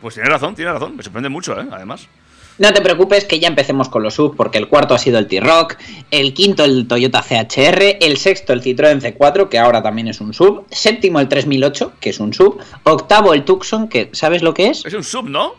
Pues 0.00 0.14
tiene 0.14 0.28
razón, 0.28 0.54
tiene 0.54 0.72
razón. 0.72 0.96
Me 0.96 1.02
sorprende 1.02 1.30
mucho, 1.30 1.58
¿eh? 1.58 1.66
Además. 1.70 2.08
No 2.56 2.72
te 2.72 2.80
preocupes 2.80 3.24
que 3.24 3.40
ya 3.40 3.48
empecemos 3.48 3.88
con 3.88 4.02
los 4.04 4.14
sub, 4.14 4.36
porque 4.36 4.58
el 4.58 4.68
cuarto 4.68 4.94
ha 4.94 4.98
sido 4.98 5.18
el 5.18 5.26
T-Rock, 5.26 5.76
el 6.12 6.34
quinto 6.34 6.64
el 6.64 6.86
Toyota 6.86 7.20
CHR, 7.20 7.96
el 8.00 8.16
sexto 8.16 8.52
el 8.52 8.62
Citroën 8.62 9.00
C4, 9.00 9.48
que 9.48 9.58
ahora 9.58 9.82
también 9.82 10.06
es 10.06 10.20
un 10.20 10.32
sub, 10.32 10.64
séptimo 10.70 11.18
el 11.18 11.28
3008, 11.28 11.94
que 12.00 12.10
es 12.10 12.20
un 12.20 12.32
sub, 12.32 12.58
octavo 12.84 13.34
el 13.34 13.44
Tucson, 13.44 13.88
que 13.88 14.10
¿sabes 14.12 14.42
lo 14.42 14.54
que 14.54 14.68
es? 14.68 14.86
Es 14.86 14.94
un 14.94 15.02
sub, 15.02 15.28
¿no? 15.28 15.54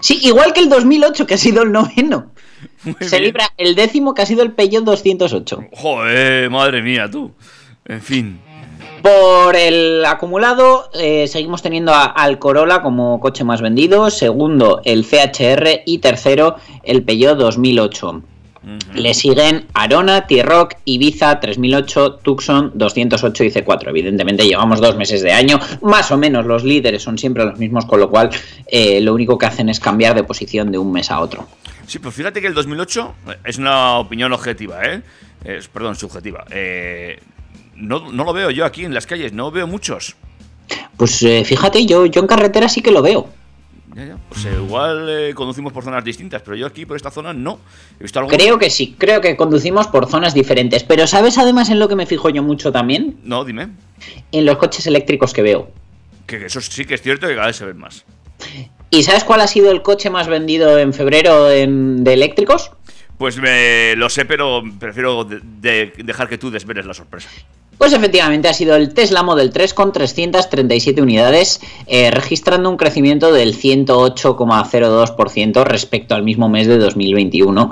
Sí, 0.00 0.18
igual 0.22 0.52
que 0.52 0.60
el 0.60 0.68
2008, 0.68 1.26
que 1.26 1.34
ha 1.34 1.38
sido 1.38 1.62
el 1.62 1.72
noveno. 1.72 2.32
Muy 2.84 2.94
Se 3.00 3.16
bien. 3.16 3.22
libra 3.24 3.50
el 3.56 3.74
décimo, 3.74 4.12
que 4.12 4.22
ha 4.22 4.26
sido 4.26 4.42
el 4.42 4.52
Peugeot 4.52 4.84
208. 4.84 5.64
Joder, 5.72 6.50
madre 6.50 6.82
mía, 6.82 7.10
tú. 7.10 7.32
En 7.86 8.00
fin. 8.02 8.40
Por 9.04 9.54
el 9.54 10.02
acumulado, 10.06 10.88
eh, 10.94 11.28
seguimos 11.28 11.60
teniendo 11.60 11.92
a- 11.92 12.06
al 12.06 12.38
Corolla 12.38 12.80
como 12.80 13.20
coche 13.20 13.44
más 13.44 13.60
vendido, 13.60 14.08
segundo 14.08 14.80
el 14.82 15.04
CHR 15.04 15.82
y 15.84 15.98
tercero 15.98 16.56
el 16.82 17.02
Peugeot 17.02 17.36
2008. 17.36 18.22
Le 18.94 19.12
siguen 19.12 19.66
Arona, 19.74 20.26
T-Rock, 20.26 20.76
Ibiza 20.86 21.38
3008, 21.38 22.14
Tucson 22.22 22.70
208 22.74 23.44
y 23.44 23.50
C4. 23.50 23.90
Evidentemente 23.90 24.46
llevamos 24.46 24.80
dos 24.80 24.96
meses 24.96 25.20
de 25.20 25.32
año, 25.32 25.60
más 25.82 26.10
o 26.10 26.16
menos 26.16 26.46
los 26.46 26.64
líderes 26.64 27.02
son 27.02 27.18
siempre 27.18 27.44
los 27.44 27.58
mismos, 27.58 27.84
con 27.84 28.00
lo 28.00 28.08
cual 28.08 28.30
eh, 28.68 29.02
lo 29.02 29.12
único 29.12 29.36
que 29.36 29.44
hacen 29.44 29.68
es 29.68 29.80
cambiar 29.80 30.14
de 30.14 30.24
posición 30.24 30.72
de 30.72 30.78
un 30.78 30.90
mes 30.90 31.10
a 31.10 31.20
otro. 31.20 31.46
Sí, 31.86 31.98
pero 31.98 32.10
fíjate 32.10 32.40
que 32.40 32.46
el 32.46 32.54
2008 32.54 33.12
es 33.44 33.58
una 33.58 33.98
opinión 33.98 34.32
objetiva, 34.32 34.82
¿eh? 34.82 35.02
Es- 35.44 35.68
perdón, 35.68 35.94
subjetiva. 35.94 36.46
Eh, 36.50 37.18
no, 37.76 38.10
no 38.12 38.24
lo 38.24 38.32
veo 38.32 38.50
yo 38.50 38.64
aquí 38.64 38.84
en 38.84 38.94
las 38.94 39.06
calles, 39.06 39.32
no 39.32 39.50
veo 39.50 39.66
muchos. 39.66 40.16
Pues 40.96 41.22
eh, 41.22 41.44
fíjate, 41.44 41.84
yo, 41.86 42.06
yo 42.06 42.20
en 42.20 42.26
carretera 42.26 42.68
sí 42.68 42.80
que 42.82 42.90
lo 42.90 43.02
veo. 43.02 43.28
Ya, 43.94 44.04
ya. 44.06 44.16
Pues 44.28 44.44
eh, 44.46 44.52
igual 44.56 45.06
eh, 45.08 45.34
conducimos 45.34 45.72
por 45.72 45.84
zonas 45.84 46.02
distintas, 46.04 46.42
pero 46.42 46.56
yo 46.56 46.66
aquí 46.66 46.84
por 46.86 46.96
esta 46.96 47.10
zona 47.10 47.32
no. 47.32 47.58
He 48.00 48.02
visto 48.04 48.18
algo. 48.18 48.30
Creo 48.30 48.58
que 48.58 48.70
sí, 48.70 48.96
creo 48.98 49.20
que 49.20 49.36
conducimos 49.36 49.86
por 49.86 50.08
zonas 50.08 50.34
diferentes. 50.34 50.82
Pero 50.82 51.06
¿sabes 51.06 51.38
además 51.38 51.68
en 51.70 51.78
lo 51.78 51.88
que 51.88 51.94
me 51.94 52.06
fijo 52.06 52.28
yo 52.30 52.42
mucho 52.42 52.72
también? 52.72 53.16
No, 53.22 53.44
dime. 53.44 53.68
En 54.32 54.46
los 54.46 54.56
coches 54.56 54.86
eléctricos 54.88 55.32
que 55.32 55.42
veo. 55.42 55.70
Que, 56.26 56.38
que 56.40 56.46
eso 56.46 56.60
sí 56.60 56.84
que 56.86 56.94
es 56.94 57.02
cierto 57.02 57.28
que 57.28 57.34
cada 57.34 57.46
vez 57.48 57.56
se 57.56 57.66
ven 57.66 57.78
más. 57.78 58.04
¿Y 58.90 59.02
sabes 59.04 59.22
cuál 59.24 59.40
ha 59.42 59.46
sido 59.46 59.70
el 59.70 59.82
coche 59.82 60.10
más 60.10 60.26
vendido 60.26 60.76
en 60.78 60.92
febrero 60.92 61.50
en- 61.50 62.02
de 62.02 62.14
eléctricos? 62.14 62.72
Pues 63.18 63.36
me, 63.38 63.94
lo 63.96 64.08
sé, 64.08 64.24
pero 64.24 64.62
prefiero 64.80 65.24
de- 65.24 65.40
de- 65.60 65.92
dejar 66.02 66.28
que 66.28 66.36
tú 66.38 66.50
desveles 66.50 66.84
la 66.86 66.94
sorpresa. 66.94 67.28
Pues 67.78 67.92
efectivamente 67.92 68.48
ha 68.48 68.54
sido 68.54 68.74
el 68.76 68.94
Tesla 68.94 69.22
Model 69.22 69.50
3 69.50 69.74
con 69.74 69.92
337 69.92 71.02
unidades, 71.02 71.60
eh, 71.86 72.10
registrando 72.10 72.70
un 72.70 72.76
crecimiento 72.76 73.32
del 73.32 73.54
108,02% 73.54 75.64
respecto 75.64 76.14
al 76.14 76.22
mismo 76.22 76.48
mes 76.48 76.66
de 76.66 76.78
2021. 76.78 77.70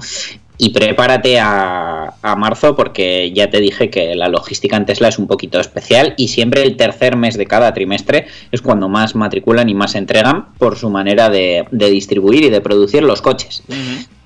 Y 0.59 0.69
prepárate 0.71 1.41
a, 1.41 2.15
marzo 2.37 2.77
porque 2.77 3.33
ya 3.33 3.49
te 3.51 3.59
dije 3.61 3.91
que 3.91 4.15
la 4.15 4.29
logística 4.29 4.77
en 4.77 4.87
Tesla 4.87 5.09
es 5.09 5.19
un 5.19 5.27
poquito 5.27 5.59
especial 5.59 6.15
y 6.17 6.29
siempre 6.29 6.63
el 6.63 6.77
tercer 6.77 7.17
mes 7.17 7.37
de 7.37 7.47
cada 7.47 7.75
trimestre 7.75 8.29
es 8.53 8.63
cuando 8.63 8.89
más 8.89 9.17
matriculan 9.17 9.69
y 9.69 9.75
más 9.75 9.97
entregan 9.97 10.53
por 10.59 10.79
su 10.79 10.89
manera 10.89 11.31
de 11.31 11.67
distribuir 11.73 12.45
y 12.45 12.51
de 12.51 12.61
producir 12.61 13.03
los 13.03 13.23
coches. 13.23 13.65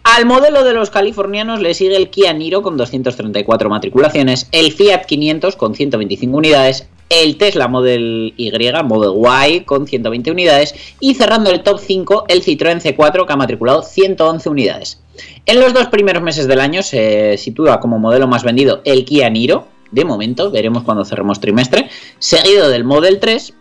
Al 0.09 0.25
modelo 0.25 0.63
de 0.63 0.73
los 0.73 0.91
californianos 0.91 1.61
le 1.61 1.75
sigue 1.75 1.97
el 1.97 2.11
Kia 2.11 2.33
Niro 2.33 2.63
con 2.63 2.77
234 2.77 3.69
matriculaciones, 3.69 4.49
el 4.53 4.71
Fiat 4.71 5.05
500 5.05 5.57
con 5.57 5.75
125 5.75 6.37
unidades, 6.37 6.87
el 7.09 7.37
Tesla 7.37 7.67
Model 7.67 8.33
Y, 8.37 8.53
Model 8.85 9.51
Y 9.51 9.61
con 9.63 9.89
120 9.89 10.31
unidades 10.31 10.77
y 11.01 11.17
cerrando 11.17 11.51
el 11.51 11.65
top 11.65 11.81
5 11.81 12.27
el 12.29 12.45
Citroën 12.45 12.81
C4 12.81 13.27
que 13.27 13.33
ha 13.33 13.37
matriculado 13.37 13.83
111 13.83 14.49
unidades. 14.49 15.03
En 15.45 15.59
los 15.59 15.75
dos 15.75 15.89
primeros 15.89 16.23
meses 16.23 16.47
del 16.47 16.61
año 16.61 16.85
se 16.85 17.37
sitúa 17.37 17.81
como 17.81 17.99
modelo 17.99 18.29
más 18.29 18.45
vendido 18.45 18.83
el 18.85 19.05
Kia 19.05 19.29
Niro, 19.29 19.67
de 19.91 20.05
momento, 20.05 20.53
veremos 20.53 20.85
cuando 20.85 21.05
cerremos 21.05 21.41
trimestre, 21.41 21.91
seguido 22.21 22.69
del 22.69 22.85
Model 22.85 23.19
3 23.19 23.55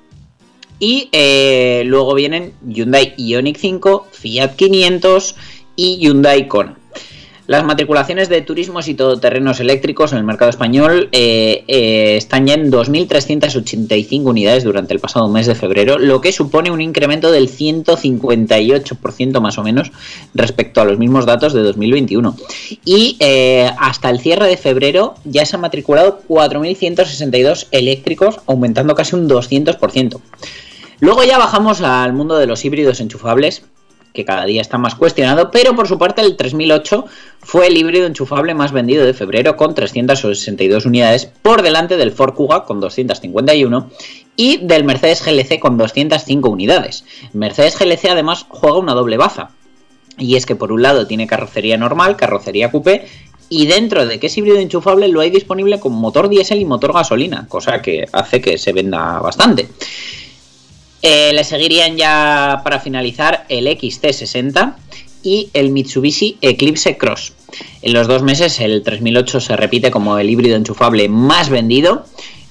y 0.77 1.09
eh, 1.11 1.83
luego 1.85 2.13
vienen 2.13 2.53
Hyundai 2.67 3.13
Ioniq 3.17 3.57
5, 3.57 4.07
Fiat 4.11 4.55
500 4.55 5.35
y 5.76 5.97
Hyundai 5.97 6.47
Kona. 6.47 6.76
Las 7.47 7.63
matriculaciones 7.63 8.28
de 8.28 8.41
turismos 8.41 8.88
y 8.88 8.95
todoterrenos 8.95 9.59
eléctricos 9.59 10.11
en 10.11 10.17
el 10.17 10.23
mercado 10.23 10.49
español 10.49 11.09
eh, 11.11 11.63
eh, 11.67 12.15
están 12.17 12.47
ya 12.47 12.55
en 12.55 12.71
2.385 12.71 14.23
unidades 14.23 14.63
durante 14.63 14.95
el 14.95 14.99
pasado 14.99 15.28
mes 15.30 15.45
de 15.45 15.53
febrero, 15.53 15.99
lo 15.99 16.21
que 16.21 16.32
supone 16.32 16.71
un 16.71 16.82
incremento 16.82 17.32
del 17.32 17.47
158% 17.47 19.39
más 19.41 19.59
o 19.59 19.63
menos 19.63 19.91
respecto 20.34 20.82
a 20.82 20.86
los 20.86 20.97
mismos 20.97 21.28
datos 21.28 21.53
de 21.53 21.61
2021. 21.61 22.36
Y 22.84 23.15
eh, 23.19 23.69
hasta 23.78 24.09
el 24.09 24.19
cierre 24.19 24.47
de 24.47 24.57
febrero 24.57 25.13
ya 25.23 25.45
se 25.45 25.55
han 25.55 25.61
matriculado 25.61 26.21
4.162 26.28 27.67
eléctricos, 27.69 28.39
aumentando 28.47 28.95
casi 28.95 29.15
un 29.15 29.30
200%. 29.30 30.19
Luego 30.99 31.23
ya 31.23 31.38
bajamos 31.38 31.82
al 31.82 32.13
mundo 32.13 32.38
de 32.38 32.47
los 32.47 32.65
híbridos 32.65 33.01
enchufables, 33.01 33.61
que 34.16 34.26
cada 34.26 34.45
día 34.45 34.61
está 34.61 34.80
más 34.80 34.95
cuestionado, 34.95 35.51
pero 35.51 35.76
por 35.76 35.88
su 35.88 35.99
parte 35.99 36.24
el 36.24 36.36
3008 36.36 37.05
fue 37.41 37.68
el 37.68 37.78
híbrido 37.78 38.07
enchufable 38.07 38.55
más 38.55 38.72
vendido 38.72 39.05
de 39.05 39.13
febrero 39.13 39.55
con 39.55 39.76
362 39.76 40.88
unidades 40.88 41.28
por 41.43 41.61
delante 41.61 41.97
del 41.97 42.11
Ford 42.11 42.34
Kuga 42.34 42.63
con 42.63 42.80
251 42.80 43.91
y 44.36 44.57
del 44.66 44.84
Mercedes 44.84 45.24
GLC 45.24 45.59
con 45.59 45.78
205 45.78 46.49
unidades. 46.49 47.05
Mercedes 47.34 47.78
GLC 47.78 48.05
además 48.09 48.45
juega 48.49 48.80
una 48.80 48.93
doble 48.93 49.18
baza. 49.18 49.51
Y 50.18 50.38
es 50.38 50.45
que 50.45 50.55
por 50.55 50.72
un 50.72 50.82
lado 50.82 51.07
tiene 51.07 51.28
carrocería 51.28 51.78
normal, 51.78 52.16
carrocería 52.16 52.72
coupé, 52.72 53.05
y 53.49 53.68
dentro 53.68 54.05
de 54.05 54.20
que 54.20 54.28
es 54.28 54.38
híbrido 54.38 54.57
enchufable 54.57 55.07
lo 55.07 55.22
hay 55.22 55.30
disponible 55.30 55.80
con 55.80 55.93
motor 55.93 56.30
diésel 56.30 56.59
y 56.59 56.66
motor 56.66 56.93
gasolina, 56.93 57.47
cosa 57.47 57.82
que 57.82 58.07
hace 58.11 58.41
que 58.41 58.57
se 58.57 58.74
venda 58.74 59.20
bastante. 59.20 59.70
Eh, 61.08 61.34
le 61.34 61.43
seguirían 61.43 61.97
ya 61.97 62.62
para 62.64 62.80
finalizar 62.80 63.45
el 63.47 63.68
XC60 63.68 64.74
y 65.22 65.51
el 65.53 65.70
Mitsubishi 65.70 66.39
Eclipse 66.41 66.97
Cross. 66.97 67.34
En 67.84 67.93
los 67.93 68.08
dos 68.08 68.24
meses 68.24 68.60
el 68.60 68.82
3008 68.82 69.39
se 69.39 69.56
repite 69.56 69.91
como 69.91 70.18
el 70.18 70.28
híbrido 70.32 70.56
enchufable 70.56 71.08
más 71.08 71.49
vendido. 71.49 72.08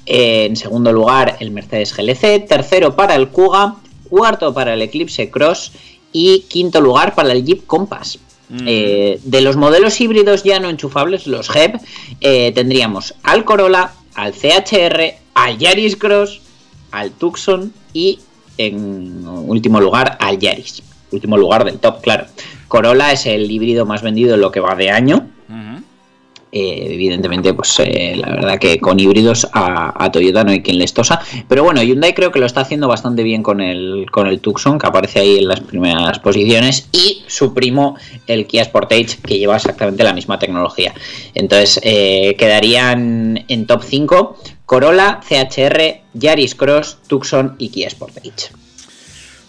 Eh, 0.06 0.44
en 0.44 0.54
segundo 0.54 0.92
lugar 0.92 1.36
el 1.40 1.50
Mercedes 1.50 1.96
GLC, 1.96 2.46
tercero 2.46 2.94
para 2.94 3.16
el 3.16 3.26
Kuga, 3.26 3.74
cuarto 4.08 4.54
para 4.54 4.74
el 4.74 4.82
Eclipse 4.82 5.30
Cross 5.30 5.72
y 6.12 6.42
quinto 6.42 6.80
lugar 6.80 7.16
para 7.16 7.32
el 7.32 7.44
Jeep 7.44 7.66
Compass. 7.66 8.20
Eh, 8.66 9.18
de 9.24 9.40
los 9.40 9.56
modelos 9.56 10.00
híbridos 10.00 10.44
ya 10.44 10.60
no 10.60 10.70
enchufables, 10.70 11.26
los 11.26 11.50
HEV, 11.50 11.80
eh, 12.20 12.52
tendríamos 12.54 13.14
al 13.24 13.44
Corolla, 13.44 13.94
al 14.14 14.32
CHR, 14.32 15.16
al 15.34 15.58
Yaris 15.58 15.96
Cross, 15.96 16.40
al 16.92 17.10
Tucson 17.10 17.72
y 17.92 18.20
en 18.58 19.26
último 19.26 19.80
lugar 19.80 20.16
al 20.20 20.38
Yaris. 20.38 20.82
Último 21.10 21.36
lugar 21.36 21.64
del 21.64 21.78
top, 21.78 22.00
claro. 22.00 22.26
Corolla 22.68 23.12
es 23.12 23.26
el 23.26 23.50
híbrido 23.50 23.86
más 23.86 24.02
vendido 24.02 24.34
en 24.34 24.40
lo 24.40 24.50
que 24.50 24.60
va 24.60 24.74
de 24.74 24.90
año. 24.90 25.28
Eh, 26.56 26.86
evidentemente, 26.94 27.52
pues 27.52 27.80
eh, 27.80 28.14
la 28.16 28.28
verdad 28.28 28.60
que 28.60 28.78
con 28.78 29.00
híbridos 29.00 29.48
a, 29.52 30.08
Toyota 30.12 30.44
no 30.44 30.52
hay 30.52 30.62
quien 30.62 30.78
les 30.78 30.94
tosa. 30.94 31.20
Pero 31.48 31.64
bueno, 31.64 31.82
Hyundai 31.82 32.14
creo 32.14 32.30
que 32.30 32.38
lo 32.38 32.46
está 32.46 32.60
haciendo 32.60 32.86
bastante 32.86 33.24
bien 33.24 33.42
con 33.42 33.60
el, 33.60 34.06
con 34.12 34.28
el 34.28 34.38
Tucson, 34.38 34.78
que 34.78 34.86
aparece 34.86 35.18
ahí 35.18 35.38
en 35.38 35.48
las 35.48 35.58
primeras 35.58 36.20
posiciones. 36.20 36.88
Y 36.92 37.24
su 37.26 37.52
primo, 37.52 37.96
el 38.28 38.46
Kia 38.46 38.64
Sportage, 38.64 39.18
que 39.26 39.36
lleva 39.36 39.56
exactamente 39.56 40.04
la 40.04 40.12
misma 40.12 40.38
tecnología. 40.38 40.94
Entonces, 41.34 41.80
eh, 41.82 42.36
quedarían 42.38 43.44
en 43.48 43.66
top 43.66 43.82
5 43.82 44.36
Corolla, 44.64 45.18
CHR, 45.28 46.02
Yaris 46.14 46.54
Cross, 46.54 46.98
Tucson 47.08 47.56
y 47.58 47.70
Kia 47.70 47.90
Sportage. 47.90 48.63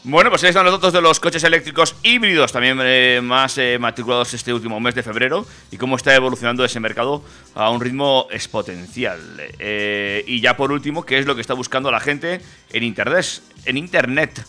Bueno, 0.08 0.30
pues 0.30 0.44
ahí 0.44 0.50
están 0.50 0.66
los 0.66 0.74
datos 0.76 0.94
de 0.94 1.02
los 1.02 1.20
coches 1.20 1.44
eléctricos 1.44 1.96
híbridos, 2.04 2.52
también 2.52 2.78
eh, 2.84 3.22
más 3.24 3.58
eh, 3.58 3.80
matriculados 3.80 4.32
este 4.36 4.54
último 4.54 4.80
mes 4.80 4.94
de 4.94 5.02
febrero, 5.02 5.48
y 5.72 5.78
cómo 5.78 5.96
está 5.96 6.14
evolucionando 6.14 6.64
ese 6.64 6.80
mercado 6.80 7.24
a 7.56 7.72
un 7.72 7.82
ritmo 7.82 8.28
exponencial. 8.30 9.20
Eh, 9.58 10.24
y 10.28 10.42
ya 10.42 10.56
por 10.56 10.72
último, 10.72 11.04
¿qué 11.04 11.18
es 11.18 11.26
lo 11.26 11.34
que 11.34 11.42
está 11.42 11.56
buscando 11.56 11.90
la 11.90 12.00
gente 12.00 12.40
en 12.72 12.84
Internet? 12.84 13.42
En 13.66 13.78
Internet. 13.78 14.46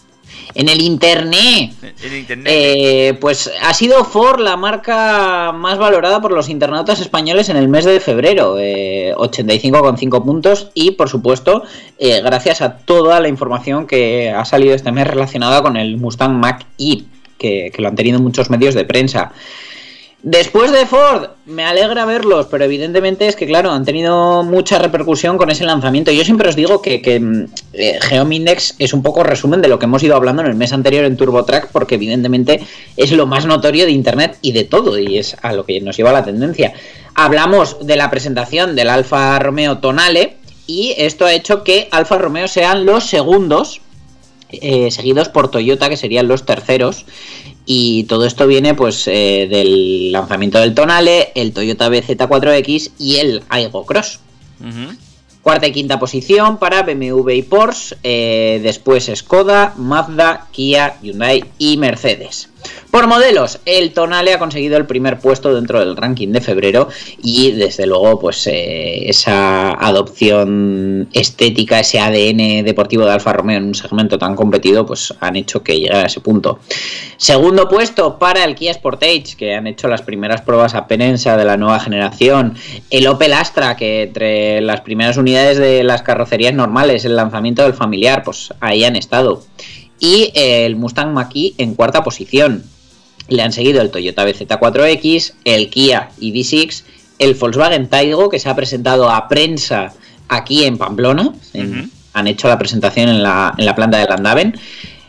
En 0.55 0.69
el 0.69 0.81
Internet. 0.81 1.73
En 2.03 2.17
Internet. 2.17 2.47
Eh, 2.49 3.19
pues 3.21 3.51
ha 3.63 3.75
sido 3.75 4.05
Ford 4.05 4.41
la 4.41 4.57
marca 4.57 5.53
más 5.53 5.79
valorada 5.79 6.21
por 6.21 6.33
los 6.33 6.49
internautas 6.49 7.01
españoles 7.01 7.49
en 7.49 7.57
el 7.57 7.69
mes 7.69 7.85
de 7.85 8.01
febrero, 8.01 8.57
eh, 8.59 9.15
85,5 9.17 10.25
puntos 10.25 10.71
y 10.75 10.93
por 10.93 11.09
supuesto 11.09 11.63
eh, 11.99 12.23
gracias 12.23 12.63
a 12.63 12.79
toda 12.79 13.21
la 13.21 13.29
información 13.29 13.87
que 13.87 14.31
ha 14.31 14.45
salido 14.45 14.75
este 14.75 14.93
mes 14.93 15.07
relacionada 15.07 15.63
con 15.63 15.77
el 15.77 15.99
Mustang 15.99 16.39
Mach 16.39 16.65
E, 16.79 17.03
que, 17.39 17.71
que 17.75 17.83
lo 17.83 17.89
han 17.89 17.97
tenido 17.97 18.19
muchos 18.19 18.49
medios 18.49 18.75
de 18.75 18.85
prensa. 18.85 19.33
Después 20.29 20.73
de 20.73 20.87
Ford, 20.87 21.29
me 21.45 21.63
alegra 21.63 22.05
verlos, 22.05 22.49
pero 22.51 22.65
evidentemente 22.65 23.29
es 23.29 23.37
que, 23.37 23.47
claro, 23.47 23.71
han 23.71 23.85
tenido 23.85 24.43
mucha 24.43 24.77
repercusión 24.77 25.39
con 25.39 25.51
ese 25.51 25.65
lanzamiento. 25.65 26.11
Yo 26.11 26.25
siempre 26.25 26.49
os 26.49 26.57
digo 26.57 26.83
que, 26.83 27.01
que 27.01 27.21
mm, 27.21 27.45
eh, 27.75 27.99
Geomindex 28.01 28.75
es 28.81 28.93
un 28.93 29.05
poco 29.05 29.23
resumen 29.23 29.63
de 29.63 29.69
lo 29.69 29.79
que 29.79 29.85
hemos 29.85 30.03
ido 30.03 30.17
hablando 30.17 30.43
en 30.43 30.49
el 30.49 30.57
mes 30.57 30.73
anterior 30.73 31.05
en 31.05 31.17
TurboTrack, 31.17 31.69
porque 31.71 31.95
evidentemente 31.95 32.61
es 32.97 33.13
lo 33.13 33.29
más 33.29 33.47
notorio 33.47 33.85
de 33.85 33.93
Internet 33.93 34.37
y 34.43 34.51
de 34.51 34.65
todo, 34.65 34.99
y 34.99 35.17
es 35.17 35.37
a 35.43 35.53
lo 35.53 35.65
que 35.65 35.81
nos 35.81 35.97
lleva 35.97 36.11
la 36.11 36.25
tendencia. 36.25 36.73
Hablamos 37.15 37.87
de 37.87 37.95
la 37.95 38.11
presentación 38.11 38.75
del 38.75 38.89
Alfa 38.89 39.39
Romeo 39.39 39.79
Tonale, 39.79 40.39
y 40.67 40.93
esto 40.99 41.27
ha 41.27 41.35
hecho 41.35 41.63
que 41.63 41.87
Alfa 41.93 42.19
Romeo 42.19 42.49
sean 42.49 42.85
los 42.85 43.05
segundos 43.05 43.81
eh, 44.51 44.91
seguidos 44.91 45.29
por 45.29 45.51
Toyota, 45.51 45.89
que 45.89 45.97
serían 45.97 46.29
los 46.29 46.45
terceros. 46.45 47.05
Y 47.69 48.05
todo 48.05 48.25
esto 48.25 48.47
viene 48.47 48.75
pues 48.75 49.09
eh, 49.09 49.49
del 49.51 50.13
lanzamiento 50.13 50.61
del 50.61 50.75
Tonale, 50.75 51.33
el 51.35 51.53
Toyota 51.53 51.89
BZ4X 51.91 52.93
y 52.99 53.17
el 53.17 53.43
Aigo 53.49 53.85
Cross. 53.85 54.21
Cuarta 55.43 55.67
y 55.67 55.73
quinta 55.73 55.99
posición 55.99 56.59
para 56.59 56.83
BMW 56.83 57.31
y 57.31 57.43
Porsche, 57.43 57.97
eh, 58.03 58.61
después 58.63 59.11
Skoda, 59.15 59.75
Mazda, 59.77 60.47
Kia, 60.53 60.97
Hyundai 61.03 61.45
y 61.59 61.77
Mercedes. 61.77 62.49
Por 62.91 63.07
modelos, 63.07 63.61
el 63.67 63.93
Tonale 63.93 64.33
ha 64.33 64.39
conseguido 64.39 64.77
el 64.77 64.87
primer 64.87 65.19
puesto 65.19 65.55
dentro 65.55 65.81
del 65.81 65.97
ranking 65.97 66.29
de 66.29 66.41
febrero 66.41 66.89
y 67.23 67.53
desde 67.53 67.87
luego 67.87 68.19
pues 68.19 68.47
eh, 68.47 69.09
esa 69.09 69.73
adopción 69.73 71.09
estética, 71.13 71.81
ese 71.81 71.99
ADN 71.99 72.65
deportivo 72.65 73.05
de 73.05 73.13
Alfa 73.13 73.33
Romeo 73.33 73.59
en 73.59 73.65
un 73.65 73.75
segmento 73.75 74.19
tan 74.19 74.35
competido 74.35 74.87
pues 74.87 75.13
han 75.21 75.37
hecho 75.37 75.63
que 75.63 75.79
llegara 75.79 76.05
a 76.05 76.07
ese 76.07 76.21
punto. 76.21 76.61
Segundo 77.17 77.69
puesto 77.69 78.19
para 78.19 78.45
el 78.45 78.55
Kia 78.55 78.73
Sportage 78.73 79.37
que 79.37 79.55
han 79.55 79.67
hecho 79.67 79.89
las 79.89 80.03
primeras 80.03 80.43
pruebas 80.43 80.75
a 80.75 80.87
Penensa 80.87 81.37
de 81.37 81.45
la 81.45 81.57
nueva 81.57 81.81
generación. 81.81 82.57
El 82.91 83.07
Opel 83.09 83.33
Astra 83.33 83.77
que 83.77 84.05
entre 84.05 84.61
las 84.61 84.81
primeras 84.81 85.17
unidades 85.17 85.59
de 85.59 85.85
las 85.85 86.03
carrocerías 86.03 86.55
normales, 86.55 87.05
el 87.05 87.17
lanzamiento 87.17 87.63
del 87.63 87.75
familiar 87.75 88.23
pues 88.25 88.55
ahí 88.61 88.85
han 88.85 88.97
estado 88.97 89.43
y 90.01 90.31
el 90.35 90.77
Mustang 90.77 91.13
Mach-E 91.13 91.55
en 91.59 91.75
cuarta 91.75 92.03
posición. 92.05 92.65
Le 93.29 93.43
han 93.43 93.53
seguido 93.53 93.81
el 93.83 93.91
Toyota 93.91 94.25
BZ4X, 94.27 95.33
el 95.45 95.69
Kia 95.71 96.11
EV6, 96.21 96.83
el 97.19 97.35
Volkswagen 97.35 97.89
Taigo 97.89 98.29
que 98.29 98.39
se 98.39 98.49
ha 98.49 98.55
presentado 98.57 99.11
a 99.11 99.27
prensa 99.29 99.93
aquí 100.29 100.65
en 100.65 100.79
Pamplona. 100.79 101.33
en- 101.55 101.91
han 102.13 102.27
hecho 102.29 102.49
la 102.49 102.59
presentación 102.59 103.11
en 103.11 103.23
la, 103.23 103.55
en 103.59 103.67
la 103.67 103.75
planta 103.75 103.99
de 103.99 104.07
Landaven. 104.07 104.59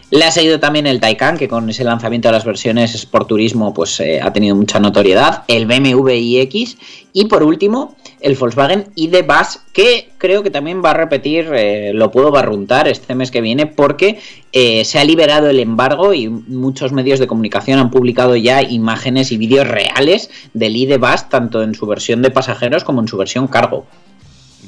Le 0.10 0.24
ha 0.24 0.32
seguido 0.32 0.58
también 0.58 0.88
el 0.88 1.02
Taycan, 1.02 1.38
que 1.38 1.50
con 1.50 1.70
ese 1.70 1.84
lanzamiento 1.84 2.30
de 2.30 2.32
las 2.32 2.46
versiones 2.46 2.96
Sport 2.96 3.28
Turismo 3.28 3.74
pues, 3.74 4.00
eh, 4.00 4.22
ha 4.22 4.32
tenido 4.32 4.56
mucha 4.56 4.80
notoriedad. 4.80 5.44
El 5.50 5.66
BMW 5.66 6.12
iX. 6.12 6.78
Y 7.12 7.26
por 7.26 7.44
último, 7.44 7.98
el 8.22 8.36
Volkswagen 8.36 8.88
ID 8.96 9.26
Bus, 9.26 9.60
que 9.74 10.10
creo 10.18 10.44
que 10.44 10.50
también 10.50 10.82
va 10.84 10.92
a 10.92 10.94
repetir, 10.94 11.52
eh, 11.54 11.92
lo 11.94 12.10
puedo 12.10 12.32
barruntar 12.32 12.88
este 12.88 13.16
mes 13.16 13.32
que 13.32 13.42
viene, 13.42 13.66
porque 13.66 14.22
eh, 14.54 14.86
se 14.86 14.98
ha 14.98 15.04
liberado 15.04 15.50
el 15.50 15.60
embargo 15.60 16.14
y 16.14 16.30
muchos 16.30 16.94
medios 16.94 17.20
de 17.20 17.28
comunicación 17.28 17.78
han 17.78 17.92
publicado 17.92 18.38
ya 18.38 18.62
imágenes 18.62 19.34
y 19.34 19.38
vídeos 19.38 19.68
reales 19.68 20.30
del 20.54 20.78
ID 20.78 21.00
Bus, 21.00 21.28
tanto 21.28 21.64
en 21.64 21.76
su 21.76 21.86
versión 21.86 22.22
de 22.22 22.32
pasajeros 22.32 22.86
como 22.86 23.02
en 23.02 23.10
su 23.10 23.18
versión 23.18 23.48
cargo. 23.48 23.86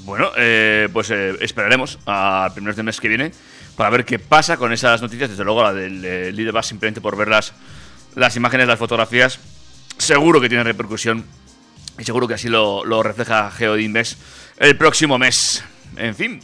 Bueno, 0.04 0.32
pues 0.92 1.12
esperaremos 1.12 2.00
a 2.08 2.50
primeros 2.54 2.76
del 2.76 2.86
mes 2.86 3.00
que 3.00 3.08
viene 3.08 3.32
para 3.80 3.92
ver 3.92 4.04
qué 4.04 4.20
pasa 4.20 4.58
con 4.58 4.74
esas 4.74 5.02
noticias. 5.02 5.30
Desde 5.30 5.46
luego, 5.46 5.64
la 5.64 5.72
del 5.72 6.04
eh, 6.04 6.34
Leader 6.34 6.52
Bus, 6.52 6.66
simplemente 6.66 7.00
por 7.00 7.16
ver 7.16 7.30
las, 7.30 7.54
las 8.14 8.36
imágenes, 8.36 8.68
las 8.68 8.78
fotografías, 8.78 9.40
seguro 9.98 10.42
que 10.42 10.50
tiene 10.50 10.66
repercusión 10.66 11.24
y 11.98 12.04
seguro 12.04 12.28
que 12.28 12.34
así 12.34 12.50
lo, 12.50 12.84
lo 12.84 13.02
refleja 13.04 13.50
Geodinvex 13.50 14.18
el 14.58 14.76
próximo 14.76 15.18
mes. 15.18 15.64
En 15.96 16.14
fin. 16.14 16.42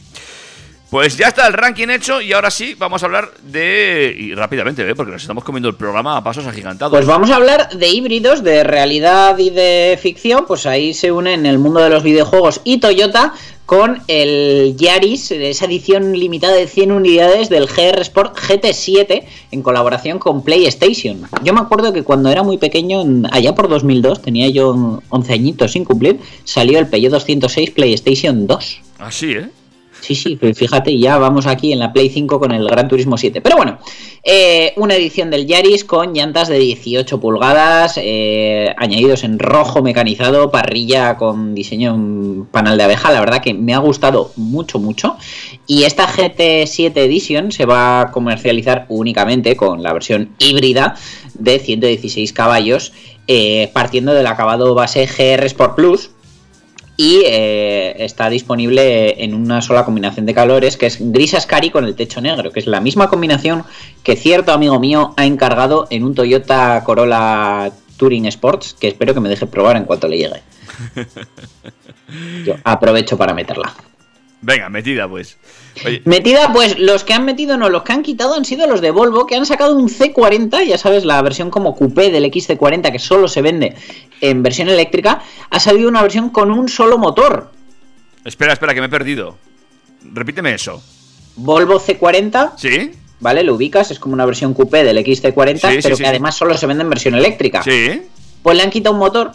Pues 0.88 1.18
ya 1.18 1.28
está 1.28 1.46
el 1.46 1.52
ranking 1.52 1.88
hecho 1.88 2.22
y 2.22 2.32
ahora 2.32 2.50
sí 2.50 2.74
vamos 2.78 3.02
a 3.02 3.06
hablar 3.06 3.30
de... 3.42 4.16
Y 4.16 4.34
rápidamente, 4.34 4.88
¿eh? 4.88 4.94
porque 4.94 5.12
nos 5.12 5.20
estamos 5.20 5.44
comiendo 5.44 5.68
el 5.68 5.74
programa 5.74 6.16
a 6.16 6.24
pasos 6.24 6.46
agigantados. 6.46 6.92
Pues 6.92 7.06
vamos 7.06 7.30
a 7.30 7.36
hablar 7.36 7.68
de 7.70 7.88
híbridos, 7.88 8.44
de 8.44 8.64
realidad 8.64 9.36
y 9.36 9.50
de 9.50 9.98
ficción. 10.00 10.46
Pues 10.46 10.64
ahí 10.64 10.94
se 10.94 11.12
unen 11.12 11.44
el 11.44 11.58
mundo 11.58 11.80
de 11.80 11.90
los 11.90 12.02
videojuegos 12.02 12.60
y 12.62 12.78
Toyota 12.78 13.34
con 13.66 14.00
el 14.06 14.76
Yaris, 14.76 15.32
esa 15.32 15.64
edición 15.66 16.12
limitada 16.12 16.54
de 16.54 16.68
100 16.68 16.92
unidades 16.92 17.48
del 17.48 17.66
GR 17.66 18.00
Sport 18.00 18.38
GT7 18.38 19.24
en 19.50 19.62
colaboración 19.62 20.20
con 20.20 20.42
PlayStation. 20.42 21.28
Yo 21.42 21.52
me 21.52 21.60
acuerdo 21.60 21.92
que 21.92 22.04
cuando 22.04 22.30
era 22.30 22.44
muy 22.44 22.58
pequeño, 22.58 23.02
allá 23.32 23.54
por 23.56 23.68
2002, 23.68 24.22
tenía 24.22 24.48
yo 24.48 25.02
11 25.08 25.32
añitos 25.32 25.72
sin 25.72 25.84
cumplir, 25.84 26.20
salió 26.44 26.78
el 26.78 26.86
Peugeot 26.86 27.12
206 27.12 27.70
PlayStation 27.72 28.46
2. 28.46 28.80
Así, 28.98 29.32
¿eh? 29.32 29.50
Sí, 30.06 30.14
sí, 30.14 30.38
fíjate, 30.54 30.96
ya 30.96 31.18
vamos 31.18 31.48
aquí 31.48 31.72
en 31.72 31.80
la 31.80 31.92
Play 31.92 32.10
5 32.10 32.38
con 32.38 32.52
el 32.52 32.68
Gran 32.68 32.86
Turismo 32.86 33.18
7. 33.18 33.40
Pero 33.40 33.56
bueno, 33.56 33.78
eh, 34.22 34.72
una 34.76 34.94
edición 34.94 35.30
del 35.30 35.48
Yaris 35.48 35.84
con 35.84 36.14
llantas 36.14 36.46
de 36.46 36.60
18 36.60 37.18
pulgadas, 37.18 37.98
eh, 38.00 38.72
añadidos 38.78 39.24
en 39.24 39.40
rojo 39.40 39.82
mecanizado, 39.82 40.52
parrilla 40.52 41.16
con 41.16 41.56
diseño 41.56 41.92
en 41.96 42.46
panal 42.52 42.78
de 42.78 42.84
abeja. 42.84 43.10
La 43.10 43.18
verdad 43.18 43.42
que 43.42 43.52
me 43.52 43.74
ha 43.74 43.78
gustado 43.78 44.30
mucho, 44.36 44.78
mucho. 44.78 45.16
Y 45.66 45.82
esta 45.82 46.06
GT7 46.06 46.96
Edition 46.98 47.50
se 47.50 47.66
va 47.66 48.02
a 48.02 48.12
comercializar 48.12 48.86
únicamente 48.88 49.56
con 49.56 49.82
la 49.82 49.92
versión 49.92 50.36
híbrida 50.38 50.94
de 51.34 51.58
116 51.58 52.32
caballos, 52.32 52.92
eh, 53.26 53.72
partiendo 53.72 54.14
del 54.14 54.28
acabado 54.28 54.72
base 54.76 55.04
GR 55.04 55.44
Sport 55.46 55.74
Plus 55.74 56.10
y 56.96 57.22
eh, 57.26 57.96
está 58.04 58.30
disponible 58.30 59.22
en 59.22 59.34
una 59.34 59.60
sola 59.60 59.84
combinación 59.84 60.24
de 60.26 60.34
colores 60.34 60.76
que 60.76 60.86
es 60.86 60.98
gris 61.00 61.34
Ascari 61.34 61.70
con 61.70 61.84
el 61.84 61.94
techo 61.94 62.20
negro, 62.20 62.52
que 62.52 62.60
es 62.60 62.66
la 62.66 62.80
misma 62.80 63.08
combinación 63.08 63.64
que 64.02 64.16
cierto 64.16 64.52
amigo 64.52 64.80
mío 64.80 65.12
ha 65.16 65.26
encargado 65.26 65.86
en 65.90 66.04
un 66.04 66.14
Toyota 66.14 66.82
Corolla 66.84 67.70
Touring 67.96 68.26
Sports, 68.26 68.74
que 68.78 68.88
espero 68.88 69.14
que 69.14 69.20
me 69.20 69.28
deje 69.28 69.46
probar 69.46 69.76
en 69.76 69.84
cuanto 69.84 70.08
le 70.08 70.18
llegue. 70.18 70.42
Yo 72.44 72.54
aprovecho 72.64 73.16
para 73.18 73.34
meterla. 73.34 73.74
Venga, 74.42 74.68
metida 74.68 75.08
pues. 75.08 75.38
Oye, 75.84 76.02
Metida, 76.04 76.52
pues 76.52 76.78
los 76.78 77.04
que 77.04 77.14
han 77.14 77.24
metido 77.24 77.56
no, 77.56 77.68
los 77.68 77.82
que 77.82 77.92
han 77.92 78.02
quitado 78.02 78.34
han 78.34 78.44
sido 78.44 78.66
los 78.66 78.80
de 78.80 78.90
Volvo, 78.90 79.26
que 79.26 79.34
han 79.34 79.44
sacado 79.44 79.76
un 79.76 79.88
C40, 79.88 80.64
ya 80.66 80.78
sabes, 80.78 81.04
la 81.04 81.20
versión 81.22 81.50
como 81.50 81.74
coupé 81.74 82.10
del 82.10 82.24
XC40 82.24 82.92
que 82.92 82.98
solo 82.98 83.28
se 83.28 83.42
vende 83.42 83.74
en 84.20 84.42
versión 84.42 84.68
eléctrica, 84.68 85.22
ha 85.50 85.60
salido 85.60 85.88
una 85.88 86.02
versión 86.02 86.30
con 86.30 86.50
un 86.50 86.68
solo 86.68 86.96
motor. 86.98 87.50
espera, 88.24 88.52
espera, 88.52 88.72
que 88.74 88.80
me 88.80 88.86
he 88.86 88.90
perdido. 88.90 89.36
Repíteme 90.12 90.54
eso. 90.54 90.82
Volvo 91.36 91.78
C40, 91.80 92.52
¿Sí? 92.56 92.92
¿vale? 93.20 93.42
Lo 93.42 93.54
ubicas, 93.54 93.90
es 93.90 93.98
como 93.98 94.14
una 94.14 94.24
versión 94.24 94.54
coupé 94.54 94.84
del 94.84 94.98
XC40, 94.98 95.54
Sí, 95.54 95.76
sí, 95.76 95.78
pero 95.82 95.96
sí, 95.96 96.02
que 96.02 96.06
sí. 96.06 96.10
además 96.10 96.36
solo 96.36 96.56
se 96.56 96.66
vende 96.66 96.84
en 96.84 96.90
versión 96.90 97.14
eléctrica. 97.14 97.62
¿Sí? 97.62 98.02
Pues 98.42 98.56
le 98.56 98.62
han 98.62 98.70
quitado 98.70 98.94
un 98.94 99.00
motor, 99.00 99.32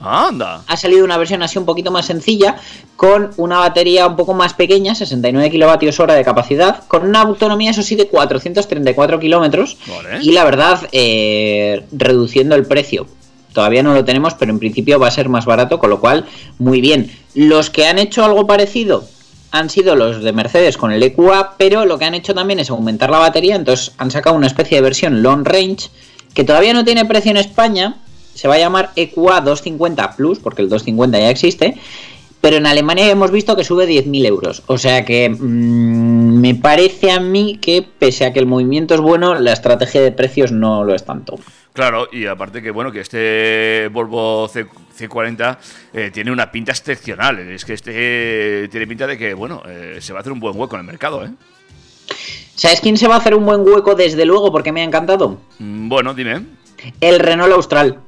Anda. 0.00 0.62
ha 0.66 0.76
salido 0.76 1.04
una 1.04 1.16
versión 1.16 1.42
así 1.42 1.58
un 1.58 1.64
poquito 1.64 1.90
más 1.90 2.06
sencilla, 2.06 2.56
con 2.96 3.30
una 3.36 3.58
batería 3.58 4.06
un 4.06 4.16
poco 4.16 4.34
más 4.34 4.54
pequeña, 4.54 4.94
69 4.94 5.50
kilovatios 5.50 5.98
hora 6.00 6.14
de 6.14 6.24
capacidad, 6.24 6.84
con 6.88 7.04
una 7.06 7.22
autonomía, 7.22 7.70
eso 7.70 7.82
sí, 7.82 7.94
de 7.96 8.06
434 8.08 9.18
kilómetros, 9.20 9.76
Vale. 9.86 10.22
y 10.22 10.32
la 10.32 10.44
verdad, 10.44 10.80
eh, 10.92 11.84
reduciendo 11.92 12.54
el 12.54 12.66
precio. 12.66 13.06
Todavía 13.52 13.82
no 13.82 13.94
lo 13.94 14.04
tenemos, 14.04 14.34
pero 14.34 14.50
en 14.50 14.58
principio 14.58 14.98
va 14.98 15.08
a 15.08 15.12
ser 15.12 15.28
más 15.28 15.44
barato, 15.44 15.78
con 15.78 15.88
lo 15.90 16.00
cual, 16.00 16.26
muy 16.58 16.80
bien. 16.80 17.10
Los 17.34 17.70
que 17.70 17.86
han 17.86 17.98
hecho 17.98 18.24
algo 18.24 18.46
parecido 18.46 19.04
han 19.52 19.70
sido 19.70 19.94
los 19.94 20.22
de 20.24 20.32
Mercedes 20.32 20.76
con 20.76 20.90
el 20.90 21.00
EQA, 21.02 21.54
pero 21.56 21.84
lo 21.84 21.96
que 21.96 22.04
han 22.04 22.14
hecho 22.14 22.34
también 22.34 22.58
es 22.58 22.70
aumentar 22.70 23.10
la 23.10 23.18
batería, 23.18 23.54
entonces 23.54 23.92
han 23.98 24.10
sacado 24.10 24.34
una 24.34 24.48
especie 24.48 24.76
de 24.78 24.82
versión 24.82 25.22
long 25.22 25.46
range 25.46 25.88
que 26.34 26.42
todavía 26.42 26.74
no 26.74 26.84
tiene 26.84 27.04
precio 27.04 27.30
en 27.30 27.36
España, 27.36 27.94
se 28.34 28.48
va 28.48 28.54
a 28.54 28.58
llamar 28.58 28.90
EQA 28.96 29.40
250 29.40 30.16
Plus, 30.16 30.38
porque 30.38 30.62
el 30.62 30.68
250 30.68 31.18
ya 31.18 31.30
existe, 31.30 31.76
pero 32.40 32.56
en 32.56 32.66
Alemania 32.66 33.10
hemos 33.10 33.30
visto 33.30 33.56
que 33.56 33.64
sube 33.64 33.88
10.000 33.88 34.26
euros. 34.26 34.62
O 34.66 34.76
sea 34.76 35.04
que 35.04 35.30
mm, 35.30 36.40
me 36.40 36.54
parece 36.54 37.10
a 37.10 37.18
mí 37.18 37.58
que 37.60 37.86
pese 37.98 38.26
a 38.26 38.32
que 38.32 38.38
el 38.38 38.46
movimiento 38.46 38.94
es 38.94 39.00
bueno, 39.00 39.34
la 39.34 39.52
estrategia 39.52 40.02
de 40.02 40.12
precios 40.12 40.52
no 40.52 40.84
lo 40.84 40.94
es 40.94 41.04
tanto. 41.04 41.38
Claro, 41.72 42.06
y 42.12 42.26
aparte 42.26 42.62
que 42.62 42.70
bueno, 42.70 42.92
que 42.92 43.00
este 43.00 43.88
Volvo 43.90 44.46
C, 44.48 45.08
40 45.08 45.58
eh, 45.92 46.10
tiene 46.12 46.30
una 46.30 46.52
pinta 46.52 46.72
excepcional. 46.72 47.38
Es 47.38 47.64
que 47.64 47.72
este 47.72 47.92
eh, 47.94 48.68
tiene 48.68 48.86
pinta 48.86 49.06
de 49.06 49.16
que, 49.16 49.34
bueno, 49.34 49.62
eh, 49.66 49.96
se 50.00 50.12
va 50.12 50.18
a 50.18 50.20
hacer 50.20 50.32
un 50.32 50.38
buen 50.38 50.56
hueco 50.56 50.76
en 50.76 50.80
el 50.80 50.86
mercado, 50.86 51.24
¿eh? 51.24 51.30
¿Sabes 52.54 52.80
quién 52.80 52.96
se 52.96 53.08
va 53.08 53.16
a 53.16 53.18
hacer 53.18 53.34
un 53.34 53.44
buen 53.44 53.62
hueco 53.62 53.94
desde 53.94 54.24
luego 54.24 54.52
porque 54.52 54.70
me 54.70 54.82
ha 54.82 54.84
encantado? 54.84 55.40
Mm, 55.58 55.88
Bueno, 55.88 56.14
dime. 56.14 56.42
El 57.00 57.18
Renault 57.18 57.52
Austral. 57.54 57.98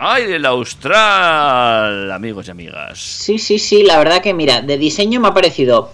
¡Ay, 0.00 0.30
el 0.30 0.46
Austral! 0.46 2.12
Amigos 2.12 2.46
y 2.46 2.52
amigas. 2.52 3.00
Sí, 3.00 3.40
sí, 3.40 3.58
sí, 3.58 3.82
la 3.82 3.98
verdad 3.98 4.22
que 4.22 4.32
mira, 4.32 4.62
de 4.62 4.78
diseño 4.78 5.18
me 5.18 5.26
ha 5.26 5.34
parecido 5.34 5.90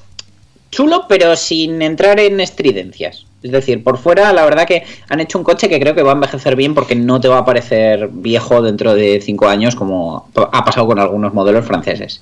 chulo, 0.70 1.06
pero 1.08 1.34
sin 1.36 1.80
entrar 1.80 2.20
en 2.20 2.38
estridencias. 2.38 3.24
Es 3.42 3.50
decir, 3.50 3.82
por 3.82 3.96
fuera, 3.96 4.30
la 4.34 4.44
verdad 4.44 4.66
que 4.66 4.84
han 5.08 5.20
hecho 5.20 5.38
un 5.38 5.44
coche 5.44 5.70
que 5.70 5.80
creo 5.80 5.94
que 5.94 6.02
va 6.02 6.10
a 6.10 6.14
envejecer 6.16 6.54
bien 6.54 6.74
porque 6.74 6.94
no 6.94 7.18
te 7.18 7.28
va 7.28 7.38
a 7.38 7.44
parecer 7.46 8.10
viejo 8.12 8.60
dentro 8.60 8.94
de 8.94 9.22
5 9.22 9.48
años 9.48 9.74
como 9.74 10.28
ha 10.34 10.64
pasado 10.66 10.86
con 10.86 10.98
algunos 10.98 11.32
modelos 11.32 11.64
franceses. 11.64 12.20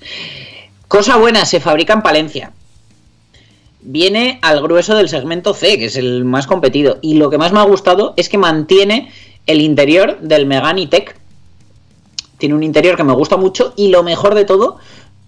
Cosa 0.87 1.17
buena, 1.17 1.45
se 1.47 1.59
fabrica 1.59 1.95
en 1.95 2.03
Palencia. 2.03 2.53
Viene 3.81 4.39
al 4.43 4.63
grueso 4.63 4.95
del 4.95 5.09
segmento 5.09 5.53
C, 5.53 5.79
que 5.79 5.87
es 5.87 5.97
el 5.97 6.25
más 6.25 6.47
competido. 6.47 6.99
Y 7.03 7.15
lo 7.15 7.29
que 7.29 7.39
más 7.39 7.53
me 7.53 7.59
ha 7.59 7.65
gustado 7.65 8.15
es 8.17 8.29
que 8.29 8.39
mantiene 8.39 9.11
el 9.47 9.61
interior 9.61 10.21
del 10.21 10.47
Megane 10.47 10.87
Tech. 10.87 11.21
Tiene 12.43 12.57
un 12.57 12.65
interior 12.65 12.97
que 12.97 13.05
me 13.05 13.13
gusta 13.13 13.37
mucho 13.37 13.73
y 13.77 13.91
lo 13.91 14.03
mejor 14.03 14.35
de 14.35 14.45
todo, 14.45 14.79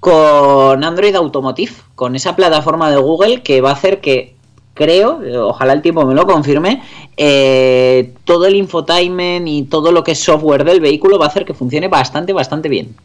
con 0.00 0.82
Android 0.82 1.14
Automotive, 1.14 1.70
con 1.94 2.16
esa 2.16 2.34
plataforma 2.34 2.90
de 2.90 2.96
Google 2.96 3.44
que 3.44 3.60
va 3.60 3.70
a 3.70 3.74
hacer 3.74 4.00
que 4.00 4.34
creo, 4.74 5.20
ojalá 5.46 5.74
el 5.74 5.80
tiempo 5.80 6.04
me 6.06 6.14
lo 6.16 6.26
confirme, 6.26 6.82
eh, 7.16 8.14
todo 8.24 8.46
el 8.46 8.56
infotainment 8.56 9.46
y 9.46 9.62
todo 9.62 9.92
lo 9.92 10.02
que 10.02 10.10
es 10.10 10.24
software 10.24 10.64
del 10.64 10.80
vehículo 10.80 11.16
va 11.16 11.26
a 11.26 11.28
hacer 11.28 11.44
que 11.44 11.54
funcione 11.54 11.86
bastante, 11.86 12.32
bastante 12.32 12.68
bien. 12.68 12.96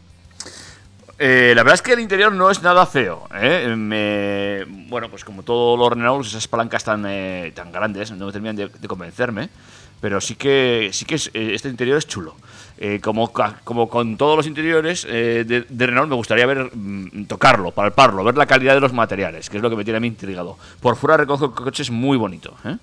Eh, 1.16 1.52
la 1.54 1.62
verdad 1.62 1.74
es 1.74 1.82
que 1.82 1.92
el 1.92 2.00
interior 2.00 2.32
no 2.32 2.50
es 2.50 2.62
nada 2.62 2.84
feo. 2.86 3.28
¿eh? 3.40 4.66
Bueno, 4.88 5.08
pues 5.08 5.24
como 5.24 5.44
todos 5.44 5.78
los 5.78 5.90
Renault, 5.90 6.26
esas 6.26 6.48
palancas 6.48 6.82
tan, 6.82 7.04
eh, 7.06 7.52
tan 7.54 7.70
grandes 7.70 8.10
no 8.10 8.26
me 8.26 8.32
terminan 8.32 8.56
de, 8.56 8.88
convencerme. 8.88 9.50
Pero 10.00 10.20
sí 10.20 10.34
que, 10.34 10.90
sí 10.92 11.04
que 11.04 11.16
eh, 11.16 11.52
este 11.54 11.68
interior 11.68 11.98
es 11.98 12.06
chulo. 12.06 12.34
Eh, 12.82 12.98
como, 12.98 13.30
como 13.62 13.90
con 13.90 14.16
todos 14.16 14.38
los 14.38 14.46
interiores 14.46 15.06
eh, 15.06 15.44
de, 15.46 15.86
Renault, 15.86 16.08
me 16.08 16.16
gustaría 16.16 16.46
ver 16.46 16.70
mm, 16.74 17.26
tocarlo, 17.26 17.72
palparlo, 17.72 18.24
ver 18.24 18.38
la 18.38 18.46
calidad 18.46 18.72
de 18.72 18.80
los 18.80 18.94
materiales, 18.94 19.50
que 19.50 19.58
es 19.58 19.62
lo 19.62 19.68
que 19.68 19.76
me 19.76 19.84
tiene 19.84 19.98
a 19.98 20.00
mí 20.00 20.06
intrigado. 20.06 20.56
Por 20.80 20.96
fuera 20.96 21.18
reconozco 21.18 21.52
que 21.52 21.58
el 21.58 21.64
coche 21.64 21.82
es 21.82 21.90
muy 21.90 22.16
bonito. 22.16 22.54
¿eh? 22.64 22.76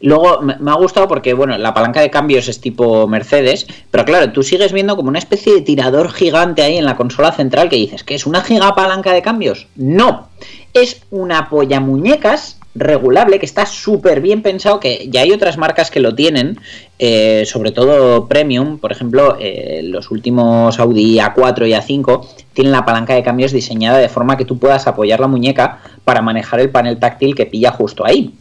Luego 0.00 0.40
me 0.40 0.70
ha 0.70 0.74
gustado 0.76 1.06
porque, 1.06 1.34
bueno, 1.34 1.58
la 1.58 1.74
palanca 1.74 2.00
de 2.00 2.08
cambios 2.08 2.48
es 2.48 2.62
tipo 2.62 3.06
Mercedes, 3.08 3.66
pero 3.90 4.06
claro, 4.06 4.32
tú 4.32 4.42
sigues 4.42 4.72
viendo 4.72 4.96
como 4.96 5.10
una 5.10 5.18
especie 5.18 5.52
de 5.52 5.60
tirador 5.60 6.12
gigante 6.12 6.62
ahí 6.62 6.78
en 6.78 6.86
la 6.86 6.96
consola 6.96 7.30
central 7.32 7.68
que 7.68 7.76
dices, 7.76 8.04
¿que 8.04 8.14
es 8.14 8.24
una 8.24 8.40
giga 8.40 8.74
palanca 8.74 9.12
de 9.12 9.20
cambios? 9.20 9.66
No, 9.74 10.28
es 10.72 11.02
una 11.10 11.50
polla 11.50 11.80
muñecas 11.80 12.58
regulable 12.76 13.38
que 13.38 13.46
está 13.46 13.66
súper 13.66 14.20
bien 14.20 14.42
pensado, 14.42 14.80
que 14.80 15.08
ya 15.10 15.22
hay 15.22 15.32
otras 15.32 15.56
marcas 15.58 15.90
que 15.90 16.00
lo 16.00 16.14
tienen, 16.14 16.58
eh, 16.98 17.44
sobre 17.46 17.72
todo 17.72 18.26
premium, 18.26 18.78
por 18.78 18.92
ejemplo, 18.92 19.36
eh, 19.40 19.80
los 19.84 20.10
últimos 20.10 20.78
Audi 20.78 21.18
A4 21.18 21.68
y 21.68 21.72
A5 21.72 22.26
tienen 22.52 22.72
la 22.72 22.84
palanca 22.84 23.14
de 23.14 23.22
cambios 23.22 23.52
diseñada 23.52 23.98
de 23.98 24.08
forma 24.08 24.36
que 24.36 24.44
tú 24.44 24.58
puedas 24.58 24.86
apoyar 24.86 25.20
la 25.20 25.26
muñeca 25.26 25.80
para 26.04 26.22
manejar 26.22 26.60
el 26.60 26.70
panel 26.70 26.98
táctil 26.98 27.34
que 27.34 27.46
pilla 27.46 27.70
justo 27.70 28.06
ahí. 28.06 28.34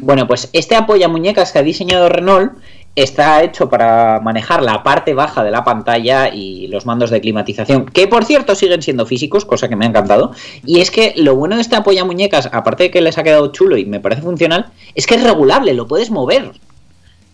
Bueno, 0.00 0.26
pues 0.26 0.48
este 0.52 0.74
apoya 0.74 1.08
muñecas 1.08 1.52
que 1.52 1.58
ha 1.60 1.62
diseñado 1.62 2.08
Renault 2.08 2.52
está 2.96 3.42
hecho 3.42 3.68
para 3.68 4.20
manejar 4.20 4.62
la 4.62 4.82
parte 4.82 5.14
baja 5.14 5.44
de 5.44 5.50
la 5.50 5.64
pantalla 5.64 6.28
y 6.34 6.66
los 6.66 6.86
mandos 6.86 7.10
de 7.10 7.20
climatización, 7.20 7.86
que 7.86 8.08
por 8.08 8.24
cierto 8.24 8.54
siguen 8.54 8.82
siendo 8.82 9.06
físicos, 9.06 9.44
cosa 9.44 9.68
que 9.68 9.76
me 9.76 9.84
ha 9.84 9.88
encantado. 9.88 10.32
Y 10.64 10.80
es 10.80 10.90
que 10.90 11.14
lo 11.16 11.36
bueno 11.36 11.56
de 11.56 11.62
este 11.62 11.76
apoya 11.76 12.04
muñecas, 12.04 12.48
aparte 12.52 12.84
de 12.84 12.90
que 12.90 13.00
les 13.00 13.18
ha 13.18 13.22
quedado 13.22 13.52
chulo 13.52 13.76
y 13.76 13.84
me 13.86 14.00
parece 14.00 14.22
funcional, 14.22 14.70
es 14.94 15.06
que 15.06 15.14
es 15.14 15.22
regulable, 15.22 15.74
lo 15.74 15.86
puedes 15.86 16.10
mover. 16.10 16.52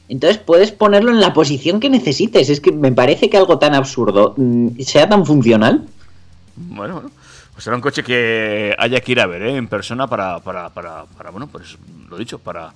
Entonces 0.08 0.38
puedes 0.38 0.70
ponerlo 0.70 1.10
en 1.10 1.20
la 1.20 1.32
posición 1.32 1.80
que 1.80 1.90
necesites. 1.90 2.48
Es 2.48 2.60
que 2.60 2.70
me 2.70 2.92
parece 2.92 3.28
que 3.28 3.36
algo 3.36 3.58
tan 3.58 3.74
absurdo 3.74 4.34
mm, 4.36 4.80
sea 4.80 5.08
tan 5.08 5.26
funcional. 5.26 5.86
Bueno, 6.54 6.94
bueno. 6.94 7.10
Pues 7.52 7.64
será 7.64 7.74
un 7.74 7.80
coche 7.80 8.04
que 8.04 8.76
haya 8.78 9.00
que 9.00 9.12
ir 9.12 9.18
a 9.18 9.26
ver 9.26 9.40
¿eh? 9.40 9.56
en 9.56 9.66
persona 9.66 10.06
para, 10.06 10.40
para, 10.40 10.68
para, 10.68 11.06
para, 11.06 11.30
bueno, 11.30 11.46
pues 11.46 11.78
lo 12.06 12.18
dicho, 12.18 12.38
para, 12.38 12.74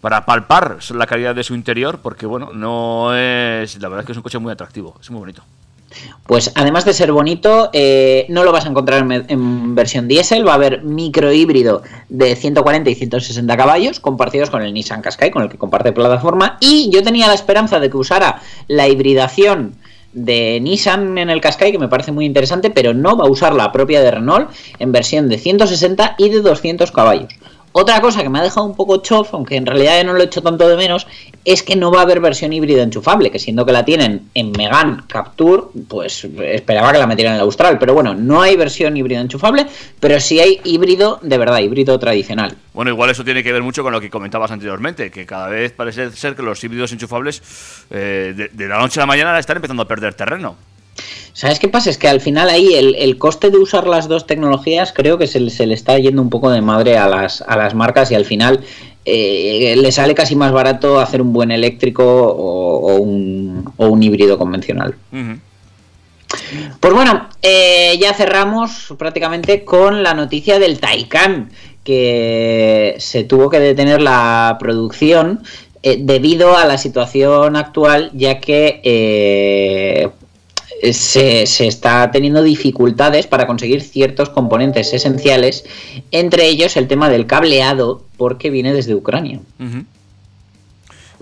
para 0.00 0.24
palpar 0.24 0.78
la 0.94 1.06
calidad 1.06 1.34
de 1.34 1.44
su 1.44 1.54
interior, 1.54 2.00
porque 2.02 2.26
bueno, 2.26 2.50
no 2.52 3.16
es. 3.16 3.80
La 3.80 3.88
verdad 3.88 4.00
es 4.00 4.06
que 4.06 4.12
es 4.12 4.18
un 4.18 4.22
coche 4.22 4.38
muy 4.38 4.52
atractivo, 4.52 4.94
es 5.00 5.10
muy 5.10 5.20
bonito. 5.20 5.42
Pues 6.26 6.52
además 6.56 6.84
de 6.84 6.92
ser 6.92 7.12
bonito, 7.12 7.70
eh, 7.72 8.26
no 8.28 8.42
lo 8.42 8.52
vas 8.52 8.66
a 8.66 8.68
encontrar 8.68 9.06
en, 9.28 9.74
versión 9.74 10.08
diésel, 10.08 10.46
va 10.46 10.52
a 10.52 10.56
haber 10.56 10.82
micro 10.82 11.32
híbrido 11.32 11.82
de 12.08 12.34
140 12.34 12.90
y 12.90 12.94
160 12.94 13.56
caballos 13.56 14.00
compartidos 14.00 14.50
con 14.50 14.62
el 14.62 14.74
Nissan 14.74 15.02
Qashqai, 15.02 15.30
con 15.30 15.42
el 15.42 15.48
que 15.48 15.58
comparte 15.58 15.92
plataforma, 15.92 16.58
y 16.60 16.90
yo 16.92 17.02
tenía 17.02 17.28
la 17.28 17.34
esperanza 17.34 17.78
de 17.78 17.90
que 17.90 17.96
usara 17.96 18.42
la 18.66 18.88
hibridación 18.88 19.76
de 20.12 20.58
Nissan 20.60 21.18
en 21.18 21.30
el 21.30 21.40
Qashqai, 21.40 21.70
que 21.70 21.78
me 21.78 21.88
parece 21.88 22.10
muy 22.10 22.24
interesante, 22.24 22.70
pero 22.70 22.92
no 22.92 23.16
va 23.16 23.24
a 23.24 23.30
usar 23.30 23.54
la 23.54 23.70
propia 23.70 24.00
de 24.00 24.10
Renault 24.10 24.50
en 24.78 24.90
versión 24.90 25.28
de 25.28 25.38
160 25.38 26.16
y 26.18 26.30
de 26.30 26.40
200 26.40 26.90
caballos. 26.90 27.32
Otra 27.78 28.00
cosa 28.00 28.22
que 28.22 28.30
me 28.30 28.38
ha 28.38 28.42
dejado 28.42 28.64
un 28.64 28.74
poco 28.74 29.02
chof, 29.02 29.34
aunque 29.34 29.54
en 29.54 29.66
realidad 29.66 30.02
no 30.02 30.14
lo 30.14 30.22
he 30.22 30.24
hecho 30.24 30.40
tanto 30.40 30.66
de 30.66 30.78
menos, 30.78 31.06
es 31.44 31.62
que 31.62 31.76
no 31.76 31.90
va 31.92 31.98
a 31.98 32.02
haber 32.04 32.20
versión 32.20 32.50
híbrida 32.54 32.82
enchufable, 32.82 33.30
que 33.30 33.38
siendo 33.38 33.66
que 33.66 33.72
la 33.72 33.84
tienen 33.84 34.30
en 34.32 34.50
Megan 34.52 35.04
Capture, 35.06 35.64
pues 35.86 36.24
esperaba 36.24 36.90
que 36.92 36.98
la 36.98 37.06
metieran 37.06 37.34
en 37.34 37.40
el 37.40 37.42
Austral. 37.42 37.78
Pero 37.78 37.92
bueno, 37.92 38.14
no 38.14 38.40
hay 38.40 38.56
versión 38.56 38.96
híbrida 38.96 39.20
enchufable, 39.20 39.66
pero 40.00 40.18
sí 40.20 40.40
hay 40.40 40.58
híbrido 40.64 41.18
de 41.20 41.36
verdad, 41.36 41.58
híbrido 41.58 41.98
tradicional. 41.98 42.56
Bueno, 42.72 42.92
igual 42.92 43.10
eso 43.10 43.24
tiene 43.24 43.42
que 43.42 43.52
ver 43.52 43.62
mucho 43.62 43.82
con 43.82 43.92
lo 43.92 44.00
que 44.00 44.08
comentabas 44.08 44.50
anteriormente, 44.50 45.10
que 45.10 45.26
cada 45.26 45.48
vez 45.48 45.72
parece 45.72 46.10
ser 46.12 46.34
que 46.34 46.42
los 46.42 46.64
híbridos 46.64 46.92
enchufables 46.92 47.42
eh, 47.90 48.48
de 48.50 48.68
la 48.68 48.78
noche 48.78 49.00
a 49.00 49.02
la 49.02 49.06
mañana 49.06 49.38
están 49.38 49.56
empezando 49.56 49.82
a 49.82 49.86
perder 49.86 50.14
terreno. 50.14 50.56
¿Sabes 51.32 51.58
qué 51.58 51.68
pasa? 51.68 51.90
Es 51.90 51.98
que 51.98 52.08
al 52.08 52.20
final 52.20 52.48
ahí 52.48 52.74
el, 52.74 52.94
el 52.94 53.18
coste 53.18 53.50
de 53.50 53.58
usar 53.58 53.86
las 53.86 54.08
dos 54.08 54.26
tecnologías 54.26 54.92
creo 54.94 55.18
que 55.18 55.26
se, 55.26 55.40
le- 55.40 55.50
se 55.50 55.66
le 55.66 55.74
está 55.74 55.98
yendo 55.98 56.22
un 56.22 56.30
poco 56.30 56.50
de 56.50 56.62
madre 56.62 56.96
a 56.96 57.08
las, 57.08 57.42
a 57.42 57.56
las 57.56 57.74
marcas 57.74 58.10
y 58.10 58.14
al 58.14 58.24
final 58.24 58.60
eh, 59.04 59.74
le 59.76 59.92
sale 59.92 60.14
casi 60.14 60.34
más 60.34 60.50
barato 60.52 60.98
hacer 60.98 61.20
un 61.20 61.32
buen 61.32 61.50
eléctrico 61.50 62.02
o, 62.04 62.92
o 62.92 62.96
un, 62.96 63.70
o 63.76 63.86
un 63.88 64.02
híbrido 64.02 64.38
convencional. 64.38 64.94
Ujú. 65.12 65.38
Pues 66.80 66.92
bueno, 66.92 67.28
eh, 67.42 67.96
ya 68.00 68.12
cerramos 68.14 68.94
prácticamente 68.98 69.64
con 69.64 70.02
la 70.02 70.14
noticia 70.14 70.58
del 70.58 70.80
Taycan, 70.80 71.50
que 71.84 72.96
se 72.98 73.22
tuvo 73.24 73.48
que 73.48 73.60
detener 73.60 74.02
la 74.02 74.56
producción 74.58 75.42
eh, 75.82 75.98
debido 76.00 76.56
a 76.56 76.64
la 76.64 76.78
situación 76.78 77.54
actual, 77.54 78.10
ya 78.12 78.40
que 78.40 78.80
eh, 78.82 80.08
se, 80.92 81.46
se 81.46 81.66
está 81.66 82.10
teniendo 82.10 82.42
dificultades 82.42 83.26
para 83.26 83.46
conseguir 83.46 83.80
ciertos 83.82 84.28
componentes 84.30 84.92
esenciales, 84.92 85.64
entre 86.10 86.46
ellos 86.48 86.76
el 86.76 86.86
tema 86.88 87.08
del 87.08 87.26
cableado, 87.26 88.04
porque 88.16 88.50
viene 88.50 88.72
desde 88.72 88.94
Ucrania. 88.94 89.40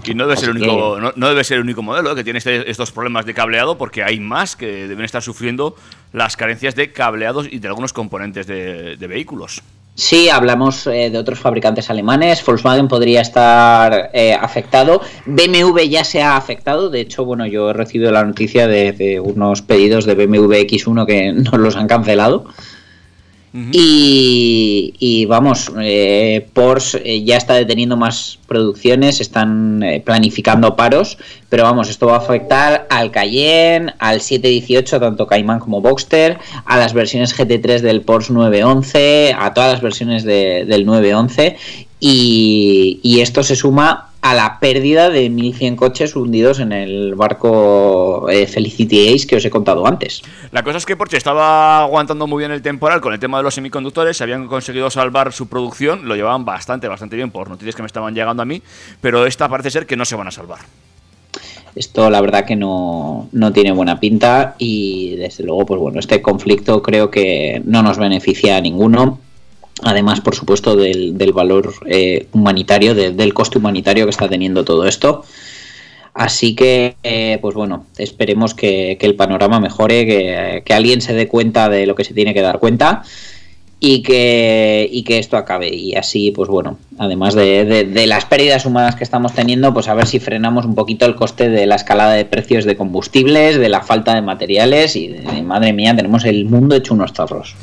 Y 0.07 0.15
no 0.15 0.27
debe, 0.27 0.37
ser 0.39 0.51
el 0.51 0.57
único, 0.57 0.97
que- 0.97 1.01
no, 1.01 1.13
no 1.17 1.29
debe 1.29 1.45
ser 1.45 1.57
el 1.59 1.63
único 1.63 1.83
modelo 1.83 2.13
¿eh? 2.13 2.15
que 2.15 2.25
tiene 2.25 2.39
este- 2.39 2.69
estos 2.71 2.91
problemas 2.93 3.25
de 3.27 3.33
cableado, 3.33 3.79
porque 3.79 4.03
hay 4.03 4.21
más 4.21 4.55
que 4.57 4.89
deben 4.89 5.05
estar 5.05 5.23
sufriendo 5.23 5.77
las 6.13 6.37
carencias 6.37 6.75
de 6.75 6.93
cableados 6.93 7.47
y 7.51 7.59
de 7.61 7.69
algunos 7.69 7.93
componentes 7.93 8.47
de, 8.47 8.97
de 8.97 9.07
vehículos. 9.07 9.63
Sí, 9.97 10.29
hablamos 10.29 10.89
eh, 10.89 11.09
de 11.11 11.19
otros 11.19 11.39
fabricantes 11.39 11.89
alemanes. 11.89 12.45
Volkswagen 12.45 12.89
podría 12.89 13.21
estar 13.21 14.11
eh, 14.13 14.35
afectado. 14.35 15.01
BMW 15.25 15.83
ya 15.89 16.03
se 16.03 16.21
ha 16.21 16.37
afectado. 16.37 16.91
De 16.91 17.01
hecho, 17.01 17.25
bueno, 17.25 17.47
yo 17.47 17.71
he 17.71 17.73
recibido 17.73 18.11
la 18.11 18.25
noticia 18.25 18.67
de, 18.67 18.91
de 18.91 19.21
unos 19.21 19.63
pedidos 19.63 20.05
de 20.05 20.17
BMW 20.17 20.55
X1 20.55 21.07
que 21.07 21.33
nos 21.33 21.55
los 21.55 21.77
han 21.77 21.87
cancelado. 21.87 22.47
Y, 23.73 24.95
y 24.99 25.27
vamos, 25.27 25.71
eh, 25.81 26.47
Porsche 26.53 27.01
eh, 27.05 27.23
ya 27.23 27.37
está 27.37 27.55
deteniendo 27.55 27.97
más 27.97 28.39
producciones, 28.49 29.21
están 29.21 29.83
eh, 29.83 30.01
planificando 30.05 30.75
paros, 30.75 31.19
pero 31.49 31.63
vamos, 31.63 31.89
esto 31.89 32.07
va 32.07 32.15
a 32.17 32.19
afectar 32.19 32.87
al 32.91 33.13
Cayenne, 33.13 33.95
al 34.01 34.21
718, 34.21 34.99
tanto 34.99 35.27
Cayman 35.29 35.61
como 35.61 35.81
Boxster, 35.81 36.39
a 36.65 36.79
las 36.79 36.95
versiones 36.95 37.39
GT3 37.39 37.81
del 37.81 38.01
Porsche 38.01 38.33
911, 38.33 39.35
a 39.39 39.55
todas 39.55 39.73
las 39.73 39.83
versiones 39.83 40.25
de- 40.25 40.65
del 40.67 40.85
911, 40.85 41.57
y, 42.01 42.99
y 43.03 43.21
esto 43.21 43.43
se 43.45 43.55
suma 43.57 44.11
a 44.25 44.33
la 44.33 44.59
pérdida 44.59 45.11
de 45.11 45.31
1.100 45.31 45.77
coches 45.77 46.17
hundidos 46.17 46.59
en 46.59 46.73
el 46.73 47.15
barco 47.15 48.27
eh, 48.31 48.47
Felicity 48.47 49.13
Ace 49.13 49.27
que 49.27 49.37
os 49.37 49.45
he 49.45 49.51
contado 49.51 49.87
antes. 49.87 50.23
La 50.51 50.63
cosa 50.63 50.79
es 50.79 50.87
que 50.87 50.97
Porsche 50.97 51.19
estaba 51.19 51.83
aguantando 51.83 52.27
muy 52.27 52.39
bien 52.39 52.51
el 52.51 52.63
temporal 52.63 53.03
con 53.03 53.13
el 53.13 53.21
tema 53.21 53.37
de 53.37 53.43
los 53.43 53.55
semiconductores, 53.55 54.23
habían 54.23 54.47
conseguido 54.49 54.89
salvar 54.89 55.35
su 55.35 55.49
producción, 55.49 56.09
lo 56.09 56.17
llevaban 56.17 56.47
bastante, 56.47 56.89
bastante 56.89 57.17
bien 57.17 57.31
por 57.31 57.51
noticias 57.51 57.77
que 57.77 57.83
me 57.83 57.87
estaban 57.87 58.15
llegando 58.15 58.43
a 58.43 58.47
mí, 58.47 58.63
pero 59.03 59.27
esta 59.27 59.47
parece 59.47 59.71
ser 59.71 59.85
que 59.85 59.95
no 59.95 60.07
se 60.07 60.17
van 60.17 60.29
a 60.29 60.31
salvar. 60.31 60.61
Esto 61.75 62.09
la 62.09 62.23
verdad 62.23 62.47
que 62.47 62.57
no, 62.57 63.29
no 63.31 63.53
tiene 63.53 63.73
buena 63.73 64.01
pinta 64.01 64.55
y 64.57 65.17
desde 65.17 65.45
luego, 65.45 65.67
pues 65.67 65.81
bueno, 65.81 66.01
este 66.01 66.23
conflicto 66.23 66.83
creo 66.83 67.11
que 67.11 67.61
no 67.67 67.83
nos 67.83 67.99
beneficia 67.99 68.57
a 68.57 68.63
ninguno. 68.63 69.19
Además, 69.83 70.21
por 70.21 70.35
supuesto, 70.35 70.77
del, 70.77 71.33
valor 71.33 71.75
eh, 71.87 72.29
humanitario, 72.33 72.95
de- 72.95 73.11
del 73.11 73.35
coste 73.35 73.59
humanitario 73.59 74.05
que 74.05 74.11
está 74.11 74.29
teniendo 74.29 74.65
todo 74.65 74.87
esto. 74.87 75.25
Así 76.15 76.55
que, 76.55 76.95
eh, 77.03 77.39
pues 77.43 77.57
bueno, 77.57 77.87
esperemos 77.99 78.55
que, 78.55 78.97
el 79.01 79.17
panorama 79.17 79.59
mejore, 79.59 80.63
que, 80.65 80.73
alguien 80.73 81.01
se 81.01 81.13
dé 81.13 81.27
cuenta 81.27 81.69
de 81.69 81.87
lo 81.87 81.97
que 81.97 82.05
se 82.05 82.15
tiene 82.15 82.33
que 82.33 82.41
dar 82.41 82.61
cuenta 82.61 83.03
y 83.81 84.03
que, 84.03 85.05
esto 85.19 85.37
acabe. 85.37 85.75
Y 85.75 85.97
así, 85.97 86.31
pues 86.31 86.49
bueno, 86.49 86.79
además 86.99 87.35
de, 87.35 88.05
las 88.07 88.27
pérdidas 88.27 88.65
humanas 88.65 88.95
que 88.95 89.03
estamos 89.03 89.35
teniendo, 89.35 89.75
pues 89.75 89.89
a 89.89 89.95
ver 89.95 90.07
si 90.07 90.21
frenamos 90.21 90.65
un 90.67 90.77
poquito 90.77 91.05
el 91.05 91.17
coste 91.17 91.49
de 91.49 91.67
la 91.67 91.75
escalada 91.75 92.13
de 92.13 92.25
precios 92.25 92.65
de 92.65 92.77
combustibles, 92.77 93.59
de 93.59 93.69
la 93.69 93.83
falta 93.83 94.15
de 94.15 94.23
materiales 94.23 94.95
y, 94.95 95.17
madre 95.43 95.73
mía, 95.73 95.97
tenemos 95.97 96.25
el 96.25 96.45
mundo 96.45 96.77
hecho 96.77 96.95
unos 96.95 97.13
zorros. 97.13 97.57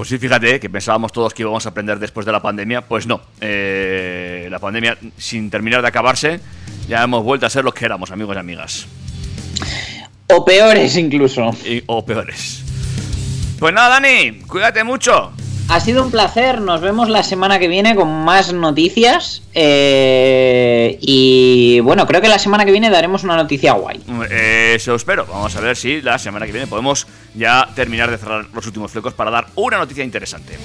Pues 0.00 0.08
sí, 0.08 0.16
fíjate 0.16 0.58
que 0.58 0.70
pensábamos 0.70 1.12
todos 1.12 1.34
que 1.34 1.42
íbamos 1.42 1.66
a 1.66 1.68
aprender 1.68 1.98
después 1.98 2.24
de 2.24 2.32
la 2.32 2.40
pandemia. 2.40 2.80
Pues 2.80 3.06
no. 3.06 3.20
Eh, 3.38 4.48
la 4.50 4.58
pandemia, 4.58 4.96
sin 5.18 5.50
terminar 5.50 5.82
de 5.82 5.88
acabarse, 5.88 6.40
ya 6.88 7.02
hemos 7.02 7.22
vuelto 7.22 7.44
a 7.44 7.50
ser 7.50 7.64
los 7.64 7.74
que 7.74 7.84
éramos, 7.84 8.10
amigos 8.10 8.34
y 8.34 8.38
amigas. 8.38 8.86
O 10.28 10.42
peores 10.42 10.96
incluso. 10.96 11.50
Y- 11.66 11.82
o 11.84 12.02
peores. 12.02 12.64
Pues 13.58 13.74
nada, 13.74 14.00
Dani, 14.00 14.38
cuídate 14.46 14.82
mucho. 14.84 15.32
Ha 15.72 15.78
sido 15.78 16.02
un 16.02 16.10
placer, 16.10 16.60
nos 16.60 16.80
vemos 16.80 17.08
la 17.08 17.22
semana 17.22 17.60
que 17.60 17.68
viene 17.68 17.94
con 17.94 18.08
más 18.24 18.52
noticias. 18.52 19.42
eh, 19.54 20.98
y 21.00 21.78
bueno, 21.80 22.06
creo 22.08 22.20
que 22.20 22.28
la 22.28 22.40
semana 22.40 22.64
que 22.64 22.72
viene 22.72 22.90
daremos 22.90 23.22
una 23.22 23.36
noticia 23.36 23.72
guay. 23.74 24.00
Eh, 24.30 24.72
Eso 24.74 24.96
espero. 24.96 25.26
Vamos 25.26 25.54
a 25.54 25.60
ver 25.60 25.76
si 25.76 26.02
la 26.02 26.18
semana 26.18 26.46
que 26.46 26.52
viene 26.52 26.66
podemos 26.66 27.06
ya 27.36 27.68
terminar 27.76 28.10
de 28.10 28.18
cerrar 28.18 28.46
los 28.52 28.66
últimos 28.66 28.90
flecos 28.90 29.14
para 29.14 29.30
dar 29.30 29.46
una 29.54 29.78
noticia 29.78 30.02
interesante. 30.02 30.58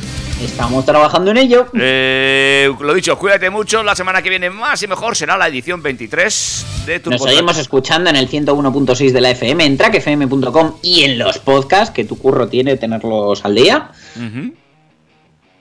Estamos 0.44 0.84
trabajando 0.86 1.30
en 1.32 1.38
ello. 1.38 1.68
Eh, 1.80 2.74
lo 2.80 2.94
dicho, 2.96 3.16
cuídate 3.20 3.52
mucho. 3.52 3.84
La 3.84 3.96
semana 3.96 4.24
que 4.24 4.30
viene 4.30 4.50
más 4.50 4.82
y 4.82 4.88
mejor 4.88 5.16
será 5.16 5.38
la 5.38 5.48
edición 5.48 5.84
23 5.84 6.66
de 6.88 7.00
tu 7.00 7.12
Nos 7.12 7.20
podcast. 7.20 7.36
seguimos 7.36 7.58
escuchando 7.60 8.10
en 8.10 8.16
el 8.16 8.28
101.6 8.28 9.12
de 9.12 9.22
la 9.22 9.30
FM, 9.30 9.66
en 9.66 9.78
trackfm.com 9.78 10.78
y 10.82 11.04
en 11.04 11.20
los 11.20 11.38
podcasts, 11.38 11.94
que 11.94 12.06
tu 12.06 12.18
curro 12.18 12.48
tiene 12.48 12.76
tenerlos 12.76 13.46
al 13.46 13.54
día. 13.54 13.92
Ujú. 14.16 14.54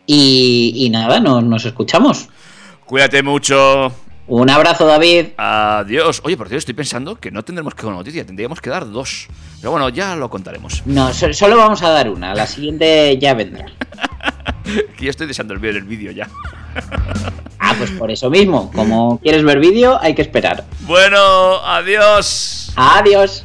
Y, 0.07 0.73
y 0.77 0.91
nada, 0.91 1.21
nos, 1.21 1.43
nos 1.45 1.65
escuchamos. 1.65 2.29
Cuídate 2.85 3.23
mucho. 3.23 3.93
Un 4.27 4.49
abrazo, 4.49 4.87
David. 4.87 5.27
Adiós. 5.37 6.21
Oye, 6.25 6.37
por 6.37 6.49
cierto, 6.49 6.59
estoy 6.61 6.75
pensando 6.75 7.17
que 7.17 7.31
no 7.31 7.43
tendremos 7.45 7.75
que 7.75 7.83
dar 7.83 7.89
una 7.89 7.99
noticia, 7.99 8.25
tendríamos 8.25 8.61
que 8.61 8.71
dar 8.71 8.91
dos. 8.91 9.29
Pero 9.61 9.71
bueno, 9.73 9.89
ya 9.91 10.17
lo 10.17 10.31
contaremos. 10.31 10.83
No, 10.87 11.13
so- 11.13 11.33
solo 11.35 11.57
vamos 11.57 11.83
a 11.83 11.91
dar 11.91 12.09
una, 12.11 12.35
la 12.35 12.47
siguiente 12.47 13.19
ya 13.19 13.35
vendrá. 13.35 13.67
Que 14.97 15.05
yo 15.05 15.11
estoy 15.11 15.27
deseando 15.27 15.59
ver 15.61 15.77
el 15.77 15.85
vídeo 15.85 16.11
ya. 16.11 16.27
Ah, 17.59 17.75
pues 17.77 17.91
por 17.91 18.11
eso 18.11 18.31
mismo, 18.31 18.73
como 18.75 19.19
quieres 19.23 19.45
ver 19.45 19.59
vídeo, 19.61 19.99
hay 20.01 20.15
que 20.15 20.23
esperar. 20.23 20.65
Bueno, 20.87 21.19
adiós. 21.67 22.73
Adiós. 22.75 23.45